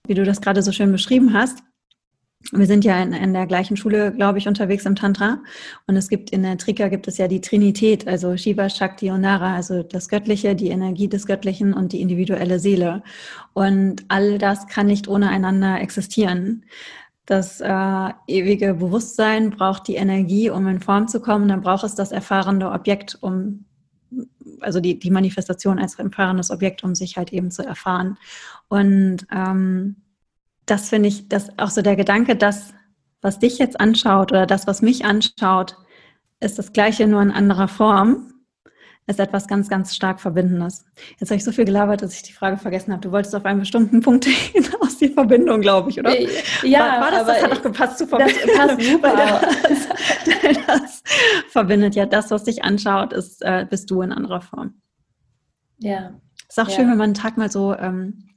Wie 0.06 0.14
du 0.14 0.22
das 0.22 0.40
gerade 0.40 0.62
so 0.62 0.70
schön 0.70 0.92
beschrieben 0.92 1.34
hast, 1.34 1.58
wir 2.52 2.66
sind 2.66 2.84
ja 2.84 3.02
in, 3.02 3.12
in, 3.12 3.32
der 3.32 3.46
gleichen 3.46 3.76
Schule, 3.76 4.12
glaube 4.12 4.38
ich, 4.38 4.46
unterwegs 4.46 4.84
im 4.84 4.94
Tantra. 4.94 5.38
Und 5.86 5.96
es 5.96 6.08
gibt 6.08 6.30
in 6.30 6.42
der 6.42 6.58
Trika 6.58 6.88
gibt 6.88 7.08
es 7.08 7.18
ja 7.18 7.26
die 7.26 7.40
Trinität, 7.40 8.06
also 8.06 8.36
Shiva, 8.36 8.68
Shakti 8.68 9.10
und 9.10 9.22
Nara, 9.22 9.54
also 9.54 9.82
das 9.82 10.08
Göttliche, 10.08 10.54
die 10.54 10.68
Energie 10.68 11.08
des 11.08 11.26
Göttlichen 11.26 11.72
und 11.72 11.92
die 11.92 12.00
individuelle 12.00 12.58
Seele. 12.58 13.02
Und 13.54 14.04
all 14.08 14.38
das 14.38 14.66
kann 14.66 14.86
nicht 14.86 15.08
ohne 15.08 15.30
einander 15.30 15.80
existieren. 15.80 16.64
Das 17.26 17.60
äh, 17.60 18.10
ewige 18.26 18.74
Bewusstsein 18.74 19.50
braucht 19.50 19.88
die 19.88 19.94
Energie, 19.94 20.50
um 20.50 20.66
in 20.68 20.80
Form 20.80 21.08
zu 21.08 21.20
kommen. 21.20 21.48
Dann 21.48 21.62
braucht 21.62 21.84
es 21.84 21.94
das 21.94 22.12
erfahrene 22.12 22.70
Objekt, 22.70 23.16
um 23.22 23.64
also 24.60 24.80
die, 24.80 24.98
die 24.98 25.10
Manifestation 25.10 25.78
als 25.78 25.98
erfahrenes 25.98 26.50
Objekt, 26.50 26.84
um 26.84 26.94
sich 26.94 27.16
halt 27.16 27.32
eben 27.32 27.50
zu 27.50 27.62
erfahren. 27.64 28.18
Und 28.68 29.26
ähm, 29.34 29.96
das 30.66 30.88
finde 30.88 31.08
ich, 31.08 31.28
das 31.28 31.58
auch 31.58 31.70
so 31.70 31.82
der 31.82 31.96
Gedanke, 31.96 32.36
dass 32.36 32.74
was 33.24 33.38
dich 33.38 33.58
jetzt 33.58 33.80
anschaut 33.80 34.32
oder 34.32 34.46
das, 34.46 34.66
was 34.66 34.82
mich 34.82 35.04
anschaut, 35.04 35.76
ist 36.40 36.58
das 36.58 36.72
Gleiche 36.72 37.06
nur 37.06 37.22
in 37.22 37.30
anderer 37.30 37.68
Form. 37.68 38.30
ist 39.06 39.18
etwas 39.18 39.48
ganz, 39.48 39.68
ganz 39.68 39.94
stark 39.94 40.20
Verbindendes. 40.20 40.84
Jetzt 41.18 41.30
habe 41.30 41.36
ich 41.36 41.44
so 41.44 41.52
viel 41.52 41.64
gelabert, 41.64 42.02
dass 42.02 42.14
ich 42.14 42.22
die 42.22 42.32
Frage 42.32 42.58
vergessen 42.58 42.92
habe. 42.92 43.00
Du 43.02 43.12
wolltest 43.12 43.34
auf 43.34 43.44
einen 43.44 43.60
bestimmten 43.60 44.00
Punkt 44.00 44.24
hinaus, 44.52 44.98
die 44.98 45.08
Verbindung, 45.08 45.60
glaube 45.62 45.90
ich, 45.90 45.98
oder? 45.98 46.14
Ja, 46.62 46.80
war, 46.80 47.00
war 47.00 47.10
das, 47.10 47.26
das 47.26 47.42
hat 47.42 47.52
doch 47.52 47.62
gepasst 47.62 47.98
zu 47.98 48.06
Verbindung. 48.06 48.34
Das 48.46 48.56
passt 48.56 48.82
super. 48.82 49.40
das, 49.62 49.88
das 50.66 51.02
verbindet 51.48 51.94
ja 51.94 52.06
das, 52.06 52.30
was 52.30 52.44
dich 52.44 52.62
anschaut, 52.62 53.12
ist, 53.12 53.42
äh, 53.42 53.66
bist 53.68 53.90
du 53.90 54.02
in 54.02 54.12
anderer 54.12 54.42
Form. 54.42 54.74
Ja. 55.78 56.14
Ist 56.48 56.60
auch 56.60 56.68
ja. 56.68 56.76
schön, 56.76 56.90
wenn 56.90 56.98
man 56.98 57.04
einen 57.04 57.14
Tag 57.14 57.36
mal 57.36 57.50
so 57.50 57.74
ähm, 57.74 58.33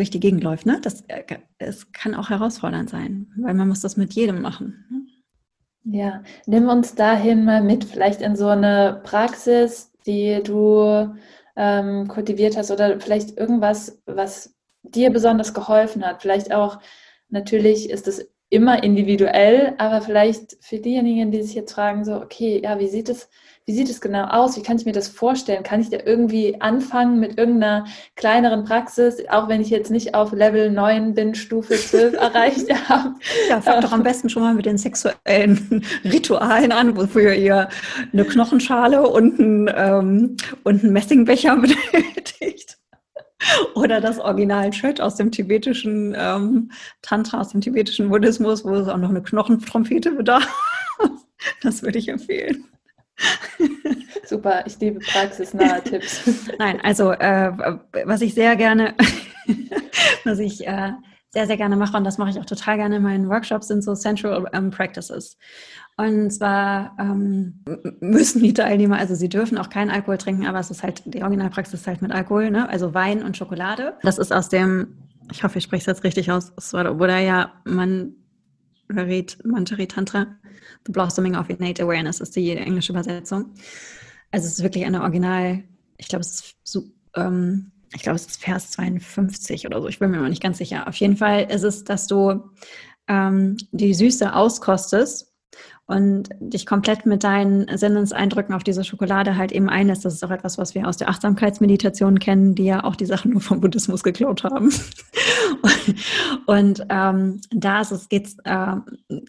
durch 0.00 0.10
die 0.10 0.20
Gegend 0.20 0.42
läuft. 0.42 0.64
Ne? 0.64 0.78
Das 0.82 1.02
äh, 1.08 1.22
es 1.58 1.92
kann 1.92 2.14
auch 2.14 2.30
herausfordernd 2.30 2.88
sein, 2.88 3.30
weil 3.36 3.52
man 3.52 3.68
muss 3.68 3.80
das 3.80 3.98
mit 3.98 4.14
jedem 4.14 4.40
machen. 4.40 4.84
Ne? 4.90 5.98
Ja, 5.98 6.22
nimm 6.46 6.68
uns 6.68 6.94
dahin 6.94 7.44
mal 7.44 7.62
mit, 7.62 7.84
vielleicht 7.84 8.22
in 8.22 8.34
so 8.34 8.48
eine 8.48 9.00
Praxis, 9.04 9.92
die 10.06 10.42
du 10.42 11.14
ähm, 11.54 12.08
kultiviert 12.08 12.56
hast 12.56 12.70
oder 12.70 12.98
vielleicht 12.98 13.36
irgendwas, 13.36 14.00
was 14.06 14.54
dir 14.82 15.10
besonders 15.10 15.52
geholfen 15.52 16.04
hat. 16.04 16.22
Vielleicht 16.22 16.52
auch, 16.52 16.78
natürlich 17.28 17.90
ist 17.90 18.08
es 18.08 18.30
immer 18.48 18.82
individuell, 18.82 19.74
aber 19.76 20.00
vielleicht 20.00 20.56
für 20.64 20.78
diejenigen, 20.78 21.30
die 21.30 21.42
sich 21.42 21.54
jetzt 21.54 21.72
fragen, 21.72 22.04
so, 22.04 22.16
okay, 22.16 22.60
ja, 22.62 22.78
wie 22.78 22.88
sieht 22.88 23.10
es 23.10 23.28
wie 23.70 23.74
sieht 23.74 23.88
es 23.88 24.00
genau 24.00 24.24
aus? 24.24 24.56
Wie 24.56 24.64
kann 24.64 24.78
ich 24.78 24.84
mir 24.84 24.90
das 24.90 25.06
vorstellen? 25.06 25.62
Kann 25.62 25.80
ich 25.80 25.90
da 25.90 25.98
irgendwie 26.04 26.60
anfangen 26.60 27.20
mit 27.20 27.38
irgendeiner 27.38 27.84
kleineren 28.16 28.64
Praxis, 28.64 29.22
auch 29.28 29.48
wenn 29.48 29.60
ich 29.60 29.70
jetzt 29.70 29.92
nicht 29.92 30.12
auf 30.16 30.32
Level 30.32 30.72
9 30.72 31.14
bin, 31.14 31.36
Stufe 31.36 31.74
12 31.74 32.14
erreicht 32.20 32.68
habe? 32.88 33.14
Ja, 33.48 33.60
fangt 33.60 33.84
doch 33.84 33.92
am 33.92 34.02
besten 34.02 34.28
schon 34.28 34.42
mal 34.42 34.54
mit 34.54 34.66
den 34.66 34.76
sexuellen 34.76 35.84
Ritualen 36.04 36.72
an, 36.72 36.96
wofür 36.96 37.32
ihr 37.32 37.68
eine 38.12 38.24
Knochenschale 38.24 39.08
und 39.08 39.38
einen, 39.38 39.70
ähm, 39.72 40.36
und 40.64 40.82
einen 40.82 40.92
Messingbecher 40.92 41.54
benötigt. 41.60 42.76
Oder 43.76 44.00
das 44.00 44.18
Original-Chat 44.18 45.00
aus 45.00 45.14
dem 45.14 45.30
tibetischen 45.30 46.16
ähm, 46.18 46.72
Tantra, 47.02 47.40
aus 47.40 47.50
dem 47.50 47.60
tibetischen 47.60 48.08
Buddhismus, 48.08 48.64
wo 48.64 48.74
es 48.74 48.88
auch 48.88 48.96
noch 48.96 49.10
eine 49.10 49.22
Knochentrompete 49.22 50.10
bedarf. 50.10 50.48
Das 51.62 51.82
würde 51.82 51.98
ich 51.98 52.08
empfehlen. 52.08 52.64
Super, 54.24 54.64
ich 54.66 54.78
liebe 54.78 55.00
praxisnahe 55.00 55.82
Tipps. 55.84 56.48
Nein, 56.58 56.80
also 56.82 57.12
äh, 57.12 57.52
was 58.04 58.20
ich 58.20 58.34
sehr 58.34 58.56
gerne, 58.56 58.94
was 60.24 60.38
ich 60.38 60.66
äh, 60.66 60.92
sehr, 61.30 61.46
sehr 61.46 61.56
gerne 61.56 61.76
mache, 61.76 61.96
und 61.96 62.04
das 62.04 62.18
mache 62.18 62.30
ich 62.30 62.38
auch 62.38 62.44
total 62.44 62.76
gerne 62.76 62.96
in 62.96 63.02
meinen 63.02 63.28
Workshops, 63.28 63.68
sind 63.68 63.82
so 63.82 63.94
Central 63.94 64.48
um, 64.52 64.70
Practices. 64.70 65.36
Und 65.96 66.30
zwar 66.30 66.96
ähm, 66.98 67.64
müssen 68.00 68.42
die 68.42 68.54
Teilnehmer, 68.54 68.98
also 68.98 69.14
sie 69.14 69.28
dürfen 69.28 69.58
auch 69.58 69.68
keinen 69.68 69.90
Alkohol 69.90 70.18
trinken, 70.18 70.46
aber 70.46 70.58
es 70.58 70.70
ist 70.70 70.82
halt, 70.82 71.02
die 71.04 71.22
Originalpraxis 71.22 71.80
ist 71.80 71.86
halt 71.86 72.02
mit 72.02 72.10
Alkohol, 72.10 72.50
ne? 72.50 72.68
also 72.68 72.94
Wein 72.94 73.22
und 73.22 73.36
Schokolade. 73.36 73.94
Das 74.02 74.18
ist 74.18 74.32
aus 74.32 74.48
dem, 74.48 74.96
ich 75.30 75.44
hoffe, 75.44 75.58
ich 75.58 75.64
spreche 75.64 75.82
es 75.82 75.86
jetzt 75.86 76.04
richtig 76.04 76.32
aus, 76.32 76.52
es 76.56 76.72
war 76.72 76.84
Bodhaya 78.94 79.24
Manjari 79.44 79.86
Tantra. 79.86 80.26
The 80.86 80.92
Blossoming 80.92 81.36
of 81.36 81.48
Innate 81.48 81.82
Awareness 81.82 82.20
ist 82.20 82.36
die 82.36 82.56
englische 82.56 82.92
Übersetzung. 82.92 83.54
Also 84.30 84.46
es 84.46 84.54
ist 84.54 84.62
wirklich 84.62 84.84
eine 84.84 85.02
Original, 85.02 85.62
ich 85.98 86.08
glaube, 86.08 86.20
es 86.20 86.40
ist 86.40 86.56
so, 86.62 86.84
ähm, 87.16 87.72
ich 87.94 88.02
glaube, 88.02 88.16
es 88.16 88.26
ist 88.26 88.42
Vers 88.42 88.70
52 88.72 89.66
oder 89.66 89.80
so, 89.80 89.88
ich 89.88 89.98
bin 89.98 90.10
mir 90.10 90.18
noch 90.18 90.28
nicht 90.28 90.42
ganz 90.42 90.58
sicher. 90.58 90.86
Auf 90.88 90.96
jeden 90.96 91.16
Fall 91.16 91.50
ist 91.50 91.64
es, 91.64 91.84
dass 91.84 92.06
du 92.06 92.50
ähm, 93.08 93.56
die 93.72 93.94
Süße 93.94 94.34
auskostest 94.34 95.29
und 95.86 96.28
dich 96.38 96.66
komplett 96.66 97.04
mit 97.06 97.24
deinen 97.24 97.76
Sinneseindrücken 97.76 98.54
auf 98.54 98.62
diese 98.62 98.84
Schokolade 98.84 99.36
halt 99.36 99.50
eben 99.50 99.68
einlässt. 99.68 100.04
Das 100.04 100.14
ist 100.14 100.24
auch 100.24 100.30
etwas, 100.30 100.56
was 100.56 100.74
wir 100.74 100.86
aus 100.86 100.96
der 100.96 101.08
Achtsamkeitsmeditation 101.08 102.18
kennen, 102.18 102.54
die 102.54 102.64
ja 102.64 102.84
auch 102.84 102.94
die 102.94 103.06
Sachen 103.06 103.32
nur 103.32 103.40
vom 103.40 103.60
Buddhismus 103.60 104.02
geklaut 104.02 104.44
haben. 104.44 104.72
und 106.46 106.86
ähm, 106.88 107.40
da 107.50 107.80
ist 107.80 107.90
es 107.90 108.08
geht's, 108.08 108.36
äh, 108.44 108.76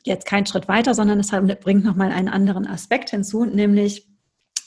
jetzt 0.03 0.27
kein 0.27 0.45
Schritt 0.45 0.67
weiter, 0.67 0.93
sondern 0.93 1.19
es 1.19 1.31
bringt 1.61 1.83
nochmal 1.83 2.11
einen 2.11 2.29
anderen 2.29 2.67
Aspekt 2.67 3.09
hinzu, 3.09 3.45
nämlich 3.45 4.07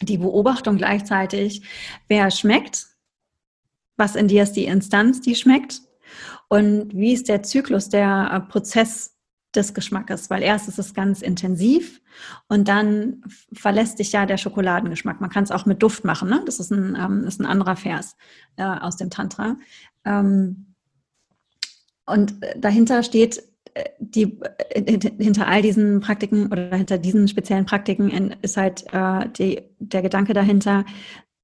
die 0.02 0.18
Beobachtung 0.18 0.76
gleichzeitig, 0.76 1.62
wer 2.08 2.30
schmeckt, 2.30 2.86
was 3.96 4.16
in 4.16 4.28
dir 4.28 4.42
ist 4.42 4.54
die 4.54 4.64
Instanz, 4.64 5.20
die 5.20 5.36
schmeckt 5.36 5.80
und 6.48 6.94
wie 6.94 7.12
ist 7.12 7.28
der 7.28 7.42
Zyklus, 7.42 7.88
der 7.88 8.30
äh, 8.32 8.40
Prozess 8.50 9.13
des 9.54 9.74
Geschmackes, 9.74 10.30
weil 10.30 10.42
erst 10.42 10.68
ist 10.68 10.78
es 10.78 10.94
ganz 10.94 11.22
intensiv 11.22 12.00
und 12.48 12.68
dann 12.68 13.22
verlässt 13.52 13.98
sich 13.98 14.12
ja 14.12 14.26
der 14.26 14.36
Schokoladengeschmack. 14.36 15.20
Man 15.20 15.30
kann 15.30 15.44
es 15.44 15.50
auch 15.50 15.66
mit 15.66 15.82
Duft 15.82 16.04
machen, 16.04 16.28
ne? 16.28 16.42
das 16.46 16.60
ist 16.60 16.70
ein, 16.70 16.96
ähm, 16.98 17.24
ist 17.24 17.40
ein 17.40 17.46
anderer 17.46 17.76
Vers 17.76 18.16
äh, 18.56 18.64
aus 18.64 18.96
dem 18.96 19.10
Tantra. 19.10 19.56
Ähm, 20.04 20.74
und 22.06 22.34
dahinter 22.56 23.02
steht 23.02 23.42
äh, 23.74 23.90
die, 23.98 24.38
äh, 24.70 25.10
hinter 25.18 25.46
all 25.46 25.62
diesen 25.62 26.00
Praktiken 26.00 26.46
oder 26.46 26.76
hinter 26.76 26.98
diesen 26.98 27.28
speziellen 27.28 27.66
Praktiken 27.66 28.34
ist 28.42 28.56
halt 28.56 28.84
äh, 28.92 29.28
die, 29.30 29.62
der 29.78 30.02
Gedanke 30.02 30.34
dahinter, 30.34 30.84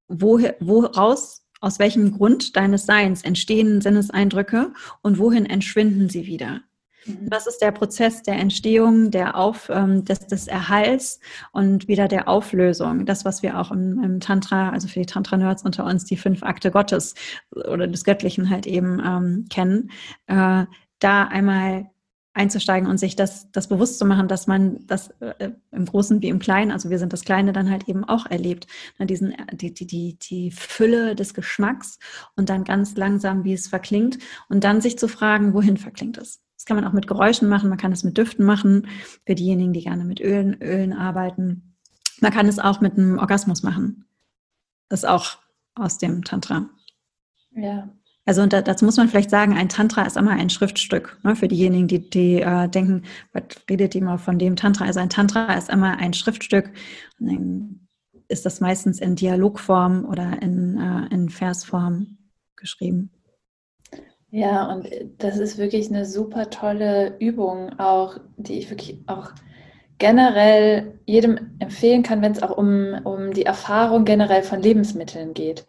wo, 0.07 0.39
woraus 0.59 1.45
aus 1.61 1.77
welchem 1.77 2.11
Grund 2.11 2.55
deines 2.55 2.85
Seins 2.85 3.21
entstehen 3.23 3.81
Sinneseindrücke 3.81 4.73
und 5.01 5.19
wohin 5.19 5.45
entschwinden 5.45 6.09
sie 6.09 6.25
wieder. 6.25 6.61
Mhm. 7.05 7.27
Was 7.29 7.47
ist 7.47 7.59
der 7.59 7.71
Prozess 7.71 8.23
der 8.23 8.35
Entstehung, 8.35 9.11
der 9.11 9.35
Auf, 9.37 9.69
ähm, 9.69 10.05
des, 10.05 10.27
des 10.27 10.47
Erhalts 10.47 11.19
und 11.51 11.87
wieder 11.87 12.07
der 12.07 12.27
Auflösung? 12.27 13.05
Das, 13.05 13.25
was 13.25 13.43
wir 13.43 13.59
auch 13.59 13.71
im, 13.71 14.03
im 14.03 14.19
Tantra, 14.19 14.69
also 14.69 14.87
für 14.87 14.99
die 14.99 15.05
Tantra-Nerds 15.05 15.63
unter 15.63 15.85
uns, 15.85 16.05
die 16.05 16.17
fünf 16.17 16.43
Akte 16.43 16.71
Gottes 16.71 17.15
oder 17.51 17.87
des 17.87 18.03
Göttlichen 18.03 18.49
halt 18.49 18.67
eben 18.67 19.01
ähm, 19.03 19.45
kennen, 19.49 19.91
äh, 20.27 20.65
da 20.99 21.23
einmal 21.25 21.89
einzusteigen 22.33 22.87
und 22.87 22.97
sich 22.97 23.15
das, 23.15 23.51
das 23.51 23.67
bewusst 23.67 23.99
zu 23.99 24.05
machen, 24.05 24.27
dass 24.27 24.47
man 24.47 24.85
das 24.87 25.09
äh, 25.19 25.51
im 25.71 25.85
Großen 25.85 26.21
wie 26.21 26.29
im 26.29 26.39
Kleinen, 26.39 26.71
also 26.71 26.89
wir 26.89 26.97
sind 26.97 27.11
das 27.11 27.25
Kleine 27.25 27.51
dann 27.51 27.69
halt 27.69 27.89
eben 27.89 28.05
auch 28.05 28.25
erlebt, 28.25 28.67
ne, 28.97 29.05
diesen, 29.05 29.35
die, 29.51 29.73
die, 29.73 29.85
die, 29.85 30.17
die 30.17 30.51
Fülle 30.51 31.15
des 31.15 31.33
Geschmacks 31.33 31.99
und 32.37 32.49
dann 32.49 32.63
ganz 32.63 32.95
langsam, 32.95 33.43
wie 33.43 33.53
es 33.53 33.67
verklingt 33.67 34.17
und 34.47 34.63
dann 34.63 34.79
sich 34.79 34.97
zu 34.97 35.09
fragen, 35.09 35.53
wohin 35.53 35.75
verklingt 35.75 36.17
es. 36.17 36.41
Das 36.61 36.65
kann 36.67 36.77
man 36.77 36.85
auch 36.85 36.93
mit 36.93 37.07
Geräuschen 37.07 37.49
machen, 37.49 37.69
man 37.69 37.79
kann 37.79 37.91
es 37.91 38.03
mit 38.03 38.19
Düften 38.19 38.45
machen, 38.45 38.85
für 39.25 39.33
diejenigen, 39.33 39.73
die 39.73 39.81
gerne 39.81 40.05
mit 40.05 40.19
Ölen, 40.19 40.61
Ölen 40.61 40.93
arbeiten. 40.93 41.75
Man 42.19 42.31
kann 42.31 42.47
es 42.47 42.59
auch 42.59 42.81
mit 42.81 42.99
einem 42.99 43.17
Orgasmus 43.17 43.63
machen. 43.63 44.05
Das 44.87 44.99
ist 44.99 45.09
auch 45.09 45.39
aus 45.73 45.97
dem 45.97 46.23
Tantra. 46.23 46.69
Ja. 47.55 47.89
Also 48.27 48.43
und 48.43 48.53
dazu 48.53 48.85
muss 48.85 48.97
man 48.97 49.09
vielleicht 49.09 49.31
sagen, 49.31 49.53
ein 49.57 49.69
Tantra 49.69 50.03
ist 50.03 50.17
immer 50.17 50.33
ein 50.33 50.51
Schriftstück. 50.51 51.17
Ne, 51.23 51.35
für 51.35 51.47
diejenigen, 51.47 51.87
die, 51.87 52.07
die 52.07 52.41
äh, 52.41 52.69
denken, 52.69 53.05
was 53.33 53.43
redet 53.67 53.95
ihr 53.95 54.03
mal 54.03 54.19
von 54.19 54.37
dem 54.37 54.55
Tantra? 54.55 54.85
Also 54.85 54.99
ein 54.99 55.09
Tantra 55.09 55.55
ist 55.55 55.67
immer 55.67 55.97
ein 55.97 56.13
Schriftstück. 56.13 56.69
Und 57.19 57.25
dann 57.25 57.87
ist 58.27 58.45
das 58.45 58.61
meistens 58.61 58.99
in 58.99 59.15
Dialogform 59.15 60.05
oder 60.05 60.39
in, 60.43 60.77
äh, 60.77 61.11
in 61.11 61.29
Versform 61.29 62.19
geschrieben. 62.55 63.09
Ja, 64.31 64.71
und 64.71 64.87
das 65.17 65.37
ist 65.37 65.57
wirklich 65.57 65.89
eine 65.89 66.05
super 66.05 66.49
tolle 66.49 67.17
Übung, 67.19 67.77
auch 67.79 68.17
die 68.37 68.57
ich 68.57 68.69
wirklich 68.69 68.99
auch 69.07 69.31
generell 69.97 70.99
jedem 71.05 71.51
empfehlen 71.59 72.01
kann, 72.01 72.21
wenn 72.21 72.31
es 72.31 72.41
auch 72.41 72.57
um, 72.57 72.95
um 73.03 73.33
die 73.33 73.45
Erfahrung 73.45 74.05
generell 74.05 74.41
von 74.41 74.61
Lebensmitteln 74.61 75.33
geht. 75.33 75.67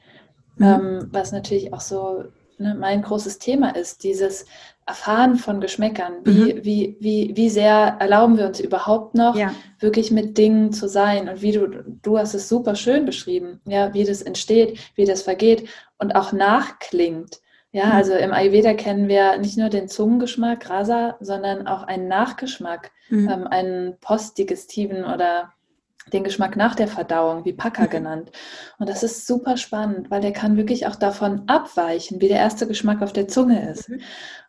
Mhm. 0.56 0.64
Ähm, 0.64 1.08
was 1.10 1.32
natürlich 1.32 1.74
auch 1.74 1.80
so 1.80 2.24
ne, 2.56 2.76
mein 2.78 3.02
großes 3.02 3.40
Thema 3.40 3.74
ist, 3.74 4.04
dieses 4.04 4.46
Erfahren 4.86 5.36
von 5.36 5.60
Geschmäckern. 5.60 6.14
Wie, 6.24 6.54
mhm. 6.54 6.64
wie, 6.64 6.96
wie, 7.00 7.32
wie 7.34 7.50
sehr 7.50 7.96
erlauben 7.98 8.38
wir 8.38 8.46
uns 8.46 8.60
überhaupt 8.60 9.14
noch, 9.14 9.36
ja. 9.36 9.54
wirklich 9.80 10.10
mit 10.12 10.38
Dingen 10.38 10.72
zu 10.72 10.88
sein? 10.88 11.28
Und 11.28 11.42
wie 11.42 11.52
du, 11.52 11.66
du 11.66 12.16
hast 12.16 12.34
es 12.34 12.48
super 12.48 12.74
schön 12.74 13.04
beschrieben, 13.04 13.60
ja, 13.66 13.92
wie 13.92 14.04
das 14.04 14.22
entsteht, 14.22 14.78
wie 14.94 15.04
das 15.04 15.22
vergeht 15.22 15.68
und 15.98 16.14
auch 16.14 16.32
nachklingt. 16.32 17.41
Ja, 17.74 17.92
also 17.92 18.12
im 18.12 18.32
Ayurveda 18.32 18.74
kennen 18.74 19.08
wir 19.08 19.38
nicht 19.38 19.56
nur 19.56 19.70
den 19.70 19.88
Zungengeschmack, 19.88 20.68
Rasa, 20.68 21.16
sondern 21.20 21.66
auch 21.66 21.82
einen 21.82 22.06
Nachgeschmack, 22.06 22.92
mhm. 23.08 23.28
ähm, 23.30 23.46
einen 23.46 23.98
postdigestiven 23.98 25.04
oder 25.04 25.54
den 26.12 26.22
Geschmack 26.22 26.54
nach 26.56 26.74
der 26.74 26.88
Verdauung, 26.88 27.46
wie 27.46 27.54
Paka 27.54 27.84
mhm. 27.84 27.90
genannt. 27.90 28.32
Und 28.78 28.90
das 28.90 29.02
ist 29.02 29.26
super 29.26 29.56
spannend, 29.56 30.10
weil 30.10 30.20
der 30.20 30.32
kann 30.32 30.58
wirklich 30.58 30.86
auch 30.86 30.96
davon 30.96 31.44
abweichen, 31.46 32.20
wie 32.20 32.28
der 32.28 32.38
erste 32.38 32.66
Geschmack 32.66 33.00
auf 33.00 33.14
der 33.14 33.28
Zunge 33.28 33.70
ist. 33.70 33.88
Mhm. 33.88 34.00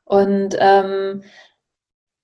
Und 0.04 0.58
ähm, 0.60 1.24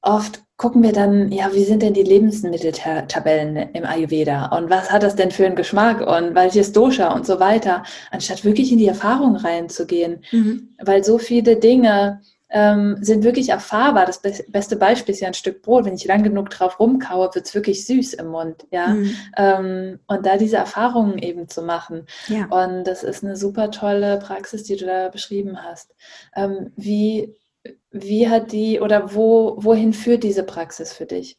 oft 0.01 0.43
gucken 0.59 0.83
wir 0.83 0.91
dann, 0.91 1.31
ja, 1.31 1.53
wie 1.53 1.63
sind 1.63 1.81
denn 1.81 1.93
die 1.93 2.03
Lebensmitteltabellen 2.03 3.55
im 3.71 3.85
Ayurveda 3.85 4.47
und 4.57 4.69
was 4.69 4.91
hat 4.91 5.03
das 5.03 5.15
denn 5.15 5.31
für 5.31 5.45
einen 5.45 5.55
Geschmack 5.55 6.01
und 6.01 6.35
welches 6.35 6.73
Dosha 6.73 7.13
und 7.13 7.25
so 7.25 7.39
weiter, 7.39 7.83
anstatt 8.11 8.43
wirklich 8.43 8.69
in 8.73 8.77
die 8.77 8.89
Erfahrung 8.89 9.37
reinzugehen, 9.37 10.21
mhm. 10.33 10.75
weil 10.83 11.01
so 11.05 11.17
viele 11.17 11.55
Dinge 11.55 12.19
ähm, 12.49 12.97
sind 12.99 13.23
wirklich 13.23 13.49
erfahrbar. 13.49 14.05
Das 14.05 14.21
be 14.21 14.33
beste 14.49 14.75
Beispiel 14.75 15.13
ist 15.13 15.21
ja 15.21 15.29
ein 15.29 15.33
Stück 15.33 15.61
Brot. 15.61 15.85
Wenn 15.85 15.93
ich 15.93 16.03
lang 16.03 16.23
genug 16.23 16.49
drauf 16.49 16.77
rumkaue, 16.77 17.33
wird 17.33 17.45
es 17.45 17.55
wirklich 17.55 17.85
süß 17.85 18.15
im 18.15 18.27
Mund. 18.27 18.67
Ja? 18.69 18.87
Mhm. 18.89 19.15
Ähm, 19.37 19.99
und 20.07 20.25
da 20.25 20.35
diese 20.35 20.57
Erfahrungen 20.57 21.19
eben 21.19 21.47
zu 21.47 21.61
machen. 21.61 22.05
Ja. 22.27 22.47
Und 22.47 22.83
das 22.83 23.03
ist 23.03 23.23
eine 23.23 23.37
super 23.37 23.71
tolle 23.71 24.19
Praxis, 24.19 24.63
die 24.63 24.75
du 24.75 24.85
da 24.85 25.07
beschrieben 25.07 25.63
hast. 25.63 25.95
Ähm, 26.35 26.73
wie, 26.75 27.33
wie 27.91 28.29
hat 28.29 28.51
die 28.51 28.79
oder 28.79 29.13
wo, 29.13 29.55
wohin 29.59 29.93
führt 29.93 30.23
diese 30.23 30.43
Praxis 30.43 30.93
für 30.93 31.05
dich? 31.05 31.37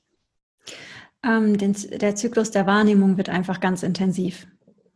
Ähm, 1.23 1.59
den, 1.59 1.77
der 2.01 2.17
Zyklus 2.17 2.51
der 2.51 2.67
Wahrnehmung 2.67 3.17
wird 3.17 3.29
einfach 3.29 3.61
ganz 3.61 3.83
intensiv. 3.83 4.47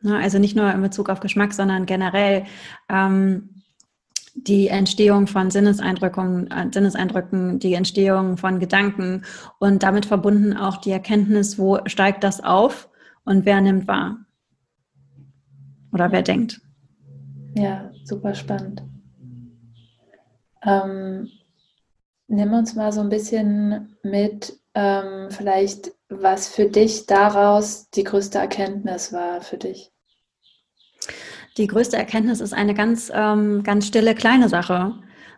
Ne? 0.03 0.16
Also 0.16 0.39
nicht 0.39 0.57
nur 0.57 0.70
in 0.72 0.82
Bezug 0.82 1.09
auf 1.09 1.20
Geschmack, 1.20 1.53
sondern 1.53 1.87
generell 1.87 2.45
ähm, 2.89 3.51
die 4.35 4.68
Entstehung 4.68 5.26
von 5.26 5.51
Sinneseindrücken, 5.51 6.51
äh, 6.51 6.68
Sinneseindrücken, 6.72 7.59
die 7.59 7.74
Entstehung 7.74 8.37
von 8.37 8.59
Gedanken 8.59 9.24
und 9.59 9.82
damit 9.82 10.07
verbunden 10.07 10.57
auch 10.57 10.78
die 10.78 10.91
Erkenntnis, 10.91 11.59
wo 11.59 11.78
steigt 11.87 12.24
das 12.24 12.43
auf 12.43 12.89
und 13.24 13.45
wer 13.45 13.61
nimmt 13.61 13.87
wahr 13.87 14.18
oder 15.93 16.11
wer 16.11 16.22
denkt. 16.22 16.61
Ja, 17.55 17.91
super 18.05 18.35
spannend. 18.35 18.82
Ähm, 20.65 21.31
nimm 22.29 22.53
uns 22.53 22.75
mal 22.75 22.93
so 22.93 23.01
ein 23.01 23.09
bisschen 23.09 23.97
mit, 24.03 24.59
ähm, 24.75 25.29
vielleicht, 25.31 25.93
was 26.09 26.49
für 26.49 26.67
dich 26.67 27.07
daraus 27.07 27.91
die 27.91 28.05
größte 28.05 28.39
Erkenntnis 28.39 29.12
war 29.12 29.41
für 29.41 29.59
dich. 29.59 29.93
Die 31.57 31.67
größte 31.67 31.97
Erkenntnis 31.97 32.41
ist 32.41 32.53
eine 32.53 32.75
ganz, 32.75 33.12
ähm, 33.15 33.62
ganz 33.62 33.87
stille 33.87 34.15
kleine 34.15 34.49
Sache. 34.49 34.95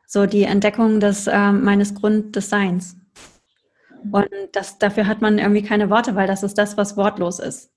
So 0.07 0.27
die 0.27 0.45
Entdeckung 0.45 1.01
des, 1.01 1.27
ähm, 1.27 1.65
meines 1.65 1.95
Grunddesigns. 1.95 2.97
Und 4.13 4.29
das, 4.53 4.79
dafür 4.79 5.07
hat 5.09 5.21
man 5.21 5.39
irgendwie 5.39 5.63
keine 5.63 5.91
Worte, 5.91 6.15
weil 6.15 6.29
das 6.29 6.43
ist 6.43 6.57
das, 6.57 6.77
was 6.77 6.97
wortlos 6.97 7.41
ist. 7.41 7.73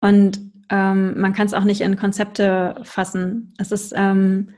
Und 0.00 0.38
ähm, 0.68 1.18
man 1.18 1.32
kann 1.32 1.46
es 1.46 1.54
auch 1.54 1.64
nicht 1.64 1.80
in 1.80 1.96
Konzepte 1.96 2.76
fassen. 2.82 3.54
Es 3.58 3.72
ist, 3.72 3.92
ähm, 3.96 4.50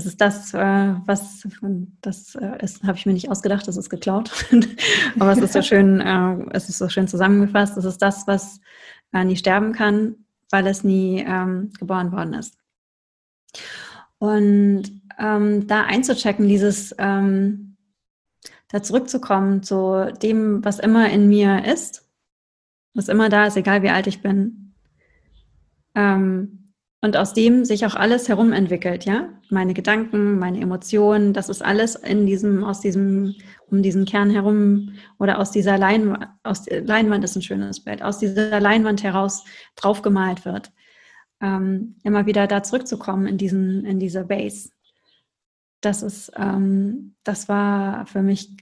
es 0.00 0.06
ist 0.06 0.20
das, 0.20 0.54
äh, 0.54 0.94
was 1.04 1.46
das 2.00 2.34
äh, 2.34 2.64
ist, 2.64 2.82
habe 2.84 2.96
ich 2.96 3.04
mir 3.04 3.12
nicht 3.12 3.30
ausgedacht, 3.30 3.68
das 3.68 3.76
ist 3.76 3.90
geklaut. 3.90 4.30
Aber 5.18 5.32
es 5.32 5.38
ist 5.38 5.52
so 5.52 5.60
schön, 5.60 6.00
äh, 6.00 6.36
es 6.52 6.68
ist 6.70 6.78
so 6.78 6.88
schön 6.88 7.06
zusammengefasst. 7.06 7.76
Es 7.76 7.84
ist 7.84 7.98
das, 7.98 8.26
was 8.26 8.60
nie 9.12 9.36
sterben 9.36 9.72
kann, 9.72 10.14
weil 10.50 10.68
es 10.68 10.84
nie 10.84 11.24
ähm, 11.26 11.72
geboren 11.80 12.12
worden 12.12 12.32
ist. 12.32 12.56
Und 14.18 14.84
ähm, 15.18 15.66
da 15.66 15.82
einzuchecken, 15.82 16.46
dieses 16.46 16.94
ähm, 16.98 17.76
da 18.68 18.84
zurückzukommen 18.84 19.64
zu 19.64 20.12
dem, 20.22 20.64
was 20.64 20.78
immer 20.78 21.10
in 21.10 21.28
mir 21.28 21.64
ist, 21.64 22.08
was 22.94 23.08
immer 23.08 23.28
da 23.28 23.46
ist, 23.46 23.56
egal 23.56 23.82
wie 23.82 23.90
alt 23.90 24.06
ich 24.06 24.22
bin. 24.22 24.74
Ähm, 25.96 26.59
und 27.02 27.16
aus 27.16 27.32
dem 27.32 27.64
sich 27.64 27.86
auch 27.86 27.94
alles 27.94 28.28
herum 28.28 28.52
entwickelt, 28.52 29.06
ja. 29.06 29.30
Meine 29.48 29.72
Gedanken, 29.72 30.38
meine 30.38 30.60
Emotionen, 30.60 31.32
das 31.32 31.48
ist 31.48 31.62
alles 31.62 31.94
in 31.94 32.26
diesem, 32.26 32.62
aus 32.62 32.80
diesem, 32.80 33.34
um 33.68 33.82
diesen 33.82 34.04
Kern 34.04 34.28
herum 34.30 34.94
oder 35.18 35.38
aus 35.38 35.50
dieser 35.50 35.78
Leinwand, 35.78 36.28
aus 36.42 36.66
Leinwand 36.68 37.24
ist 37.24 37.36
ein 37.36 37.42
schönes 37.42 37.82
Bild, 37.82 38.02
aus 38.02 38.18
dieser 38.18 38.60
Leinwand 38.60 39.02
heraus 39.02 39.44
draufgemalt 39.76 40.44
wird. 40.44 40.72
Ähm, 41.40 41.96
immer 42.02 42.26
wieder 42.26 42.46
da 42.46 42.62
zurückzukommen 42.62 43.26
in 43.26 43.38
diesen, 43.38 43.86
in 43.86 43.98
diese 43.98 44.24
Base. 44.24 44.70
Das 45.80 46.02
ist, 46.02 46.30
ähm, 46.36 47.14
das 47.24 47.48
war 47.48 48.04
für 48.04 48.20
mich 48.20 48.54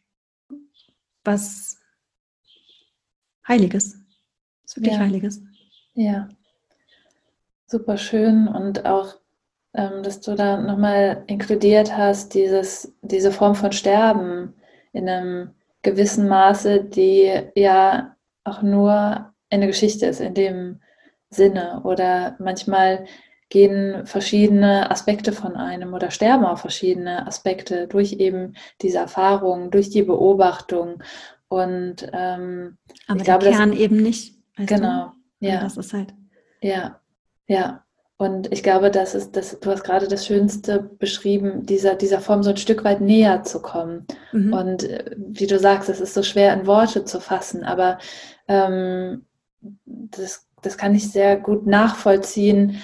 was 1.25 1.81
Heiliges. 3.49 3.95
Das 4.63 4.73
ist 4.73 4.77
wirklich 4.77 4.95
ja. 4.95 5.01
Heiliges. 5.01 5.43
Ja 5.95 6.29
super 7.69 7.99
schön 7.99 8.49
und 8.49 8.87
auch, 8.87 9.15
ähm, 9.75 10.03
dass 10.03 10.21
du 10.21 10.35
da 10.35 10.57
nochmal 10.57 11.23
inkludiert 11.27 11.97
hast, 11.97 12.35
dieses, 12.35 12.95
diese 13.03 13.31
Form 13.31 13.55
von 13.55 13.73
Sterben 13.73 14.55
in 14.93 15.09
einem 15.09 15.51
gewissen 15.83 16.29
Maße, 16.29 16.85
die 16.85 17.31
ja 17.55 18.17
auch 18.45 18.63
nur 18.63 19.33
eine 19.51 19.67
Geschichte 19.67 20.07
ist 20.07 20.21
in 20.21 20.35
dem 20.35 20.81
Sinne 21.31 21.83
oder 21.85 22.37
manchmal 22.39 23.05
gehen 23.51 24.07
verschiedene 24.07 24.91
Aspekte 24.91 25.33
von 25.33 25.57
einem 25.57 25.95
oder 25.95 26.11
sterben 26.11 26.45
auch 26.45 26.59
verschiedene 26.59 27.27
Aspekte 27.27 27.87
durch 27.87 28.15
eben 28.15 28.55
diese 28.83 28.99
Erfahrung, 28.99 29.71
durch 29.71 29.89
die 29.91 30.03
Beobachtung 30.03 31.03
und 31.49 32.09
ähm, 32.13 32.77
aber 33.07 33.19
ich 33.19 33.25
glaube, 33.25 33.45
der 33.45 33.55
Kern 33.55 33.71
das, 33.71 33.81
eben 33.81 33.97
nicht. 33.97 34.35
Genau, 34.57 35.13
du? 35.41 35.47
ja. 35.47 35.61
Das 35.61 35.79
ist 35.79 35.95
halt. 35.95 36.15
Ja, 36.61 36.98
ja, 37.49 37.85
und 38.21 38.53
ich 38.53 38.65
glaube, 38.65 38.91
das 38.91 39.15
ist 39.15 39.37
das, 39.37 39.59
du 39.61 39.71
hast 39.71 39.85
gerade 39.85 40.09
das 40.09 40.27
Schönste 40.27 40.91
beschrieben, 40.99 41.65
dieser, 41.67 41.95
dieser 41.95 42.21
Form 42.21 42.43
so 42.43 42.51
ein 42.51 42.57
Stück 42.57 42.83
weit 42.83 43.01
näher 43.01 43.45
zu 43.45 43.63
kommen. 43.63 44.07
Mhm. 44.33 44.53
Und 44.53 44.83
äh, 44.83 45.15
wie 45.17 45.47
du 45.47 45.59
sagst, 45.59 45.89
es 45.89 46.01
ist 46.01 46.15
so 46.15 46.25
schwer 46.25 46.53
in 46.53 46.67
Worte 46.67 47.05
zu 47.05 47.21
fassen, 47.21 47.63
aber 47.63 47.99
ähm, 48.49 49.25
das, 49.85 50.49
das 50.63 50.77
kann 50.77 50.97
ich 50.97 51.13
sehr 51.13 51.37
gut 51.37 51.67
nachvollziehen, 51.67 52.83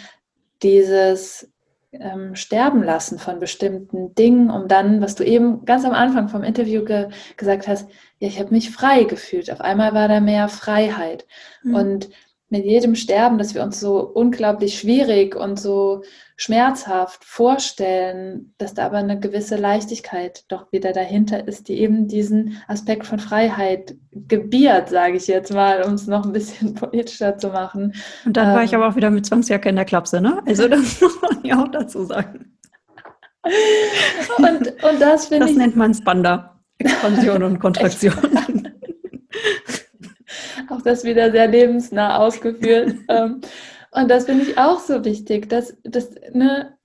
dieses 0.62 1.50
ähm, 1.90 2.36
Sterben 2.36 2.84
lassen 2.84 3.18
von 3.18 3.40
bestimmten 3.40 4.14
Dingen, 4.14 4.50
um 4.50 4.68
dann, 4.68 5.00
was 5.00 5.16
du 5.16 5.24
eben 5.24 5.64
ganz 5.64 5.84
am 5.84 5.92
Anfang 5.92 6.28
vom 6.28 6.44
Interview 6.44 6.84
ge 6.84 7.08
gesagt 7.36 7.66
hast, 7.66 7.88
ja, 8.20 8.28
ich 8.28 8.38
habe 8.38 8.50
mich 8.50 8.70
frei 8.70 9.02
gefühlt. 9.02 9.50
Auf 9.50 9.60
einmal 9.60 9.94
war 9.94 10.06
da 10.06 10.20
mehr 10.20 10.48
Freiheit. 10.48 11.26
Mhm. 11.64 11.74
Und 11.74 12.10
mit 12.54 12.64
jedem 12.64 12.94
Sterben, 12.94 13.36
das 13.36 13.56
wir 13.56 13.64
uns 13.64 13.80
so 13.80 13.98
unglaublich 13.98 14.78
schwierig 14.78 15.34
und 15.34 15.58
so 15.58 16.04
schmerzhaft 16.36 17.24
vorstellen, 17.24 18.54
dass 18.58 18.74
da 18.74 18.86
aber 18.86 18.98
eine 18.98 19.18
gewisse 19.18 19.56
Leichtigkeit 19.56 20.44
doch 20.48 20.70
wieder 20.70 20.92
dahinter 20.92 21.48
ist, 21.48 21.66
die 21.66 21.80
eben 21.80 22.06
diesen 22.06 22.56
Aspekt 22.68 23.06
von 23.06 23.18
Freiheit 23.18 23.96
gebiert, 24.12 24.88
sage 24.88 25.16
ich 25.16 25.26
jetzt 25.26 25.52
mal, 25.52 25.82
um 25.82 25.94
es 25.94 26.06
noch 26.06 26.24
ein 26.24 26.32
bisschen 26.32 26.74
poetischer 26.76 27.38
zu 27.38 27.48
machen. 27.48 27.92
Und 28.24 28.36
dann 28.36 28.50
ähm, 28.50 28.54
war 28.54 28.62
ich 28.62 28.72
ähm, 28.72 28.80
aber 28.80 28.92
auch 28.92 28.96
wieder 28.96 29.10
mit 29.10 29.26
Zwangsjacke 29.26 29.68
in 29.68 29.76
der 29.76 29.84
Klapse, 29.84 30.20
ne? 30.20 30.40
Also 30.46 30.68
das 30.68 31.00
muss 31.00 31.20
man 31.22 31.44
ja 31.44 31.60
auch 31.60 31.68
dazu 31.68 32.04
sagen. 32.04 32.56
und, 34.38 34.68
und 34.84 35.00
das 35.00 35.26
finde 35.26 35.46
ich. 35.46 35.52
Das 35.52 35.58
nennt 35.58 35.76
man 35.76 35.92
Spanda. 35.92 36.60
Expansion 36.78 37.42
und 37.42 37.58
Kontraktion. 37.58 38.14
auch 40.74 40.82
das 40.82 41.04
wieder 41.04 41.30
sehr 41.30 41.48
lebensnah 41.48 42.18
ausgeführt. 42.18 42.94
Ähm, 43.08 43.42
und 43.90 44.10
das 44.10 44.24
finde 44.24 44.44
ich 44.44 44.58
auch 44.58 44.80
so 44.80 45.04
wichtig, 45.04 45.48
dass, 45.48 45.76
dass, 45.84 46.10
ne, 46.32 46.76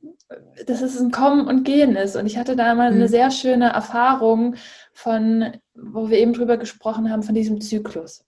dass 0.67 0.81
es 0.81 0.99
ein 0.99 1.11
Kommen 1.11 1.47
und 1.47 1.63
Gehen 1.63 1.95
ist. 1.95 2.15
Und 2.15 2.27
ich 2.27 2.37
hatte 2.37 2.55
da 2.55 2.75
mal 2.75 2.91
mhm. 2.91 2.97
eine 2.97 3.07
sehr 3.07 3.31
schöne 3.31 3.69
Erfahrung 3.69 4.55
von, 4.93 5.53
wo 5.73 6.09
wir 6.09 6.19
eben 6.19 6.33
drüber 6.33 6.57
gesprochen 6.57 7.11
haben, 7.11 7.23
von 7.23 7.33
diesem 7.33 7.61
Zyklus. 7.61 8.25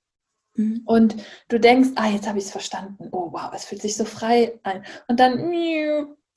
Mhm. 0.55 0.81
Und 0.85 1.15
du 1.49 1.59
denkst, 1.59 1.89
ah, 1.95 2.09
jetzt 2.09 2.27
habe 2.27 2.39
ich 2.39 2.45
es 2.45 2.51
verstanden. 2.51 3.09
Oh, 3.11 3.29
wow, 3.31 3.51
es 3.53 3.65
fühlt 3.65 3.81
sich 3.81 3.95
so 3.95 4.05
frei 4.05 4.59
ein. 4.63 4.83
Und 5.07 5.19
dann 5.19 5.53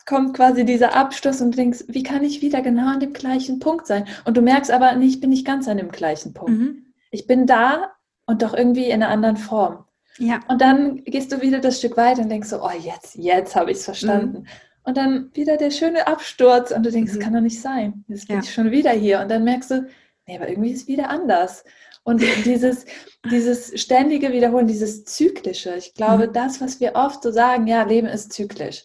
kommt 0.07 0.37
quasi 0.37 0.65
dieser 0.65 0.95
Abschluss 0.95 1.41
und 1.41 1.53
du 1.53 1.57
denkst, 1.57 1.85
wie 1.89 2.03
kann 2.03 2.25
ich 2.25 2.43
wieder 2.43 2.61
genau 2.61 2.93
an 2.93 3.01
dem 3.01 3.13
gleichen 3.13 3.59
Punkt 3.59 3.87
sein? 3.87 4.07
Und 4.25 4.37
du 4.37 4.43
merkst 4.43 4.71
aber, 4.71 4.95
nee, 4.97 5.07
ich 5.07 5.21
bin 5.21 5.31
nicht 5.31 5.47
ganz 5.47 5.67
an 5.67 5.79
dem 5.79 5.91
gleichen 5.91 6.35
Punkt. 6.35 6.53
Mhm. 6.53 6.87
Ich 7.11 7.27
bin 7.27 7.47
da, 7.47 7.93
und 8.27 8.43
doch 8.43 8.55
irgendwie 8.55 8.87
in 8.87 9.03
einer 9.03 9.09
anderen 9.09 9.37
Form. 9.37 9.85
Ja. 10.19 10.41
Und 10.49 10.61
dann 10.61 11.03
gehst 11.05 11.33
du 11.33 11.41
wieder 11.41 11.61
das 11.61 11.79
Stück 11.79 11.97
weiter 11.97 12.23
und 12.23 12.29
denkst 12.29 12.49
so, 12.49 12.63
oh, 12.63 12.71
jetzt, 12.79 13.17
jetzt 13.17 13.57
habe 13.57 13.71
ich 13.71 13.79
es 13.79 13.85
verstanden. 13.85 14.41
Mhm. 14.41 14.47
Und 14.85 14.97
dann 14.97 15.31
wieder 15.35 15.57
der 15.57 15.71
schöne 15.71 16.07
Absturz 16.07 16.71
und 16.71 16.85
du 16.85 16.91
denkst, 16.91 17.13
mhm. 17.13 17.17
das 17.17 17.25
kann 17.25 17.35
doch 17.35 17.41
nicht 17.41 17.61
sein. 17.61 18.05
Jetzt 18.09 18.29
bin 18.29 18.37
ja. 18.37 18.43
ich 18.43 18.53
schon 18.53 18.71
wieder 18.71 18.91
hier. 18.91 19.21
Und 19.21 19.31
dann 19.31 19.45
merkst 19.45 19.71
du, 19.71 19.89
nee, 20.27 20.37
aber 20.37 20.49
irgendwie 20.49 20.71
ist 20.71 20.83
es 20.83 20.89
wieder 20.89 21.11
anders. 21.11 21.65
Und 22.05 22.23
dieses, 22.45 22.85
dieses 23.31 23.81
ständige 23.81 24.33
Wiederholen, 24.33 24.67
dieses 24.67 25.05
Zyklische, 25.05 25.75
ich 25.77 25.95
glaube, 25.95 26.29
mhm. 26.29 26.33
das, 26.33 26.61
was 26.61 26.81
wir 26.81 26.95
oft 26.95 27.23
so 27.23 27.33
sagen, 27.33 27.67
ja, 27.67 27.83
Leben 27.83 28.07
ist 28.07 28.33
zyklisch. 28.33 28.85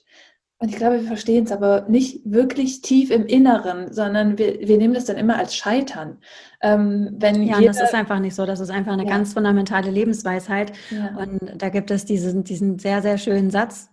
Und 0.62 0.70
ich 0.70 0.76
glaube, 0.76 1.00
wir 1.00 1.08
verstehen 1.08 1.46
es 1.46 1.54
aber 1.54 1.86
nicht 1.88 2.22
wirklich 2.26 2.82
tief 2.82 3.12
im 3.12 3.26
Inneren, 3.26 3.94
sondern 3.94 4.38
wir, 4.38 4.60
wir 4.60 4.78
nehmen 4.78 4.94
das 4.94 5.06
dann 5.06 5.16
immer 5.16 5.38
als 5.38 5.56
Scheitern. 5.56 6.18
Ähm, 6.62 7.16
wenn 7.18 7.44
ja, 7.44 7.60
jeder, 7.60 7.72
das 7.72 7.82
ist 7.82 7.96
einfach 7.96 8.20
nicht 8.20 8.36
so. 8.36 8.46
Das 8.46 8.60
ist 8.60 8.70
einfach 8.70 8.92
eine 8.92 9.06
ja. 9.06 9.10
ganz 9.10 9.34
fundamentale 9.34 9.90
Lebensweisheit. 9.90 10.74
Ja. 10.90 11.16
Und 11.16 11.62
da 11.62 11.70
gibt 11.70 11.92
es 11.92 12.04
diesen, 12.04 12.44
diesen 12.44 12.78
sehr, 12.78 13.02
sehr 13.02 13.18
schönen 13.18 13.52
Satz. 13.52 13.90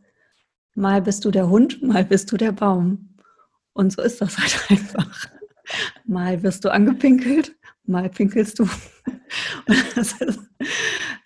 Mal 0.75 1.03
bist 1.03 1.25
du 1.25 1.31
der 1.31 1.49
Hund, 1.49 1.83
mal 1.85 2.05
bist 2.05 2.33
du 2.33 2.37
der 2.37 2.51
Baum. 2.51 3.15
Und 3.73 3.93
so 3.93 4.03
ist 4.03 4.21
das 4.21 4.37
halt 4.37 4.59
einfach. 4.69 5.29
Mal 6.05 6.43
wirst 6.43 6.65
du 6.65 6.71
angepinkelt, 6.71 7.55
mal 7.85 8.09
pinkelst 8.09 8.59
du. 8.59 8.69
Das 9.95 10.13
ist, 10.21 10.41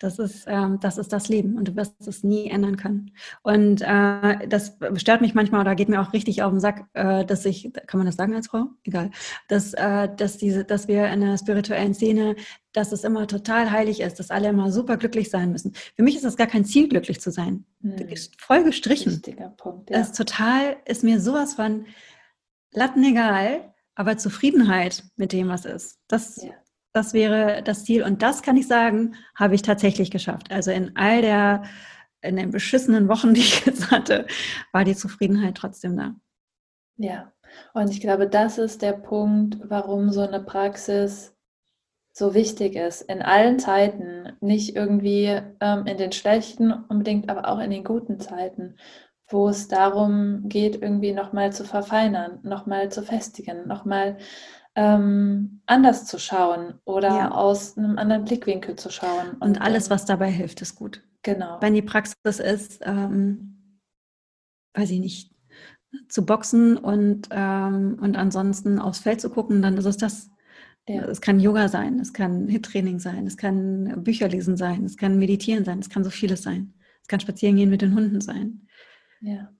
Das 0.01 0.17
ist, 0.17 0.45
ähm, 0.47 0.79
das 0.81 0.97
ist 0.97 1.13
das 1.13 1.29
Leben 1.29 1.57
und 1.57 1.67
du 1.67 1.75
wirst 1.75 2.07
es 2.07 2.23
nie 2.23 2.49
ändern 2.49 2.75
können. 2.75 3.11
Und 3.43 3.81
äh, 3.81 4.47
das 4.47 4.75
stört 4.95 5.21
mich 5.21 5.35
manchmal 5.35 5.61
oder 5.61 5.75
geht 5.75 5.89
mir 5.89 6.01
auch 6.01 6.11
richtig 6.11 6.41
auf 6.41 6.49
den 6.49 6.59
Sack, 6.59 6.87
äh, 6.93 7.23
dass 7.23 7.45
ich, 7.45 7.71
kann 7.85 7.99
man 7.99 8.07
das 8.07 8.15
sagen 8.15 8.33
als 8.33 8.47
Frau? 8.47 8.65
Egal. 8.83 9.11
Dass, 9.47 9.75
äh, 9.75 10.09
dass, 10.17 10.39
diese, 10.39 10.65
dass 10.65 10.87
wir 10.87 11.07
in 11.09 11.21
der 11.21 11.37
spirituellen 11.37 11.93
Szene, 11.93 12.35
dass 12.73 12.91
es 12.91 13.03
immer 13.03 13.27
total 13.27 13.69
heilig 13.69 14.01
ist, 14.01 14.19
dass 14.19 14.31
alle 14.31 14.49
immer 14.49 14.71
super 14.71 14.97
glücklich 14.97 15.29
sein 15.29 15.51
müssen. 15.51 15.73
Für 15.95 16.01
mich 16.01 16.15
ist 16.15 16.25
das 16.25 16.35
gar 16.35 16.47
kein 16.47 16.65
Ziel, 16.65 16.89
glücklich 16.89 17.21
zu 17.21 17.29
sein. 17.29 17.65
Hm. 17.81 17.97
Voll 18.39 18.63
gestrichen. 18.63 19.21
Punkt, 19.57 19.91
ja. 19.91 19.99
Das 19.99 20.07
ist 20.07 20.17
total, 20.17 20.77
ist 20.85 21.03
mir 21.03 21.19
sowas 21.21 21.53
von 21.53 21.85
lattenegal, 22.73 23.71
aber 23.93 24.17
Zufriedenheit 24.17 25.03
mit 25.15 25.31
dem, 25.31 25.47
was 25.47 25.65
ist. 25.65 25.99
Das, 26.07 26.37
ja. 26.37 26.53
Das 26.93 27.13
wäre 27.13 27.63
das 27.63 27.85
Ziel. 27.85 28.03
Und 28.03 28.21
das 28.21 28.41
kann 28.41 28.57
ich 28.57 28.67
sagen, 28.67 29.15
habe 29.35 29.55
ich 29.55 29.61
tatsächlich 29.61 30.11
geschafft. 30.11 30.51
Also 30.51 30.71
in 30.71 30.95
all 30.95 31.21
der, 31.21 31.63
in 32.21 32.35
den 32.35 32.51
beschissenen 32.51 33.07
Wochen, 33.07 33.33
die 33.33 33.41
ich 33.41 33.65
jetzt 33.65 33.91
hatte, 33.91 34.27
war 34.71 34.83
die 34.83 34.95
Zufriedenheit 34.95 35.55
trotzdem 35.55 35.97
da. 35.97 36.15
Ja, 36.97 37.31
und 37.73 37.89
ich 37.89 38.01
glaube, 38.01 38.27
das 38.27 38.57
ist 38.57 38.81
der 38.81 38.93
Punkt, 38.93 39.57
warum 39.63 40.11
so 40.11 40.21
eine 40.21 40.41
Praxis 40.41 41.35
so 42.13 42.33
wichtig 42.33 42.75
ist. 42.75 43.01
In 43.03 43.21
allen 43.21 43.57
Zeiten, 43.57 44.33
nicht 44.41 44.75
irgendwie 44.75 45.39
ähm, 45.61 45.85
in 45.85 45.97
den 45.97 46.11
schlechten 46.11 46.71
unbedingt, 46.71 47.29
aber 47.29 47.47
auch 47.47 47.59
in 47.59 47.71
den 47.71 47.85
guten 47.85 48.19
Zeiten 48.19 48.75
wo 49.31 49.49
es 49.49 49.67
darum 49.67 50.47
geht, 50.47 50.81
irgendwie 50.81 51.13
nochmal 51.13 51.51
zu 51.51 51.63
verfeinern, 51.63 52.39
nochmal 52.43 52.91
zu 52.91 53.03
festigen, 53.03 53.67
nochmal 53.67 54.17
ähm, 54.75 55.61
anders 55.65 56.05
zu 56.05 56.19
schauen 56.19 56.79
oder 56.85 57.09
ja. 57.09 57.31
aus 57.31 57.77
einem 57.77 57.97
anderen 57.97 58.25
Blickwinkel 58.25 58.75
zu 58.75 58.89
schauen. 58.89 59.31
Und, 59.39 59.41
und 59.41 59.61
alles, 59.61 59.85
ähm, 59.85 59.91
was 59.91 60.05
dabei 60.05 60.31
hilft, 60.31 60.61
ist 60.61 60.75
gut. 60.75 61.03
Genau. 61.23 61.57
Wenn 61.61 61.73
die 61.73 61.81
Praxis 61.81 62.39
ist, 62.39 62.81
ähm, 62.83 63.79
weiß 64.73 64.89
ich 64.91 64.99
nicht, 64.99 65.31
zu 66.07 66.25
boxen 66.25 66.77
und, 66.77 67.27
ähm, 67.31 67.97
und 68.01 68.15
ansonsten 68.17 68.79
aufs 68.79 68.99
Feld 68.99 69.19
zu 69.19 69.29
gucken, 69.29 69.61
dann 69.61 69.77
ist 69.77 69.85
es 69.85 69.97
das. 69.97 70.29
Ja. 70.87 71.03
Es 71.05 71.21
kann 71.21 71.39
Yoga 71.39 71.67
sein, 71.67 71.99
es 71.99 72.11
kann 72.11 72.47
Hit-Training 72.47 72.99
sein, 72.99 73.27
es 73.27 73.37
kann 73.37 74.03
Bücher 74.03 74.27
lesen 74.27 74.57
sein, 74.57 74.83
es 74.83 74.97
kann 74.97 75.19
Meditieren 75.19 75.63
sein, 75.63 75.79
es 75.79 75.89
kann 75.89 76.03
so 76.03 76.09
vieles 76.09 76.41
sein. 76.41 76.73
Es 77.01 77.07
kann 77.07 77.19
Spazierengehen 77.19 77.69
mit 77.69 77.81
den 77.81 77.95
Hunden 77.95 78.21
sein. 78.21 78.67
Ja. 79.21 79.53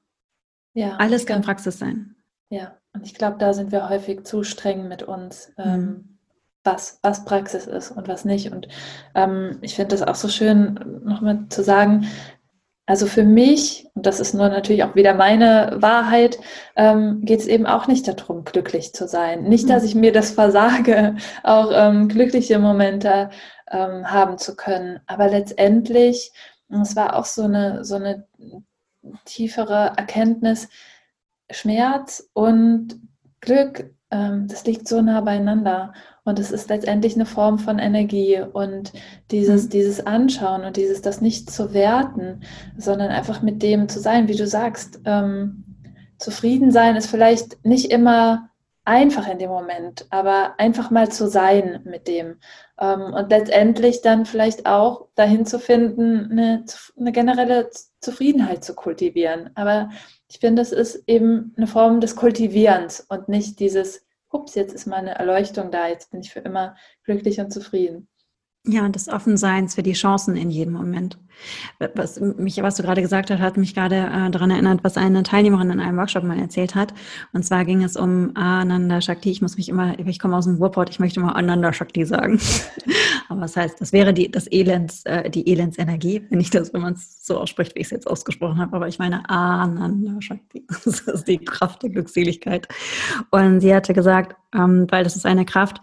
ja. 0.73 0.95
Alles 0.97 1.25
kann 1.25 1.41
Praxis 1.41 1.77
sein. 1.77 2.15
Ja, 2.51 2.73
und 2.93 3.05
ich 3.05 3.15
glaube, 3.15 3.37
da 3.39 3.53
sind 3.53 3.71
wir 3.71 3.87
häufig 3.87 4.25
zu 4.25 4.43
streng 4.43 4.89
mit 4.89 5.03
uns, 5.03 5.53
ähm, 5.57 5.79
mhm. 5.79 6.17
was, 6.65 6.99
was 7.01 7.23
Praxis 7.23 7.65
ist 7.65 7.91
und 7.91 8.09
was 8.09 8.25
nicht. 8.25 8.51
Und 8.51 8.67
ähm, 9.15 9.57
ich 9.61 9.75
finde 9.75 9.95
das 9.95 10.05
auch 10.05 10.15
so 10.15 10.27
schön, 10.27 11.01
nochmal 11.05 11.45
zu 11.47 11.63
sagen, 11.63 12.07
also 12.85 13.05
für 13.05 13.23
mich, 13.23 13.87
und 13.93 14.05
das 14.05 14.19
ist 14.19 14.33
nur 14.33 14.49
natürlich 14.49 14.83
auch 14.83 14.95
wieder 14.95 15.13
meine 15.13 15.77
Wahrheit, 15.77 16.39
ähm, 16.75 17.21
geht 17.21 17.39
es 17.39 17.47
eben 17.47 17.65
auch 17.65 17.87
nicht 17.87 18.05
darum, 18.05 18.43
glücklich 18.43 18.91
zu 18.93 19.07
sein. 19.07 19.43
Nicht, 19.43 19.69
dass 19.69 19.83
mhm. 19.83 19.87
ich 19.87 19.95
mir 19.95 20.11
das 20.11 20.31
versage, 20.31 21.15
auch 21.43 21.71
ähm, 21.73 22.09
glückliche 22.09 22.59
Momente 22.59 23.29
ähm, 23.69 24.11
haben 24.11 24.37
zu 24.37 24.57
können. 24.57 24.99
Aber 25.07 25.29
letztendlich, 25.29 26.33
es 26.67 26.97
war 26.97 27.15
auch 27.15 27.25
so 27.25 27.43
eine, 27.43 27.85
so 27.85 27.95
eine 27.95 28.27
tiefere 29.23 29.93
Erkenntnis, 29.95 30.67
Schmerz 31.51 32.29
und 32.33 32.99
Glück, 33.39 33.93
ähm, 34.11 34.47
das 34.47 34.65
liegt 34.65 34.87
so 34.87 35.01
nah 35.01 35.21
beieinander. 35.21 35.93
Und 36.23 36.37
es 36.37 36.51
ist 36.51 36.69
letztendlich 36.69 37.15
eine 37.15 37.25
Form 37.25 37.57
von 37.57 37.79
Energie. 37.79 38.39
Und 38.41 38.93
dieses, 39.31 39.65
mhm. 39.65 39.69
dieses 39.69 40.05
Anschauen 40.05 40.63
und 40.65 40.77
dieses, 40.77 41.01
das 41.01 41.21
nicht 41.21 41.49
zu 41.49 41.73
werten, 41.73 42.41
sondern 42.77 43.09
einfach 43.09 43.41
mit 43.41 43.63
dem 43.63 43.89
zu 43.89 43.99
sein, 43.99 44.27
wie 44.27 44.35
du 44.35 44.45
sagst, 44.45 44.99
ähm, 45.05 45.63
zufrieden 46.17 46.71
sein 46.71 46.95
ist 46.95 47.07
vielleicht 47.07 47.65
nicht 47.65 47.91
immer 47.91 48.51
einfach 48.83 49.27
in 49.27 49.39
dem 49.39 49.49
Moment, 49.49 50.07
aber 50.09 50.55
einfach 50.59 50.91
mal 50.91 51.09
zu 51.11 51.27
sein 51.27 51.81
mit 51.83 52.07
dem. 52.07 52.39
Ähm, 52.79 53.13
und 53.13 53.29
letztendlich 53.29 54.01
dann 54.01 54.25
vielleicht 54.25 54.65
auch 54.65 55.07
dahin 55.15 55.45
zu 55.45 55.59
finden, 55.59 56.31
eine, 56.31 56.65
eine 56.99 57.11
generelle 57.11 57.69
Zufriedenheit 57.99 58.63
zu 58.63 58.73
kultivieren. 58.75 59.51
Aber 59.55 59.89
ich 60.31 60.39
finde, 60.39 60.61
es 60.61 60.71
ist 60.71 61.03
eben 61.07 61.53
eine 61.57 61.67
Form 61.67 61.99
des 61.99 62.15
Kultivierens 62.15 63.01
und 63.09 63.27
nicht 63.27 63.59
dieses, 63.59 64.05
ups, 64.29 64.55
jetzt 64.55 64.73
ist 64.73 64.85
meine 64.85 65.15
Erleuchtung 65.15 65.71
da, 65.71 65.89
jetzt 65.89 66.09
bin 66.09 66.21
ich 66.21 66.31
für 66.31 66.39
immer 66.39 66.77
glücklich 67.03 67.41
und 67.41 67.51
zufrieden. 67.51 68.07
Ja, 68.65 68.87
des 68.87 69.09
Offenseins 69.09 69.75
für 69.75 69.83
die 69.83 69.91
Chancen 69.91 70.37
in 70.37 70.49
jedem 70.49 70.73
Moment. 70.73 71.19
Was, 71.95 72.19
mich, 72.19 72.61
was 72.61 72.75
du 72.75 72.83
gerade 72.83 73.01
gesagt 73.01 73.31
hast, 73.31 73.39
hat 73.39 73.57
mich 73.57 73.73
gerade 73.73 73.95
äh, 73.95 74.29
daran 74.29 74.51
erinnert, 74.51 74.83
was 74.83 74.97
eine 74.97 75.23
Teilnehmerin 75.23 75.71
in 75.71 75.79
einem 75.79 75.97
Workshop 75.97 76.23
mal 76.23 76.39
erzählt 76.39 76.75
hat. 76.75 76.93
Und 77.33 77.43
zwar 77.43 77.65
ging 77.65 77.83
es 77.83 77.97
um 77.97 78.31
Ananda 78.35 79.01
Shakti. 79.01 79.31
Ich 79.31 79.41
muss 79.41 79.57
mich 79.57 79.69
immer, 79.69 79.97
ich 79.99 80.19
komme 80.19 80.35
aus 80.35 80.45
dem 80.45 80.55
Ruhrpott, 80.55 80.89
ich 80.89 80.99
möchte 80.99 81.19
immer 81.19 81.35
Ananda 81.35 81.73
Shakti 81.73 82.05
sagen. 82.05 82.39
Aber 83.29 83.41
was 83.41 83.55
heißt, 83.55 83.79
das 83.79 83.93
wäre 83.93 84.13
die, 84.13 84.29
das 84.29 84.47
Elends, 84.51 85.03
äh, 85.05 85.29
die 85.29 85.51
Elendsenergie, 85.51 86.25
wenn 86.29 86.39
ich 86.39 86.49
das, 86.49 86.73
wenn 86.73 86.81
man 86.81 86.93
es 86.93 87.25
so 87.25 87.39
ausspricht, 87.39 87.75
wie 87.75 87.79
ich 87.79 87.87
es 87.87 87.91
jetzt 87.91 88.07
ausgesprochen 88.07 88.59
habe. 88.59 88.75
Aber 88.75 88.87
ich 88.87 88.99
meine 88.99 89.27
Ananda 89.29 90.21
Shakti. 90.21 90.65
Das 90.91 91.01
ist 91.01 91.27
die 91.27 91.37
Kraft 91.37 91.83
der 91.83 91.89
Glückseligkeit. 91.89 92.67
Und 93.29 93.61
sie 93.61 93.73
hatte 93.73 93.93
gesagt, 93.93 94.35
ähm, 94.53 94.87
weil 94.89 95.03
das 95.03 95.15
ist 95.15 95.25
eine 95.25 95.45
Kraft, 95.45 95.79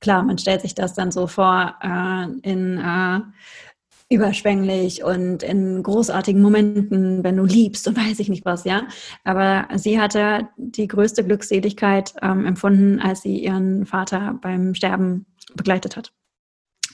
klar, 0.00 0.22
man 0.22 0.38
stellt 0.38 0.62
sich 0.62 0.74
das 0.74 0.94
dann 0.94 1.10
so 1.10 1.26
vor 1.26 1.74
äh, 1.82 2.24
in 2.48 2.78
äh, 2.78 3.20
überschwänglich 4.10 5.04
und 5.04 5.42
in 5.42 5.82
großartigen 5.82 6.40
Momenten, 6.40 7.22
wenn 7.22 7.36
du 7.36 7.44
liebst 7.44 7.86
und 7.88 7.96
weiß 8.08 8.18
ich 8.20 8.28
nicht 8.28 8.44
was, 8.44 8.64
ja. 8.64 8.86
Aber 9.24 9.68
sie 9.76 10.00
hatte 10.00 10.48
die 10.56 10.88
größte 10.88 11.24
Glückseligkeit 11.24 12.14
ähm, 12.22 12.46
empfunden, 12.46 13.00
als 13.00 13.22
sie 13.22 13.38
ihren 13.38 13.86
Vater 13.86 14.38
beim 14.40 14.74
Sterben 14.74 15.26
begleitet 15.54 15.96
hat. 15.96 16.12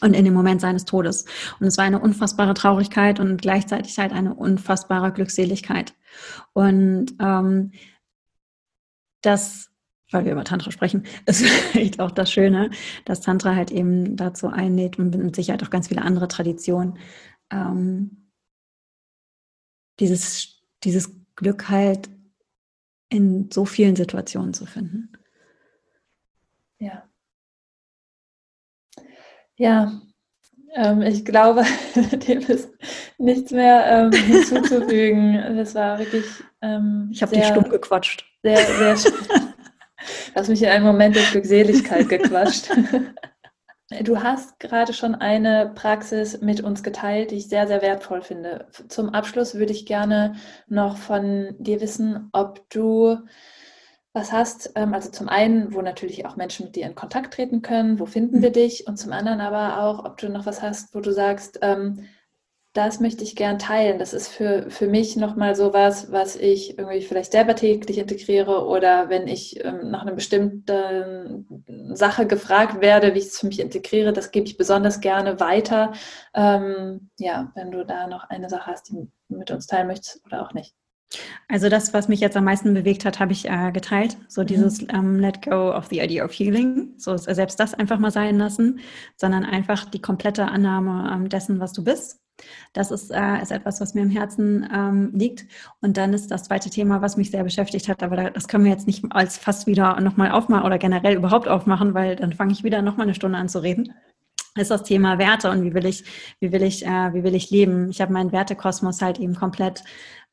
Und 0.00 0.14
in 0.14 0.24
dem 0.24 0.34
Moment 0.34 0.60
seines 0.60 0.84
Todes. 0.84 1.24
Und 1.60 1.66
es 1.66 1.78
war 1.78 1.84
eine 1.84 2.00
unfassbare 2.00 2.52
Traurigkeit 2.52 3.20
und 3.20 3.40
gleichzeitig 3.40 3.96
halt 3.98 4.12
eine 4.12 4.34
unfassbare 4.34 5.12
Glückseligkeit. 5.12 5.94
Und 6.52 7.14
ähm, 7.20 7.70
das 9.22 9.70
weil 10.14 10.24
wir 10.24 10.32
über 10.32 10.44
Tantra 10.44 10.70
sprechen, 10.70 11.04
ist 11.26 11.44
vielleicht 11.44 12.00
auch 12.00 12.10
das 12.10 12.30
Schöne, 12.30 12.70
dass 13.04 13.20
Tantra 13.20 13.54
halt 13.54 13.70
eben 13.70 14.16
dazu 14.16 14.48
einlädt 14.48 14.98
und 14.98 15.14
mit 15.16 15.36
Sicherheit 15.36 15.62
auch 15.62 15.70
ganz 15.70 15.88
viele 15.88 16.02
andere 16.02 16.28
Traditionen, 16.28 16.98
ähm, 17.50 18.30
dieses, 20.00 20.62
dieses 20.82 21.10
Glück 21.36 21.68
halt 21.68 22.08
in 23.08 23.50
so 23.52 23.64
vielen 23.64 23.96
Situationen 23.96 24.54
zu 24.54 24.66
finden. 24.66 25.12
Ja. 26.78 27.08
Ja, 29.56 30.00
ähm, 30.74 31.02
ich 31.02 31.24
glaube, 31.24 31.64
dem 32.26 32.40
ist 32.40 32.70
nichts 33.18 33.52
mehr 33.52 33.84
ähm, 33.86 34.12
hinzuzufügen. 34.12 35.42
Das 35.56 35.74
war 35.74 35.98
wirklich. 35.98 36.24
Ähm, 36.60 37.10
ich 37.12 37.22
habe 37.22 37.34
dich 37.34 37.46
stumm 37.46 37.68
gequatscht. 37.68 38.24
Sehr, 38.42 38.58
sehr 38.58 38.96
hast 40.34 40.48
mich 40.48 40.62
in 40.62 40.68
einen 40.68 40.84
Moment 40.84 41.16
der 41.16 41.24
Glückseligkeit 41.24 42.08
gequatscht. 42.08 42.70
Du 44.02 44.22
hast 44.22 44.58
gerade 44.60 44.94
schon 44.94 45.14
eine 45.14 45.70
Praxis 45.74 46.40
mit 46.40 46.62
uns 46.62 46.82
geteilt, 46.82 47.30
die 47.30 47.36
ich 47.36 47.48
sehr, 47.48 47.66
sehr 47.66 47.82
wertvoll 47.82 48.22
finde. 48.22 48.66
Zum 48.88 49.10
Abschluss 49.10 49.54
würde 49.54 49.72
ich 49.72 49.84
gerne 49.84 50.36
noch 50.66 50.96
von 50.96 51.54
dir 51.58 51.80
wissen, 51.80 52.30
ob 52.32 52.68
du 52.70 53.18
was 54.14 54.32
hast. 54.32 54.72
Ähm, 54.74 54.94
also 54.94 55.10
zum 55.10 55.28
einen, 55.28 55.74
wo 55.74 55.82
natürlich 55.82 56.24
auch 56.24 56.36
Menschen 56.36 56.66
mit 56.66 56.76
dir 56.76 56.86
in 56.86 56.94
Kontakt 56.94 57.34
treten 57.34 57.60
können, 57.60 57.98
wo 57.98 58.06
finden 58.06 58.40
wir 58.40 58.50
mhm. 58.50 58.54
dich? 58.54 58.86
Und 58.86 58.96
zum 58.96 59.12
anderen 59.12 59.40
aber 59.40 59.82
auch, 59.82 60.04
ob 60.04 60.16
du 60.16 60.28
noch 60.30 60.46
was 60.46 60.62
hast, 60.62 60.94
wo 60.94 61.00
du 61.00 61.12
sagst, 61.12 61.58
ähm, 61.60 62.06
das 62.74 62.98
möchte 62.98 63.22
ich 63.22 63.36
gern 63.36 63.60
teilen. 63.60 64.00
Das 64.00 64.12
ist 64.12 64.26
für, 64.26 64.68
für 64.68 64.88
mich 64.88 65.14
nochmal 65.14 65.54
so 65.54 65.72
was, 65.72 66.10
was 66.10 66.34
ich 66.34 66.76
irgendwie 66.76 67.02
vielleicht 67.02 67.30
selber 67.30 67.54
täglich 67.54 67.98
integriere 67.98 68.66
oder 68.66 69.08
wenn 69.08 69.28
ich 69.28 69.64
ähm, 69.64 69.92
nach 69.92 70.02
einer 70.02 70.12
bestimmten 70.12 71.46
Sache 71.94 72.26
gefragt 72.26 72.80
werde, 72.80 73.14
wie 73.14 73.20
ich 73.20 73.26
es 73.26 73.38
für 73.38 73.46
mich 73.46 73.60
integriere, 73.60 74.12
das 74.12 74.32
gebe 74.32 74.46
ich 74.46 74.56
besonders 74.56 75.00
gerne 75.00 75.38
weiter. 75.38 75.92
Ähm, 76.34 77.10
ja, 77.16 77.52
wenn 77.54 77.70
du 77.70 77.86
da 77.86 78.08
noch 78.08 78.24
eine 78.28 78.50
Sache 78.50 78.66
hast, 78.66 78.88
die 78.88 78.94
du 78.94 79.08
mit 79.28 79.52
uns 79.52 79.68
teilen 79.68 79.86
möchtest 79.86 80.26
oder 80.26 80.42
auch 80.42 80.52
nicht. 80.52 80.74
Also 81.48 81.68
das, 81.68 81.94
was 81.94 82.08
mich 82.08 82.18
jetzt 82.18 82.36
am 82.36 82.42
meisten 82.42 82.74
bewegt 82.74 83.04
hat, 83.04 83.20
habe 83.20 83.30
ich 83.30 83.48
äh, 83.48 83.70
geteilt. 83.70 84.16
So 84.26 84.42
mhm. 84.42 84.46
dieses 84.46 84.82
ähm, 84.92 85.20
Let 85.20 85.42
go 85.42 85.72
of 85.72 85.86
the 85.90 86.00
idea 86.00 86.24
of 86.24 86.32
healing. 86.32 86.94
So 86.96 87.16
selbst 87.16 87.60
das 87.60 87.72
einfach 87.72 88.00
mal 88.00 88.10
sein 88.10 88.36
lassen, 88.36 88.80
sondern 89.16 89.44
einfach 89.44 89.84
die 89.84 90.02
komplette 90.02 90.46
Annahme 90.46 91.08
ähm, 91.14 91.28
dessen, 91.28 91.60
was 91.60 91.72
du 91.72 91.84
bist 91.84 92.23
das 92.72 92.90
ist, 92.90 93.10
äh, 93.10 93.40
ist 93.40 93.52
etwas, 93.52 93.80
was 93.80 93.94
mir 93.94 94.02
im 94.02 94.10
Herzen 94.10 94.68
ähm, 94.72 95.10
liegt. 95.14 95.46
Und 95.80 95.96
dann 95.96 96.12
ist 96.12 96.30
das 96.30 96.44
zweite 96.44 96.70
Thema, 96.70 97.02
was 97.02 97.16
mich 97.16 97.30
sehr 97.30 97.44
beschäftigt 97.44 97.88
hat, 97.88 98.02
aber 98.02 98.30
das 98.30 98.48
können 98.48 98.64
wir 98.64 98.72
jetzt 98.72 98.86
nicht 98.86 99.04
als 99.10 99.38
fast 99.38 99.66
wieder 99.66 100.00
nochmal 100.00 100.30
aufmachen 100.32 100.66
oder 100.66 100.78
generell 100.78 101.16
überhaupt 101.16 101.48
aufmachen, 101.48 101.94
weil 101.94 102.16
dann 102.16 102.32
fange 102.32 102.52
ich 102.52 102.64
wieder 102.64 102.82
nochmal 102.82 103.06
eine 103.06 103.14
Stunde 103.14 103.38
an 103.38 103.48
zu 103.48 103.62
reden. 103.62 103.94
ist 104.56 104.70
das 104.70 104.82
Thema 104.84 105.18
Werte 105.18 105.50
und 105.50 105.62
wie 105.64 105.74
will 105.74 105.86
ich, 105.86 106.04
wie 106.40 106.52
will 106.52 106.62
ich, 106.62 106.84
äh, 106.86 107.14
wie 107.14 107.24
will 107.24 107.34
ich 107.34 107.50
leben. 107.50 107.90
Ich 107.90 108.00
habe 108.00 108.12
meinen 108.12 108.32
Wertekosmos 108.32 109.02
halt 109.02 109.18
eben 109.20 109.34
komplett 109.34 109.84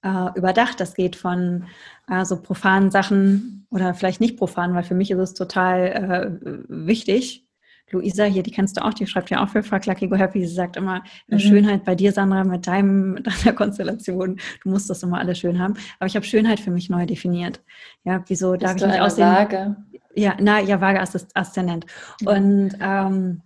äh, 0.04 0.30
überdacht. 0.36 0.80
Das 0.80 0.96
geht 0.96 1.16
von 1.16 1.66
äh, 2.08 2.26
so 2.26 2.42
profanen 2.42 2.92
Sachen 2.92 3.68
oder 3.70 3.94
vielleicht 3.94 4.22
nicht 4.22 4.38
profan, 4.38 4.74
weil 4.74 4.84
für 4.84 4.96
mich 4.96 5.12
ist 5.12 5.20
es 5.20 5.34
total 5.34 5.88
äh, 5.88 6.66
wichtig. 6.68 7.48
Luisa 7.92 8.24
hier, 8.26 8.44
die 8.44 8.52
kennst 8.52 8.78
du 8.78 8.84
auch, 8.84 8.94
die 8.94 9.06
schreibt 9.08 9.30
ja 9.30 9.44
auch 9.44 9.50
für 9.50 9.64
Fuck 9.64 9.86
Lucky 9.86 10.08
Go 10.08 10.16
Happy. 10.16 10.46
Sie 10.46 10.54
sagt 10.54 10.78
immer, 10.78 11.04
mhm. 11.28 11.40
Schönheit 11.40 11.84
bei 11.86 11.96
dir, 11.96 12.12
Sandra, 12.12 12.44
mit 12.44 12.68
deinem, 12.68 13.20
deiner 13.44 13.56
Konstellation. 13.56 14.38
Du 14.64 14.70
musst 14.70 14.90
das 14.90 15.04
immer 15.04 15.20
alles 15.20 15.40
schön 15.40 15.60
haben. 15.60 15.76
Aber 16.00 16.08
ich 16.08 16.16
habe 16.16 16.26
Schönheit 16.26 16.60
für 16.60 16.72
mich 16.72 16.90
neu 16.90 17.06
definiert. 17.06 17.62
Ja, 18.04 18.24
wieso 18.28 18.52
Bist 18.52 18.64
darf 18.64 18.76
ich 18.78 18.86
nicht 18.86 19.02
aussehen? 19.02 19.28
Waage? 19.28 19.76
Ja, 20.16 20.36
na, 20.40 20.60
ja, 20.60 20.82
Waage 20.82 21.02
Aszendent. 21.34 21.86
Und 22.26 22.72
ähm, 22.82 23.42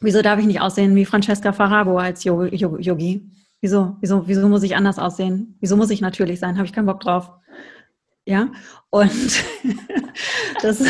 wieso 0.00 0.22
darf 0.22 0.38
ich 0.38 0.46
nicht 0.46 0.60
aussehen 0.60 0.94
wie 0.94 1.04
Francesca 1.04 1.52
Farago 1.52 1.98
als 1.98 2.24
Yogi? 2.24 3.28
Wieso? 3.60 3.96
Wieso, 4.00 4.26
wieso 4.26 4.48
muss 4.48 4.64
ich 4.64 4.74
anders 4.74 4.98
aussehen? 4.98 5.56
Wieso 5.60 5.76
muss 5.76 5.90
ich 5.90 6.00
natürlich 6.00 6.40
sein? 6.40 6.56
Habe 6.56 6.66
ich 6.66 6.72
keinen 6.72 6.86
Bock 6.86 7.00
drauf. 7.00 7.30
Ja, 8.24 8.52
und 8.90 9.10
das, 10.62 10.84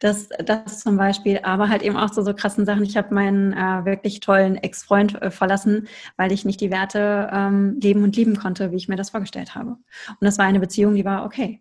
das, 0.00 0.28
das 0.44 0.80
zum 0.80 0.96
Beispiel, 0.96 1.38
aber 1.44 1.68
halt 1.68 1.82
eben 1.82 1.96
auch 1.96 2.12
so, 2.12 2.22
so 2.22 2.34
krassen 2.34 2.66
Sachen. 2.66 2.82
Ich 2.82 2.96
habe 2.96 3.14
meinen 3.14 3.52
äh, 3.52 3.84
wirklich 3.84 4.18
tollen 4.18 4.56
Ex-Freund 4.56 5.22
äh, 5.22 5.30
verlassen, 5.30 5.86
weil 6.16 6.32
ich 6.32 6.44
nicht 6.44 6.60
die 6.60 6.72
Werte 6.72 7.30
ähm, 7.32 7.78
leben 7.80 8.02
und 8.02 8.16
lieben 8.16 8.36
konnte, 8.36 8.72
wie 8.72 8.76
ich 8.76 8.88
mir 8.88 8.96
das 8.96 9.10
vorgestellt 9.10 9.54
habe. 9.54 9.70
Und 9.70 10.18
das 10.20 10.36
war 10.38 10.46
eine 10.46 10.58
Beziehung, 10.58 10.96
die 10.96 11.04
war 11.04 11.24
okay. 11.24 11.60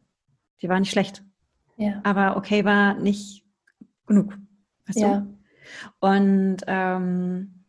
Die 0.64 0.70
war 0.70 0.80
nicht 0.80 0.92
schlecht. 0.92 1.24
Ja. 1.78 2.02
Aber 2.04 2.36
okay 2.38 2.66
war 2.66 2.96
nicht 2.96 3.44
genug. 4.08 4.36
Weißt 4.88 5.00
ja. 5.00 5.20
du? 5.20 5.38
Und 6.00 6.58
ähm, 6.66 7.66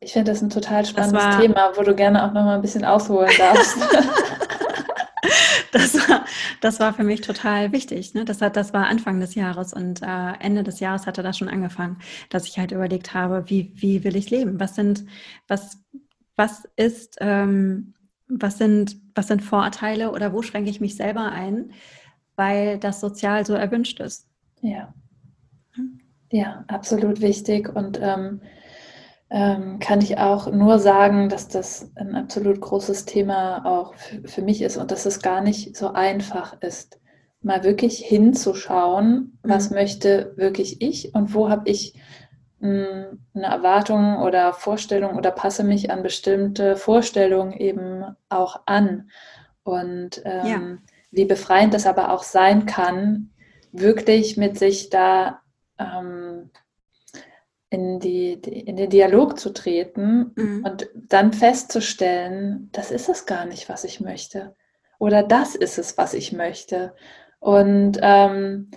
ich 0.00 0.12
finde 0.12 0.32
das 0.32 0.40
ein 0.40 0.50
total 0.50 0.86
spannendes 0.86 1.22
war, 1.22 1.40
Thema, 1.40 1.72
wo 1.74 1.82
du 1.82 1.94
gerne 1.94 2.24
auch 2.24 2.32
noch 2.32 2.44
mal 2.44 2.54
ein 2.54 2.62
bisschen 2.62 2.84
ausholen 2.84 3.30
darfst. 3.36 3.76
das, 5.72 5.94
war, 6.08 6.24
das 6.60 6.80
war 6.80 6.94
für 6.94 7.04
mich 7.04 7.20
total 7.20 7.72
wichtig. 7.72 8.14
Ne? 8.14 8.24
Das, 8.24 8.40
hat, 8.40 8.56
das 8.56 8.72
war 8.72 8.86
Anfang 8.86 9.20
des 9.20 9.34
Jahres 9.34 9.72
und 9.72 10.02
äh, 10.02 10.32
Ende 10.40 10.62
des 10.62 10.80
Jahres 10.80 11.06
hatte 11.06 11.22
das 11.22 11.38
schon 11.38 11.48
angefangen, 11.48 11.98
dass 12.30 12.46
ich 12.46 12.58
halt 12.58 12.72
überlegt 12.72 13.14
habe, 13.14 13.44
wie, 13.48 13.72
wie 13.76 14.04
will 14.04 14.16
ich 14.16 14.30
leben? 14.30 14.60
Was 14.60 14.74
sind, 14.74 15.04
was, 15.46 15.78
was 16.36 16.68
ist, 16.76 17.16
ähm, 17.20 17.94
was 18.28 18.58
sind, 18.58 18.96
was 19.14 19.28
sind 19.28 19.42
Vorurteile 19.42 20.12
oder 20.12 20.32
wo 20.32 20.42
schränke 20.42 20.70
ich 20.70 20.80
mich 20.80 20.96
selber 20.96 21.32
ein, 21.32 21.72
weil 22.36 22.78
das 22.78 23.00
sozial 23.00 23.44
so 23.46 23.54
erwünscht 23.54 24.00
ist? 24.00 24.28
Ja. 24.60 24.94
Hm? 25.72 26.00
Ja, 26.30 26.64
absolut 26.68 27.20
wichtig 27.20 27.74
und 27.74 27.98
ähm, 28.00 28.40
ähm, 29.30 29.78
kann 29.78 30.00
ich 30.00 30.18
auch 30.18 30.50
nur 30.50 30.78
sagen, 30.78 31.28
dass 31.28 31.48
das 31.48 31.90
ein 31.96 32.14
absolut 32.14 32.60
großes 32.60 33.04
Thema 33.04 33.64
auch 33.66 33.94
für 34.24 34.42
mich 34.42 34.62
ist 34.62 34.76
und 34.76 34.90
dass 34.90 35.06
es 35.06 35.20
gar 35.20 35.40
nicht 35.42 35.76
so 35.76 35.92
einfach 35.92 36.60
ist, 36.60 37.00
mal 37.42 37.62
wirklich 37.62 37.98
hinzuschauen, 37.98 39.38
was 39.42 39.70
mhm. 39.70 39.76
möchte 39.76 40.32
wirklich 40.36 40.80
ich 40.80 41.14
und 41.14 41.34
wo 41.34 41.50
habe 41.50 41.68
ich 41.68 41.94
hm, 42.60 43.24
eine 43.34 43.46
Erwartung 43.46 44.18
oder 44.22 44.52
Vorstellung 44.52 45.16
oder 45.16 45.30
passe 45.30 45.62
mich 45.62 45.90
an 45.90 46.02
bestimmte 46.02 46.76
Vorstellungen 46.76 47.52
eben 47.52 48.04
auch 48.28 48.62
an. 48.66 49.10
Und 49.62 50.22
ähm, 50.24 50.46
ja. 50.46 50.60
wie 51.10 51.26
befreiend 51.26 51.74
das 51.74 51.86
aber 51.86 52.12
auch 52.12 52.22
sein 52.22 52.66
kann, 52.66 53.30
wirklich 53.72 54.38
mit 54.38 54.58
sich 54.58 54.88
da 54.88 55.42
ähm, 55.78 56.50
in, 57.70 58.00
die, 58.00 58.32
in 58.32 58.76
den 58.76 58.90
Dialog 58.90 59.38
zu 59.38 59.50
treten 59.50 60.32
mhm. 60.34 60.64
und 60.64 60.88
dann 60.94 61.32
festzustellen, 61.32 62.70
das 62.72 62.90
ist 62.90 63.08
es 63.08 63.26
gar 63.26 63.44
nicht, 63.44 63.68
was 63.68 63.84
ich 63.84 64.00
möchte. 64.00 64.54
Oder 64.98 65.22
das 65.22 65.54
ist 65.54 65.78
es, 65.78 65.98
was 65.98 66.14
ich 66.14 66.32
möchte. 66.32 66.94
Und 67.40 67.98
ähm, 68.02 68.70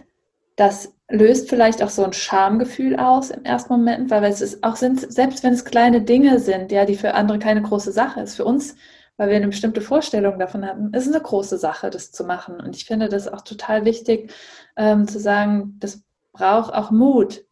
das 0.55 0.93
löst 1.09 1.49
vielleicht 1.49 1.81
auch 1.81 1.89
so 1.89 2.03
ein 2.03 2.13
Schamgefühl 2.13 2.97
aus 2.97 3.31
im 3.31 3.43
ersten 3.43 3.73
Moment, 3.73 4.11
weil 4.11 4.23
es 4.25 4.41
ist 4.41 4.63
auch 4.63 4.75
sind, 4.75 5.11
selbst 5.11 5.43
wenn 5.43 5.53
es 5.53 5.65
kleine 5.65 6.01
Dinge 6.01 6.39
sind, 6.39 6.71
ja, 6.71 6.85
die 6.85 6.95
für 6.95 7.13
andere 7.13 7.39
keine 7.39 7.61
große 7.61 7.91
Sache 7.91 8.21
ist, 8.21 8.35
für 8.35 8.45
uns, 8.45 8.75
weil 9.17 9.29
wir 9.29 9.37
eine 9.37 9.47
bestimmte 9.47 9.81
Vorstellung 9.81 10.37
davon 10.37 10.65
hatten, 10.65 10.93
ist 10.93 11.07
es 11.07 11.13
eine 11.13 11.23
große 11.23 11.57
Sache, 11.57 11.89
das 11.89 12.11
zu 12.11 12.23
machen. 12.23 12.59
Und 12.59 12.75
ich 12.75 12.85
finde 12.85 13.09
das 13.09 13.27
auch 13.27 13.41
total 13.41 13.85
wichtig, 13.85 14.31
ähm, 14.75 15.07
zu 15.07 15.19
sagen, 15.19 15.77
das 15.79 16.03
braucht 16.33 16.73
auch 16.73 16.91
Mut, 16.91 17.43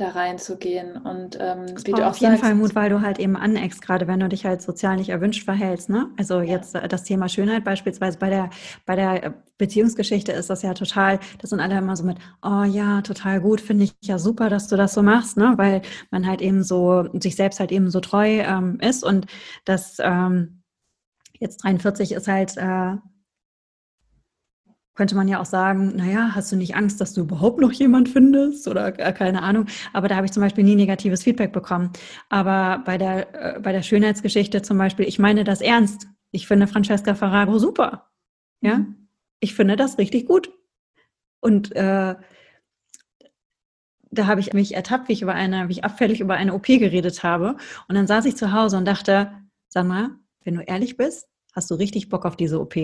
da 0.00 0.10
reinzugehen. 0.10 0.96
Und 0.96 1.38
ähm, 1.40 1.66
wie 1.84 1.92
du 1.92 2.02
auch 2.02 2.10
auf 2.10 2.18
jeden 2.18 2.32
sagst, 2.32 2.44
Fall 2.44 2.54
Mut, 2.54 2.74
weil 2.74 2.90
du 2.90 3.00
halt 3.00 3.18
eben 3.18 3.36
aneckst, 3.36 3.82
gerade 3.82 4.06
wenn 4.06 4.20
du 4.20 4.28
dich 4.28 4.46
halt 4.46 4.62
sozial 4.62 4.96
nicht 4.96 5.10
erwünscht 5.10 5.44
verhältst. 5.44 5.88
Ne? 5.88 6.08
Also 6.16 6.40
ja. 6.40 6.56
jetzt 6.56 6.74
äh, 6.74 6.88
das 6.88 7.04
Thema 7.04 7.28
Schönheit 7.28 7.64
beispielsweise 7.64 8.18
bei 8.18 8.30
der, 8.30 8.50
bei 8.86 8.96
der 8.96 9.24
äh, 9.24 9.32
Beziehungsgeschichte 9.58 10.32
ist 10.32 10.50
das 10.50 10.62
ja 10.62 10.74
total, 10.74 11.20
das 11.38 11.50
sind 11.50 11.60
alle 11.60 11.78
immer 11.78 11.96
so 11.96 12.04
mit, 12.04 12.18
oh 12.42 12.62
ja, 12.62 13.02
total 13.02 13.40
gut, 13.40 13.60
finde 13.60 13.84
ich 13.84 13.94
ja 14.02 14.18
super, 14.18 14.48
dass 14.48 14.68
du 14.68 14.76
das 14.76 14.94
so 14.94 15.02
machst, 15.02 15.36
ne? 15.36 15.52
weil 15.56 15.82
man 16.10 16.26
halt 16.26 16.40
eben 16.40 16.62
so, 16.62 17.08
sich 17.20 17.36
selbst 17.36 17.60
halt 17.60 17.72
eben 17.72 17.90
so 17.90 18.00
treu 18.00 18.40
ähm, 18.40 18.78
ist 18.80 19.04
und 19.04 19.26
das 19.64 19.98
ähm, 20.00 20.62
jetzt 21.38 21.64
43 21.64 22.12
ist 22.12 22.28
halt 22.28 22.56
äh, 22.56 22.96
könnte 24.94 25.14
man 25.14 25.28
ja 25.28 25.40
auch 25.40 25.46
sagen, 25.46 25.94
naja, 25.96 26.32
hast 26.34 26.50
du 26.52 26.56
nicht 26.56 26.74
Angst, 26.74 27.00
dass 27.00 27.14
du 27.14 27.22
überhaupt 27.22 27.60
noch 27.60 27.72
jemand 27.72 28.08
findest 28.08 28.68
oder 28.68 28.92
keine 28.92 29.42
Ahnung. 29.42 29.66
Aber 29.92 30.08
da 30.08 30.16
habe 30.16 30.26
ich 30.26 30.32
zum 30.32 30.42
Beispiel 30.42 30.64
nie 30.64 30.74
negatives 30.74 31.22
Feedback 31.22 31.52
bekommen. 31.52 31.90
Aber 32.28 32.82
bei 32.84 32.98
der, 32.98 33.56
äh, 33.56 33.60
bei 33.60 33.72
der 33.72 33.82
Schönheitsgeschichte 33.82 34.62
zum 34.62 34.78
Beispiel, 34.78 35.06
ich 35.06 35.18
meine 35.18 35.44
das 35.44 35.60
ernst. 35.60 36.08
Ich 36.32 36.46
finde 36.46 36.66
Francesca 36.66 37.14
Farrago 37.14 37.58
super. 37.58 38.10
Ja, 38.60 38.78
mhm. 38.78 39.08
ich 39.40 39.54
finde 39.54 39.76
das 39.76 39.98
richtig 39.98 40.26
gut. 40.26 40.52
Und 41.40 41.74
äh, 41.74 42.14
da 44.12 44.26
habe 44.26 44.40
ich 44.40 44.52
mich 44.52 44.74
ertappt, 44.74 45.08
wie 45.08 45.12
ich 45.12 45.22
über 45.22 45.34
eine, 45.34 45.68
wie 45.68 45.72
ich 45.72 45.84
abfällig 45.84 46.20
über 46.20 46.34
eine 46.34 46.52
OP 46.54 46.66
geredet 46.66 47.22
habe. 47.22 47.56
Und 47.88 47.94
dann 47.94 48.06
saß 48.06 48.24
ich 48.26 48.36
zu 48.36 48.52
Hause 48.52 48.76
und 48.76 48.84
dachte, 48.84 49.32
sag 49.68 49.86
mal, 49.86 50.10
wenn 50.44 50.56
du 50.56 50.62
ehrlich 50.62 50.96
bist, 50.96 51.28
hast 51.54 51.70
du 51.70 51.74
richtig 51.74 52.08
Bock 52.08 52.26
auf 52.26 52.36
diese 52.36 52.60
OP. 52.60 52.76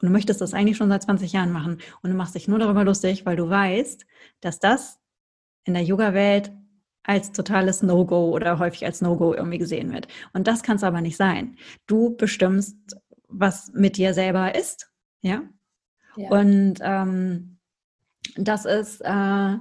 Und 0.00 0.08
du 0.08 0.12
möchtest 0.12 0.40
das 0.40 0.54
eigentlich 0.54 0.76
schon 0.76 0.88
seit 0.88 1.02
20 1.02 1.32
Jahren 1.32 1.52
machen. 1.52 1.78
Und 2.02 2.10
du 2.10 2.16
machst 2.16 2.34
dich 2.34 2.48
nur 2.48 2.58
darüber 2.58 2.84
lustig, 2.84 3.26
weil 3.26 3.36
du 3.36 3.48
weißt, 3.48 4.06
dass 4.40 4.58
das 4.58 4.98
in 5.64 5.74
der 5.74 5.82
Yoga-Welt 5.82 6.52
als 7.02 7.32
totales 7.32 7.82
No-Go 7.82 8.30
oder 8.30 8.58
häufig 8.58 8.84
als 8.84 9.00
No-Go 9.00 9.34
irgendwie 9.34 9.58
gesehen 9.58 9.92
wird. 9.92 10.08
Und 10.32 10.46
das 10.46 10.62
kann 10.62 10.76
es 10.76 10.84
aber 10.84 11.00
nicht 11.00 11.16
sein. 11.16 11.56
Du 11.86 12.16
bestimmst, 12.16 12.76
was 13.28 13.72
mit 13.74 13.96
dir 13.96 14.14
selber 14.14 14.54
ist. 14.54 14.90
Ja. 15.20 15.42
ja. 16.16 16.28
Und 16.30 16.76
ähm, 16.80 17.58
das 18.36 18.64
ist, 18.64 19.00
äh, 19.00 19.56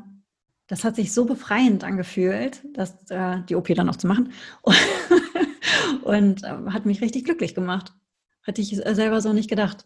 das 0.67 0.83
hat 0.83 0.95
sich 0.95 1.13
so 1.13 1.25
befreiend 1.25 1.83
angefühlt, 1.83 2.63
dass 2.73 3.09
äh, 3.09 3.41
die 3.49 3.55
OP 3.55 3.67
dann 3.69 3.89
auch 3.89 3.95
zu 3.95 4.07
machen. 4.07 4.31
Und, 6.03 6.43
äh, 6.43 6.71
hat 6.71 6.85
mich 6.85 7.01
richtig 7.01 7.25
glücklich 7.25 7.55
gemacht. 7.55 7.93
Hätte 8.43 8.61
ich 8.61 8.69
selber 8.75 9.21
so 9.21 9.33
nicht 9.33 9.49
gedacht. 9.49 9.85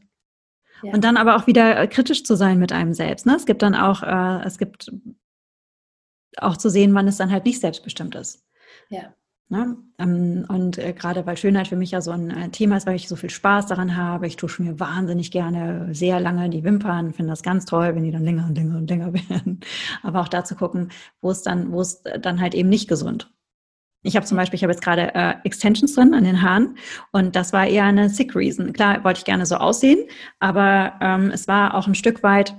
Und 0.91 1.03
dann 1.03 1.17
aber 1.17 1.35
auch 1.35 1.47
wieder 1.47 1.79
äh, 1.79 1.87
kritisch 1.87 2.23
zu 2.23 2.35
sein 2.35 2.59
mit 2.59 2.71
einem 2.71 2.93
selbst. 2.93 3.25
Ne? 3.25 3.35
Es 3.35 3.45
gibt 3.45 3.61
dann 3.61 3.75
auch, 3.75 4.03
äh, 4.03 4.45
es 4.45 4.57
gibt 4.57 4.91
auch 6.37 6.57
zu 6.57 6.69
sehen, 6.69 6.93
wann 6.93 7.07
es 7.07 7.17
dann 7.17 7.31
halt 7.31 7.45
nicht 7.45 7.59
selbstbestimmt 7.59 8.15
ist. 8.15 8.43
Ja. 8.89 9.13
Ne? 9.49 9.77
Ähm, 9.99 10.45
und 10.47 10.77
äh, 10.77 10.93
gerade 10.93 11.25
weil 11.25 11.37
Schönheit 11.37 11.67
für 11.67 11.75
mich 11.75 11.91
ja 11.91 12.01
so 12.01 12.11
ein 12.11 12.31
äh, 12.31 12.49
Thema 12.49 12.77
ist, 12.77 12.87
weil 12.87 12.95
ich 12.95 13.07
so 13.07 13.15
viel 13.15 13.29
Spaß 13.29 13.67
daran 13.67 13.95
habe. 13.95 14.25
Ich 14.25 14.35
tusche 14.35 14.63
mir 14.63 14.79
wahnsinnig 14.79 15.31
gerne 15.31 15.93
sehr 15.93 16.19
lange 16.19 16.49
die 16.49 16.63
Wimpern, 16.63 17.13
finde 17.13 17.31
das 17.31 17.43
ganz 17.43 17.65
toll, 17.65 17.95
wenn 17.95 18.03
die 18.03 18.11
dann 18.11 18.23
länger 18.23 18.45
und 18.47 18.55
länger 18.55 18.77
und 18.77 18.89
länger 18.89 19.13
werden. 19.29 19.59
Aber 20.01 20.21
auch 20.21 20.27
da 20.27 20.43
zu 20.43 20.55
gucken, 20.55 20.89
wo 21.21 21.29
es 21.29 21.43
dann, 21.43 21.71
wo 21.71 21.81
es 21.81 22.01
dann 22.01 22.41
halt 22.41 22.55
eben 22.55 22.69
nicht 22.69 22.87
gesund 22.87 23.31
ich 24.03 24.15
habe 24.15 24.25
zum 24.25 24.37
Beispiel, 24.37 24.57
ich 24.57 24.63
habe 24.63 24.73
jetzt 24.73 24.83
gerade 24.83 25.15
äh, 25.15 25.35
Extensions 25.43 25.95
drin 25.95 26.13
an 26.13 26.25
den 26.25 26.41
Haaren 26.41 26.77
und 27.11 27.35
das 27.35 27.53
war 27.53 27.65
eher 27.65 27.85
eine 27.85 28.09
sick 28.09 28.35
reason. 28.35 28.73
Klar 28.73 29.03
wollte 29.03 29.19
ich 29.19 29.25
gerne 29.25 29.45
so 29.45 29.55
aussehen, 29.55 30.07
aber 30.39 30.93
ähm, 31.01 31.31
es 31.31 31.47
war 31.47 31.73
auch 31.75 31.87
ein 31.87 31.95
Stück 31.95 32.21
weit, 32.21 32.55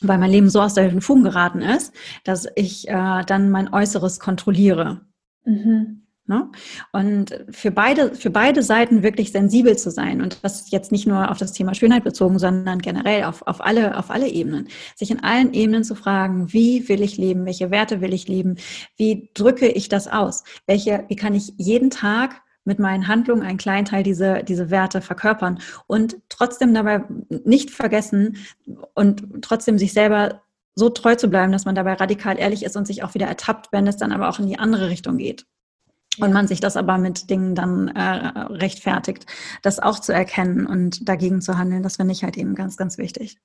weil 0.00 0.18
mein 0.18 0.30
Leben 0.30 0.48
so 0.48 0.60
aus 0.60 0.74
der 0.74 1.00
Fugen 1.00 1.24
geraten 1.24 1.60
ist, 1.60 1.92
dass 2.24 2.46
ich 2.54 2.88
äh, 2.88 3.22
dann 3.26 3.50
mein 3.50 3.72
Äußeres 3.72 4.20
kontrolliere. 4.20 5.00
Mhm. 5.44 6.05
Ne? 6.28 6.50
Und 6.92 7.44
für 7.50 7.70
beide, 7.70 8.14
für 8.16 8.30
beide 8.30 8.64
Seiten 8.64 9.04
wirklich 9.04 9.30
sensibel 9.30 9.78
zu 9.78 9.92
sein 9.92 10.20
und 10.20 10.38
das 10.42 10.70
jetzt 10.72 10.90
nicht 10.90 11.06
nur 11.06 11.30
auf 11.30 11.38
das 11.38 11.52
Thema 11.52 11.72
Schönheit 11.72 12.02
bezogen, 12.02 12.40
sondern 12.40 12.80
generell 12.80 13.24
auf, 13.24 13.46
auf, 13.46 13.64
alle, 13.64 13.96
auf 13.96 14.10
alle 14.10 14.28
Ebenen. 14.28 14.66
Sich 14.96 15.12
in 15.12 15.22
allen 15.22 15.54
Ebenen 15.54 15.84
zu 15.84 15.94
fragen, 15.94 16.52
wie 16.52 16.88
will 16.88 17.02
ich 17.02 17.16
leben, 17.16 17.46
welche 17.46 17.70
Werte 17.70 18.00
will 18.00 18.12
ich 18.12 18.26
leben, 18.26 18.56
wie 18.96 19.30
drücke 19.34 19.68
ich 19.68 19.88
das 19.88 20.08
aus, 20.08 20.42
welche, 20.66 21.04
wie 21.06 21.16
kann 21.16 21.34
ich 21.34 21.52
jeden 21.58 21.90
Tag 21.90 22.42
mit 22.64 22.80
meinen 22.80 23.06
Handlungen 23.06 23.42
einen 23.42 23.58
kleinen 23.58 23.84
Teil 23.84 24.02
diese, 24.02 24.42
diese 24.42 24.70
Werte 24.70 25.00
verkörpern 25.00 25.60
und 25.86 26.16
trotzdem 26.28 26.74
dabei 26.74 27.04
nicht 27.44 27.70
vergessen 27.70 28.38
und 28.94 29.42
trotzdem 29.42 29.78
sich 29.78 29.92
selber 29.92 30.42
so 30.74 30.90
treu 30.90 31.14
zu 31.14 31.28
bleiben, 31.28 31.52
dass 31.52 31.64
man 31.64 31.76
dabei 31.76 31.94
radikal 31.94 32.36
ehrlich 32.36 32.64
ist 32.64 32.76
und 32.76 32.86
sich 32.86 33.04
auch 33.04 33.14
wieder 33.14 33.26
ertappt, 33.26 33.68
wenn 33.70 33.86
es 33.86 33.96
dann 33.96 34.10
aber 34.12 34.28
auch 34.28 34.40
in 34.40 34.48
die 34.48 34.58
andere 34.58 34.90
Richtung 34.90 35.16
geht. 35.18 35.46
Und 36.18 36.32
man 36.32 36.48
sich 36.48 36.60
das 36.60 36.76
aber 36.76 36.98
mit 36.98 37.30
Dingen 37.30 37.54
dann 37.54 37.88
äh, 37.88 38.00
rechtfertigt, 38.00 39.26
das 39.62 39.78
auch 39.80 39.98
zu 39.98 40.12
erkennen 40.12 40.66
und 40.66 41.08
dagegen 41.08 41.40
zu 41.40 41.58
handeln, 41.58 41.82
das 41.82 41.96
finde 41.96 42.12
ich 42.12 42.24
halt 42.24 42.36
eben 42.36 42.54
ganz, 42.54 42.76
ganz 42.76 42.98
wichtig. 42.98 43.38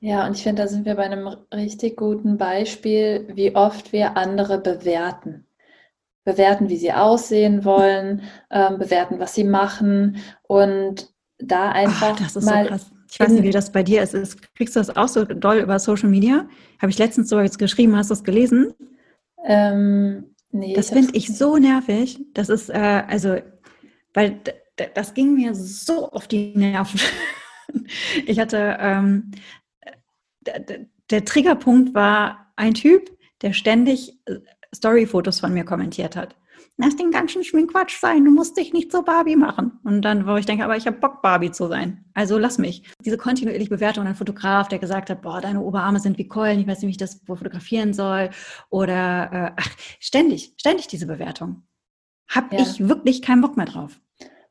Ja, 0.00 0.26
und 0.26 0.36
ich 0.36 0.42
finde, 0.42 0.62
da 0.62 0.68
sind 0.68 0.84
wir 0.84 0.96
bei 0.96 1.04
einem 1.04 1.28
richtig 1.52 1.96
guten 1.96 2.36
Beispiel, 2.36 3.26
wie 3.34 3.54
oft 3.56 3.92
wir 3.92 4.16
andere 4.16 4.58
bewerten. 4.60 5.46
Bewerten, 6.24 6.68
wie 6.68 6.76
sie 6.76 6.92
aussehen 6.92 7.64
wollen, 7.64 8.22
ähm, 8.50 8.78
bewerten, 8.78 9.18
was 9.18 9.34
sie 9.34 9.44
machen 9.44 10.18
und 10.42 11.10
da 11.38 11.70
einfach 11.70 12.18
Ach, 12.20 12.42
mal. 12.42 12.78
So 12.78 12.94
ich 13.10 13.20
weiß 13.20 13.30
nicht, 13.30 13.44
wie 13.44 13.50
das 13.50 13.70
bei 13.70 13.82
dir 13.82 14.02
ist. 14.02 14.54
Kriegst 14.54 14.74
du 14.74 14.80
das 14.80 14.96
auch 14.96 15.08
so 15.08 15.24
doll 15.24 15.58
über 15.58 15.78
Social 15.78 16.08
Media? 16.08 16.48
Habe 16.80 16.90
ich 16.90 16.98
letztens 16.98 17.28
so 17.28 17.38
jetzt 17.40 17.58
geschrieben, 17.58 17.96
hast 17.96 18.10
du 18.10 18.14
das 18.14 18.24
gelesen? 18.24 18.74
Ähm, 19.44 20.33
nee. 20.54 20.74
Das 20.74 20.90
finde 20.90 21.14
ich 21.16 21.36
so 21.36 21.56
nervig. 21.58 22.20
Das 22.32 22.48
ist, 22.48 22.70
äh, 22.70 23.02
also, 23.06 23.36
weil 24.14 24.40
das 24.94 25.14
ging 25.14 25.34
mir 25.34 25.54
so 25.54 26.10
auf 26.10 26.28
die 26.28 26.56
Nerven. 26.56 27.00
ich 28.26 28.38
hatte, 28.38 28.76
ähm, 28.80 29.30
der 31.10 31.24
Triggerpunkt 31.24 31.94
war 31.94 32.52
ein 32.56 32.74
Typ, 32.74 33.10
der 33.42 33.52
ständig 33.52 34.18
äh, 34.26 34.38
Storyfotos 34.74 35.40
von 35.40 35.52
mir 35.52 35.64
kommentiert 35.64 36.16
hat. 36.16 36.36
Lass 36.76 36.96
den 36.96 37.12
ganzen 37.12 37.44
Schminkquatsch 37.44 38.00
sein, 38.00 38.24
du 38.24 38.32
musst 38.32 38.56
dich 38.56 38.72
nicht 38.72 38.90
so 38.90 39.02
Barbie 39.02 39.36
machen. 39.36 39.78
Und 39.84 40.02
dann, 40.02 40.26
wo 40.26 40.34
ich 40.34 40.46
denke, 40.46 40.64
aber 40.64 40.76
ich 40.76 40.88
habe 40.88 40.98
Bock, 40.98 41.22
Barbie 41.22 41.52
zu 41.52 41.68
sein. 41.68 42.04
Also 42.14 42.36
lass 42.36 42.58
mich. 42.58 42.82
Diese 43.04 43.16
kontinuierliche 43.16 43.70
Bewertung, 43.70 44.06
ein 44.06 44.16
Fotograf, 44.16 44.66
der 44.66 44.80
gesagt 44.80 45.08
hat, 45.08 45.22
boah, 45.22 45.40
deine 45.40 45.60
Oberarme 45.60 46.00
sind 46.00 46.18
wie 46.18 46.26
Keulen, 46.26 46.58
ich 46.58 46.66
weiß 46.66 46.78
nicht, 46.78 46.88
wie 46.88 46.90
ich 46.90 46.96
das 46.96 47.20
fotografieren 47.26 47.94
soll. 47.94 48.30
Oder, 48.70 49.32
äh, 49.32 49.52
ach, 49.56 49.70
ständig, 50.00 50.54
ständig 50.58 50.88
diese 50.88 51.06
Bewertung. 51.06 51.62
Hab 52.28 52.52
ja. 52.52 52.60
ich 52.60 52.88
wirklich 52.88 53.22
keinen 53.22 53.40
Bock 53.40 53.56
mehr 53.56 53.66
drauf. 53.66 54.00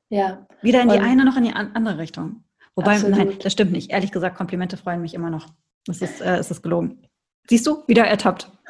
Ja. 0.07 0.47
Weder 0.61 0.81
in 0.81 0.89
die 0.89 0.99
eine 0.99 1.25
noch 1.25 1.35
in 1.35 1.43
die 1.43 1.53
andere 1.53 1.97
Richtung. 1.97 2.45
Wobei, 2.75 2.93
Absolut. 2.93 3.17
nein, 3.17 3.33
das 3.41 3.51
stimmt 3.51 3.71
nicht. 3.71 3.91
Ehrlich 3.91 4.11
gesagt, 4.11 4.37
Komplimente 4.37 4.77
freuen 4.77 5.01
mich 5.01 5.13
immer 5.13 5.29
noch. 5.29 5.47
Das 5.85 6.01
ist, 6.01 6.21
äh, 6.21 6.37
es 6.37 6.49
ist 6.49 6.61
gelogen. 6.61 7.05
Siehst 7.49 7.67
du, 7.67 7.83
wieder 7.87 8.05
ertappt. 8.05 8.49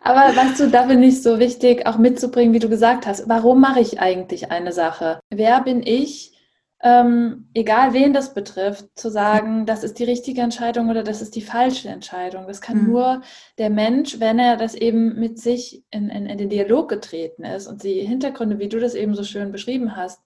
Aber 0.00 0.36
weißt 0.36 0.60
du, 0.60 0.70
da 0.70 0.86
finde 0.86 1.08
ich 1.08 1.22
so 1.22 1.38
wichtig, 1.38 1.86
auch 1.86 1.98
mitzubringen, 1.98 2.54
wie 2.54 2.60
du 2.60 2.68
gesagt 2.68 3.06
hast, 3.06 3.28
warum 3.28 3.60
mache 3.60 3.80
ich 3.80 4.00
eigentlich 4.00 4.50
eine 4.50 4.72
Sache? 4.72 5.20
Wer 5.30 5.60
bin 5.62 5.82
ich, 5.82 6.32
ähm, 6.80 7.48
egal 7.54 7.92
wen 7.92 8.12
das 8.12 8.34
betrifft, 8.34 8.86
zu 8.94 9.10
sagen, 9.10 9.66
das 9.66 9.82
ist 9.82 9.98
die 9.98 10.04
richtige 10.04 10.42
Entscheidung 10.42 10.90
oder 10.90 11.02
das 11.02 11.20
ist 11.20 11.34
die 11.34 11.42
falsche 11.42 11.88
Entscheidung. 11.88 12.46
Das 12.46 12.60
kann 12.60 12.82
mhm. 12.82 12.90
nur 12.90 13.22
der 13.58 13.70
Mensch, 13.70 14.20
wenn 14.20 14.38
er 14.38 14.56
das 14.56 14.74
eben 14.74 15.18
mit 15.18 15.40
sich 15.40 15.84
in, 15.90 16.08
in, 16.08 16.26
in, 16.26 16.38
den 16.38 16.48
Dialog 16.48 16.88
getreten 16.88 17.44
ist 17.44 17.66
und 17.66 17.82
die 17.82 18.00
Hintergründe, 18.00 18.60
wie 18.60 18.68
du 18.68 18.78
das 18.78 18.94
eben 18.94 19.16
so 19.16 19.24
schön 19.24 19.50
beschrieben 19.50 19.96
hast, 19.96 20.20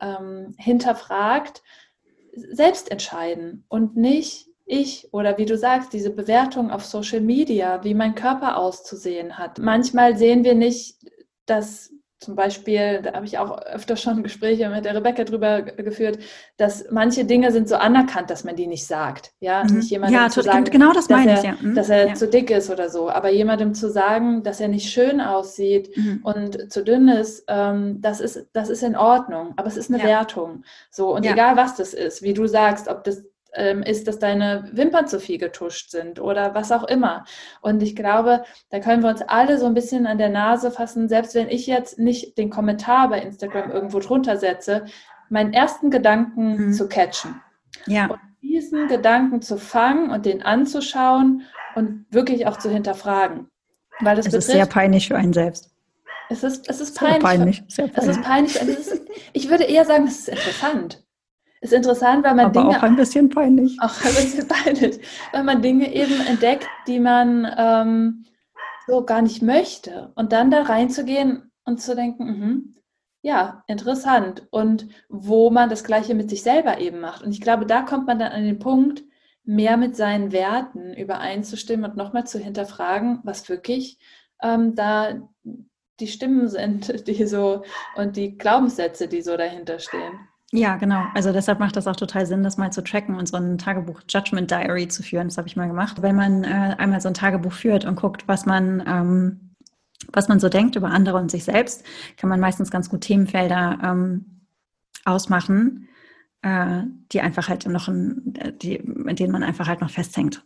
ähm, 0.00 0.54
hinterfragt, 0.56 1.62
selbst 2.32 2.92
entscheiden 2.92 3.64
und 3.68 3.96
nicht 3.96 4.47
ich 4.68 5.08
oder 5.12 5.38
wie 5.38 5.46
du 5.46 5.56
sagst, 5.56 5.92
diese 5.92 6.10
Bewertung 6.10 6.70
auf 6.70 6.84
Social 6.84 7.20
Media, 7.20 7.82
wie 7.82 7.94
mein 7.94 8.14
Körper 8.14 8.56
auszusehen 8.56 9.38
hat. 9.38 9.58
Manchmal 9.58 10.16
sehen 10.16 10.44
wir 10.44 10.54
nicht, 10.54 10.96
dass 11.46 11.90
zum 12.20 12.34
Beispiel, 12.34 13.00
da 13.02 13.12
habe 13.12 13.26
ich 13.26 13.38
auch 13.38 13.62
öfter 13.62 13.96
schon 13.96 14.24
Gespräche 14.24 14.68
mit 14.68 14.84
der 14.84 14.94
Rebecca 14.96 15.22
drüber 15.22 15.62
geführt, 15.62 16.18
dass 16.56 16.86
manche 16.90 17.24
Dinge 17.24 17.52
sind 17.52 17.68
so 17.68 17.76
anerkannt, 17.76 18.28
dass 18.28 18.42
man 18.42 18.56
die 18.56 18.66
nicht 18.66 18.86
sagt. 18.86 19.30
Ja, 19.38 19.62
mhm. 19.62 19.76
nicht 19.76 19.90
jemandem 19.90 20.20
ja, 20.20 20.28
zu 20.28 20.42
sagen, 20.42 20.64
genau 20.64 20.92
das 20.92 21.08
meine 21.08 21.34
dass, 21.34 21.44
er, 21.44 21.52
ich, 21.52 21.60
ja. 21.60 21.68
mhm. 21.68 21.74
dass 21.76 21.88
er 21.88 22.08
ja. 22.08 22.14
zu 22.14 22.28
dick 22.28 22.50
ist 22.50 22.70
oder 22.70 22.90
so. 22.90 23.08
Aber 23.08 23.30
jemandem 23.30 23.72
zu 23.72 23.88
sagen, 23.88 24.42
dass 24.42 24.60
er 24.60 24.66
nicht 24.66 24.90
schön 24.90 25.20
aussieht 25.20 25.96
mhm. 25.96 26.20
und 26.24 26.72
zu 26.72 26.82
dünn 26.82 27.06
ist, 27.06 27.44
ähm, 27.46 28.00
das 28.00 28.20
ist, 28.20 28.48
das 28.52 28.68
ist 28.68 28.82
in 28.82 28.96
Ordnung. 28.96 29.54
Aber 29.56 29.68
es 29.68 29.76
ist 29.76 29.88
eine 29.88 30.00
ja. 30.00 30.08
Wertung. 30.08 30.64
So, 30.90 31.14
und 31.14 31.24
egal 31.24 31.56
was 31.56 31.76
das 31.76 31.94
ist, 31.94 32.22
wie 32.22 32.34
du 32.34 32.48
sagst, 32.48 32.88
ob 32.88 33.04
das 33.04 33.22
ist, 33.56 34.06
dass 34.06 34.18
deine 34.18 34.68
Wimpern 34.72 35.06
zu 35.06 35.20
viel 35.20 35.38
getuscht 35.38 35.90
sind 35.90 36.20
oder 36.20 36.54
was 36.54 36.70
auch 36.70 36.84
immer. 36.84 37.24
Und 37.60 37.82
ich 37.82 37.96
glaube, 37.96 38.44
da 38.70 38.78
können 38.78 39.02
wir 39.02 39.10
uns 39.10 39.22
alle 39.22 39.58
so 39.58 39.66
ein 39.66 39.74
bisschen 39.74 40.06
an 40.06 40.18
der 40.18 40.28
Nase 40.28 40.70
fassen, 40.70 41.08
selbst 41.08 41.34
wenn 41.34 41.48
ich 41.48 41.66
jetzt 41.66 41.98
nicht 41.98 42.36
den 42.36 42.50
Kommentar 42.50 43.08
bei 43.08 43.20
Instagram 43.20 43.70
irgendwo 43.70 44.00
drunter 44.00 44.36
setze, 44.36 44.84
meinen 45.30 45.52
ersten 45.52 45.90
Gedanken 45.90 46.68
mhm. 46.68 46.72
zu 46.72 46.88
catchen. 46.88 47.40
Ja. 47.86 48.06
Und 48.06 48.20
diesen 48.42 48.88
Gedanken 48.88 49.42
zu 49.42 49.56
fangen 49.56 50.10
und 50.10 50.26
den 50.26 50.42
anzuschauen 50.42 51.42
und 51.74 52.06
wirklich 52.10 52.46
auch 52.46 52.58
zu 52.58 52.70
hinterfragen. 52.70 53.48
Weil 54.00 54.16
das 54.16 54.26
es 54.26 54.32
betrifft, 54.32 54.48
ist 54.48 54.54
sehr 54.54 54.66
peinlich 54.66 55.08
für 55.08 55.16
einen 55.16 55.32
selbst. 55.32 55.70
Es 56.30 56.44
ist, 56.44 56.68
es 56.68 56.80
ist 56.80 56.96
peinlich. 56.96 57.22
peinlich. 57.22 57.64
Sehr 57.68 57.88
peinlich. 57.88 58.10
Es 58.10 58.16
ist 58.16 58.22
peinlich. 58.22 58.56
Es 58.60 58.68
ist, 58.68 59.02
ich 59.32 59.50
würde 59.50 59.64
eher 59.64 59.84
sagen, 59.84 60.06
es 60.06 60.20
ist 60.20 60.28
interessant. 60.28 61.02
Ist 61.60 61.72
interessant, 61.72 62.24
weil 62.24 62.34
man 62.34 62.46
Aber 62.46 62.60
Dinge. 62.60 62.78
Auch 62.78 62.82
ein 62.82 62.96
bisschen 62.96 63.28
peinlich. 63.28 63.76
Auch 63.80 64.04
ein 64.04 64.14
bisschen 64.14 64.46
peinlich. 64.46 65.00
Weil 65.32 65.44
man 65.44 65.62
Dinge 65.62 65.92
eben 65.92 66.20
entdeckt, 66.26 66.68
die 66.86 67.00
man 67.00 67.46
ähm, 67.56 68.24
so 68.86 69.04
gar 69.04 69.22
nicht 69.22 69.42
möchte. 69.42 70.12
Und 70.14 70.32
dann 70.32 70.50
da 70.50 70.62
reinzugehen 70.62 71.50
und 71.64 71.80
zu 71.80 71.96
denken, 71.96 72.24
mh, 72.24 72.80
ja, 73.22 73.64
interessant. 73.66 74.46
Und 74.50 74.88
wo 75.08 75.50
man 75.50 75.68
das 75.68 75.84
Gleiche 75.84 76.14
mit 76.14 76.30
sich 76.30 76.42
selber 76.42 76.78
eben 76.78 77.00
macht. 77.00 77.22
Und 77.22 77.32
ich 77.32 77.40
glaube, 77.40 77.66
da 77.66 77.82
kommt 77.82 78.06
man 78.06 78.18
dann 78.18 78.32
an 78.32 78.44
den 78.44 78.58
Punkt, 78.58 79.02
mehr 79.44 79.78
mit 79.78 79.96
seinen 79.96 80.30
Werten 80.30 80.92
übereinzustimmen 80.92 81.90
und 81.90 81.96
nochmal 81.96 82.26
zu 82.26 82.38
hinterfragen, 82.38 83.20
was 83.24 83.48
wirklich 83.48 83.98
ähm, 84.42 84.74
da 84.74 85.26
die 86.00 86.06
Stimmen 86.06 86.48
sind, 86.48 87.06
die 87.08 87.26
so 87.26 87.62
und 87.96 88.16
die 88.16 88.36
Glaubenssätze, 88.36 89.08
die 89.08 89.22
so 89.22 89.36
dahinter 89.36 89.78
stehen. 89.78 90.28
Ja, 90.52 90.76
genau. 90.76 91.04
Also 91.14 91.32
deshalb 91.32 91.58
macht 91.58 91.76
das 91.76 91.86
auch 91.86 91.96
total 91.96 92.24
Sinn, 92.24 92.42
das 92.42 92.56
mal 92.56 92.72
zu 92.72 92.82
tracken 92.82 93.14
und 93.16 93.26
so 93.28 93.36
ein 93.36 93.58
Tagebuch 93.58 94.00
Judgment 94.08 94.50
Diary 94.50 94.88
zu 94.88 95.02
führen. 95.02 95.28
Das 95.28 95.36
habe 95.36 95.46
ich 95.46 95.56
mal 95.56 95.68
gemacht. 95.68 96.00
Wenn 96.00 96.16
man 96.16 96.42
äh, 96.44 96.74
einmal 96.78 97.00
so 97.02 97.08
ein 97.08 97.14
Tagebuch 97.14 97.52
führt 97.52 97.84
und 97.84 97.96
guckt, 97.96 98.26
was 98.26 98.46
man, 98.46 98.82
ähm, 98.86 99.54
was 100.10 100.28
man 100.28 100.40
so 100.40 100.48
denkt 100.48 100.76
über 100.76 100.88
andere 100.90 101.18
und 101.18 101.30
sich 101.30 101.44
selbst, 101.44 101.84
kann 102.16 102.30
man 102.30 102.40
meistens 102.40 102.70
ganz 102.70 102.88
gut 102.88 103.02
Themenfelder 103.02 103.78
ähm, 103.82 104.46
ausmachen, 105.04 105.88
äh, 106.42 106.82
die 107.12 107.20
einfach 107.20 107.48
halt 107.50 107.66
noch, 107.66 107.88
ein, 107.88 108.32
die, 108.62 108.76
in 108.76 109.16
denen 109.16 109.32
man 109.32 109.42
einfach 109.42 109.68
halt 109.68 109.82
noch 109.82 109.90
festhängt. 109.90 110.44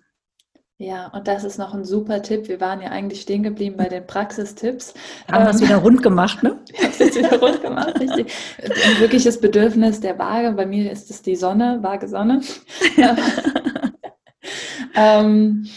Ja, 0.82 1.06
und 1.14 1.28
das 1.28 1.44
ist 1.44 1.58
noch 1.58 1.74
ein 1.74 1.84
super 1.84 2.22
Tipp. 2.22 2.48
Wir 2.48 2.60
waren 2.60 2.80
ja 2.80 2.88
eigentlich 2.88 3.20
stehen 3.20 3.44
geblieben 3.44 3.76
bei 3.76 3.88
den 3.88 4.04
Praxistipps. 4.04 4.94
Haben 5.30 5.46
ähm, 5.46 5.60
wir 5.60 5.68
wieder 5.68 5.76
rund 5.76 6.02
gemacht, 6.02 6.42
ne? 6.42 6.58
Wir 6.72 6.82
haben 6.82 6.90
es 6.90 6.98
jetzt 6.98 7.16
wieder 7.16 7.38
rund 7.38 7.62
gemacht, 7.62 8.00
richtig. 8.00 8.34
Ein 8.58 9.00
wirkliches 9.00 9.40
Bedürfnis 9.40 10.00
der 10.00 10.18
Waage. 10.18 10.50
Bei 10.50 10.66
mir 10.66 10.90
ist 10.90 11.08
es 11.08 11.22
die 11.22 11.36
Sonne, 11.36 11.78
Waage 11.82 12.08
Sonne. 12.08 12.40
ähm, 14.96 15.68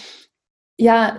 ja, 0.76 1.18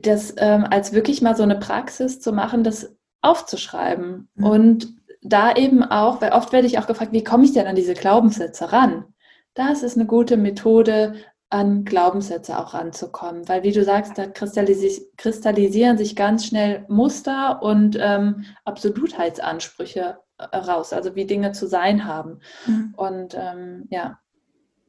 das 0.00 0.34
ähm, 0.38 0.66
als 0.70 0.94
wirklich 0.94 1.20
mal 1.20 1.36
so 1.36 1.42
eine 1.42 1.56
Praxis 1.56 2.18
zu 2.18 2.32
machen, 2.32 2.64
das 2.64 2.96
aufzuschreiben. 3.20 4.30
Mhm. 4.36 4.46
Und 4.46 4.94
da 5.20 5.54
eben 5.54 5.82
auch, 5.82 6.22
weil 6.22 6.32
oft 6.32 6.50
werde 6.54 6.66
ich 6.66 6.78
auch 6.78 6.86
gefragt, 6.86 7.12
wie 7.12 7.24
komme 7.24 7.44
ich 7.44 7.52
denn 7.52 7.66
an 7.66 7.76
diese 7.76 7.92
Glaubenssätze 7.92 8.72
ran? 8.72 9.04
Das 9.52 9.82
ist 9.82 9.98
eine 9.98 10.06
gute 10.06 10.38
Methode, 10.38 11.14
an 11.52 11.84
Glaubenssätze 11.84 12.58
auch 12.58 12.72
ranzukommen. 12.72 13.46
Weil 13.46 13.62
wie 13.62 13.72
du 13.72 13.84
sagst, 13.84 14.16
da 14.16 14.26
kristallisi 14.26 15.06
kristallisieren 15.18 15.98
sich 15.98 16.16
ganz 16.16 16.46
schnell 16.46 16.86
Muster 16.88 17.62
und 17.62 17.96
ähm, 18.00 18.44
Absolutheitsansprüche 18.64 20.18
äh, 20.38 20.56
raus, 20.56 20.94
also 20.94 21.14
wie 21.14 21.26
Dinge 21.26 21.52
zu 21.52 21.66
sein 21.66 22.06
haben. 22.06 22.40
Mhm. 22.66 22.94
Und 22.96 23.34
ähm, 23.38 23.86
ja, 23.90 24.18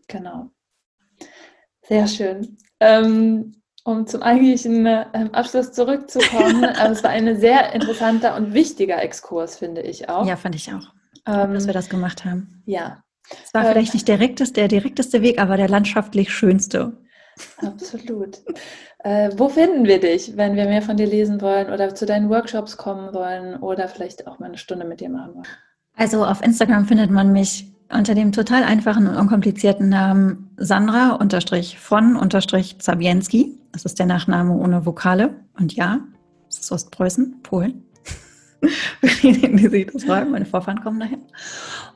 genau. 0.07 0.51
Sehr 1.81 2.07
schön. 2.07 2.57
Ähm, 2.79 3.61
um 3.83 4.07
zum 4.07 4.23
eigentlichen 4.23 4.85
äh, 4.85 5.29
Abschluss 5.33 5.73
zurückzukommen, 5.73 6.63
es 6.91 7.03
war 7.03 7.09
ein 7.09 7.37
sehr 7.41 7.73
interessanter 7.73 8.37
und 8.37 8.53
wichtiger 8.53 9.01
Exkurs, 9.01 9.57
finde 9.57 9.81
ich 9.81 10.07
auch. 10.07 10.25
Ja, 10.25 10.37
fand 10.37 10.55
ich 10.55 10.73
auch, 10.73 10.93
ähm, 11.25 11.53
dass 11.53 11.67
wir 11.67 11.73
das 11.73 11.89
gemacht 11.89 12.23
haben. 12.23 12.63
Ja, 12.65 13.02
es 13.29 13.53
war 13.53 13.65
ähm, 13.65 13.71
vielleicht 13.71 13.93
nicht 13.93 14.07
direktest, 14.07 14.57
der 14.57 14.67
direkteste 14.67 15.21
Weg, 15.21 15.39
aber 15.39 15.57
der 15.57 15.69
landschaftlich 15.69 16.31
schönste. 16.31 16.93
Absolut. 17.57 18.41
Äh, 18.99 19.31
wo 19.37 19.49
finden 19.49 19.85
wir 19.85 19.99
dich, 19.99 20.37
wenn 20.37 20.55
wir 20.55 20.65
mehr 20.65 20.81
von 20.81 20.97
dir 20.97 21.07
lesen 21.07 21.41
wollen 21.41 21.71
oder 21.71 21.93
zu 21.95 22.05
deinen 22.05 22.29
Workshops 22.29 22.77
kommen 22.77 23.13
wollen 23.13 23.55
oder 23.55 23.87
vielleicht 23.87 24.27
auch 24.27 24.39
mal 24.39 24.47
eine 24.47 24.57
Stunde 24.57 24.85
mit 24.85 25.01
dir 25.01 25.09
machen 25.09 25.35
wollen? 25.35 25.47
Also 25.95 26.25
auf 26.25 26.43
Instagram 26.43 26.85
findet 26.85 27.11
man 27.11 27.31
mich 27.31 27.71
unter 27.91 28.15
dem 28.15 28.31
total 28.31 28.63
einfachen 28.63 29.07
und 29.07 29.15
unkomplizierten 29.15 29.89
Namen 29.89 30.49
Sandra 30.57 31.19
von 31.77 32.17
Zabienski. 32.79 33.59
Das 33.71 33.85
ist 33.85 33.99
der 33.99 34.05
Nachname 34.05 34.55
ohne 34.55 34.85
Vokale. 34.85 35.35
Und 35.59 35.73
ja, 35.73 35.99
das 36.47 36.59
ist 36.59 36.71
Ostpreußen, 36.71 37.41
Polen. 37.43 37.83
die 39.23 39.67
sich 39.67 39.87
das 39.87 40.03
freuen. 40.03 40.31
Meine 40.31 40.45
Vorfahren 40.45 40.81
kommen 40.81 40.99
daher. 40.99 41.17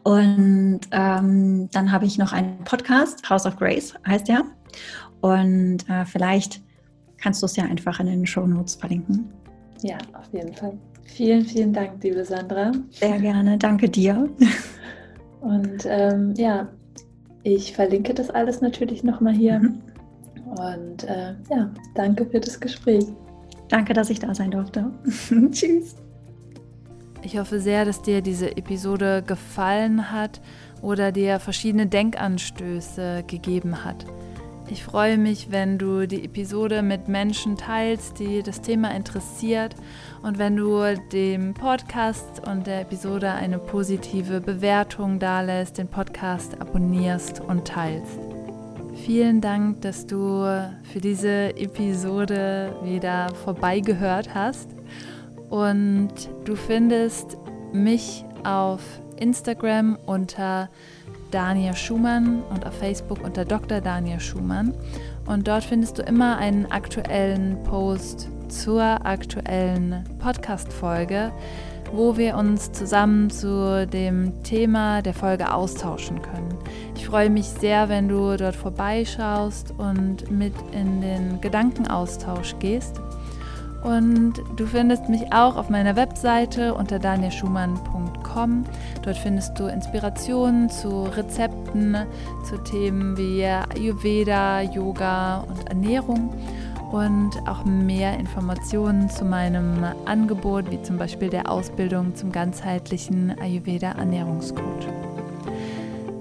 Und 0.04 0.82
ähm, 0.92 1.70
dann 1.72 1.92
habe 1.92 2.06
ich 2.06 2.18
noch 2.18 2.34
einen 2.34 2.64
Podcast, 2.64 3.30
House 3.30 3.46
of 3.46 3.58
Grace 3.58 3.94
heißt 4.06 4.28
der. 4.28 4.44
Und 5.22 5.90
äh, 5.90 6.06
vielleicht 6.06 6.62
kannst 7.18 7.42
du 7.42 7.46
es 7.46 7.56
ja 7.56 7.66
einfach 7.66 8.00
in 8.00 8.08
den 8.08 8.26
Show 8.26 8.46
Notes 8.46 8.76
verlinken. 8.76 9.32
Ja, 9.82 9.98
auf 10.14 10.32
jeden 10.32 10.54
Fall. 10.54 10.78
Vielen, 11.04 11.46
vielen 11.46 11.74
Dank, 11.74 12.04
liebe 12.04 12.24
Sandra. 12.24 12.72
Sehr 12.92 13.20
gerne, 13.20 13.58
danke 13.58 13.90
dir. 13.90 14.30
Und 15.42 15.86
ähm, 15.86 16.34
ja, 16.36 16.68
ich 17.44 17.74
verlinke 17.74 18.14
das 18.14 18.30
alles 18.30 18.62
natürlich 18.62 19.04
nochmal 19.04 19.34
hier. 19.34 19.60
Mhm. 19.60 19.82
Und 20.46 21.04
äh, 21.04 21.34
ja, 21.50 21.70
danke 21.96 22.26
für 22.26 22.40
das 22.40 22.60
Gespräch. 22.60 23.06
Danke, 23.70 23.94
dass 23.94 24.10
ich 24.10 24.20
da 24.20 24.34
sein 24.34 24.52
durfte. 24.52 24.92
Tschüss. 25.52 25.96
Ich 27.24 27.38
hoffe 27.38 27.60
sehr, 27.60 27.84
dass 27.84 28.02
dir 28.02 28.22
diese 28.22 28.56
Episode 28.58 29.24
gefallen 29.26 30.12
hat 30.12 30.40
oder 30.82 31.12
dir 31.12 31.40
verschiedene 31.40 31.88
Denkanstöße 31.88 33.24
gegeben 33.28 33.84
hat. 33.84 34.06
Ich 34.70 34.84
freue 34.84 35.18
mich, 35.18 35.50
wenn 35.50 35.78
du 35.78 36.08
die 36.08 36.26
Episode 36.26 36.82
mit 36.82 37.08
Menschen 37.08 37.56
teilst, 37.56 38.20
die 38.20 38.44
das 38.44 38.62
Thema 38.62 38.94
interessiert 38.94 39.76
und 40.24 40.38
wenn 40.38 40.58
du 40.58 40.84
dem 41.14 41.54
Podcast 41.54 42.46
und 42.46 42.68
der 42.68 42.82
Episode 42.82 43.32
eine 43.32 43.60
positive 43.60 44.42
Bewertung 44.42 45.20
dalässt, 45.20 45.78
den 45.78 45.88
Podcast 45.88 46.60
abonnierst 46.60 47.40
und 47.40 47.66
teilst. 47.66 48.20
Vielen 49.06 49.40
Dank, 49.40 49.82
dass 49.82 50.06
du 50.06 50.44
für 50.84 51.00
diese 51.00 51.56
Episode 51.56 52.76
wieder 52.84 53.30
vorbeigehört 53.36 54.34
hast 54.36 54.77
und 55.50 56.10
du 56.46 56.56
findest 56.56 57.38
mich 57.74 58.26
auf 58.44 58.82
Instagram 59.18 59.98
unter 60.06 60.70
Daniel 61.32 61.76
Schumann 61.76 62.44
und 62.50 62.66
auf 62.66 62.78
Facebook 62.78 63.24
unter 63.24 63.46
Dr. 63.46 63.82
Daniel 63.82 64.20
Schumann. 64.20 64.74
Und 65.26 65.48
dort 65.48 65.64
findest 65.64 65.98
du 65.98 66.04
immer 66.04 66.38
einen 66.38 66.66
aktuellen 66.72 67.62
Post 67.64 68.30
zur 68.48 68.82
aktuellen 68.82 70.06
Podcast-Folge, 70.20 71.34
wo 71.92 72.16
wir 72.16 72.38
uns 72.38 72.72
zusammen 72.72 73.30
zu 73.30 73.86
dem 73.88 74.42
Thema 74.44 75.02
der 75.02 75.14
Folge 75.14 75.54
austauschen 75.54 76.22
können. 76.22 76.58
Ich 76.96 77.06
freue 77.06 77.30
mich 77.30 77.46
sehr, 77.46 77.90
wenn 77.90 78.08
du 78.08 78.38
dort 78.38 78.56
vorbeischaust 78.56 79.74
und 79.78 80.30
mit 80.32 80.54
in 80.72 81.02
den 81.02 81.42
Gedankenaustausch 81.42 82.56
gehst. 82.60 83.02
Und 83.84 84.34
du 84.56 84.66
findest 84.66 85.08
mich 85.08 85.32
auch 85.32 85.56
auf 85.56 85.70
meiner 85.70 85.96
Webseite 85.96 86.74
unter 86.74 87.00
danielschumann.com. 87.00 88.64
Dort 89.04 89.18
findest 89.18 89.60
du 89.60 89.68
Inspirationen 89.68 90.70
zu 90.70 91.04
Rezepten, 91.04 91.96
zu 92.50 92.58
Themen 92.64 93.18
wie 93.18 93.46
Ayurveda, 93.46 94.62
Yoga 94.62 95.40
und 95.42 95.70
Ernährung 95.70 96.34
und 96.92 97.32
auch 97.48 97.66
mehr 97.66 98.18
Informationen 98.18 99.10
zu 99.10 99.26
meinem 99.26 99.84
Angebot, 100.06 100.72
wie 100.72 100.82
zum 100.82 100.98
Beispiel 100.98 101.30
der 101.30 101.50
Ausbildung 101.50 102.16
zum 102.16 102.32
ganzheitlichen 102.32 103.38
Ayurveda 103.40 103.92
Ernährungscoach. 103.92 104.88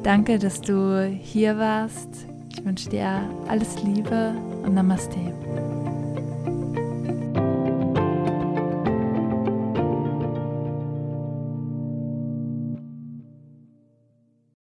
Danke, 0.03 0.39
dass 0.39 0.61
du 0.61 1.05
hier 1.05 1.59
warst. 1.59 2.09
Ich 2.51 2.65
wünsche 2.65 2.89
dir 2.89 3.23
alles 3.49 3.83
Liebe 3.83 4.33
und 4.65 4.75
Namaste. 4.75 5.19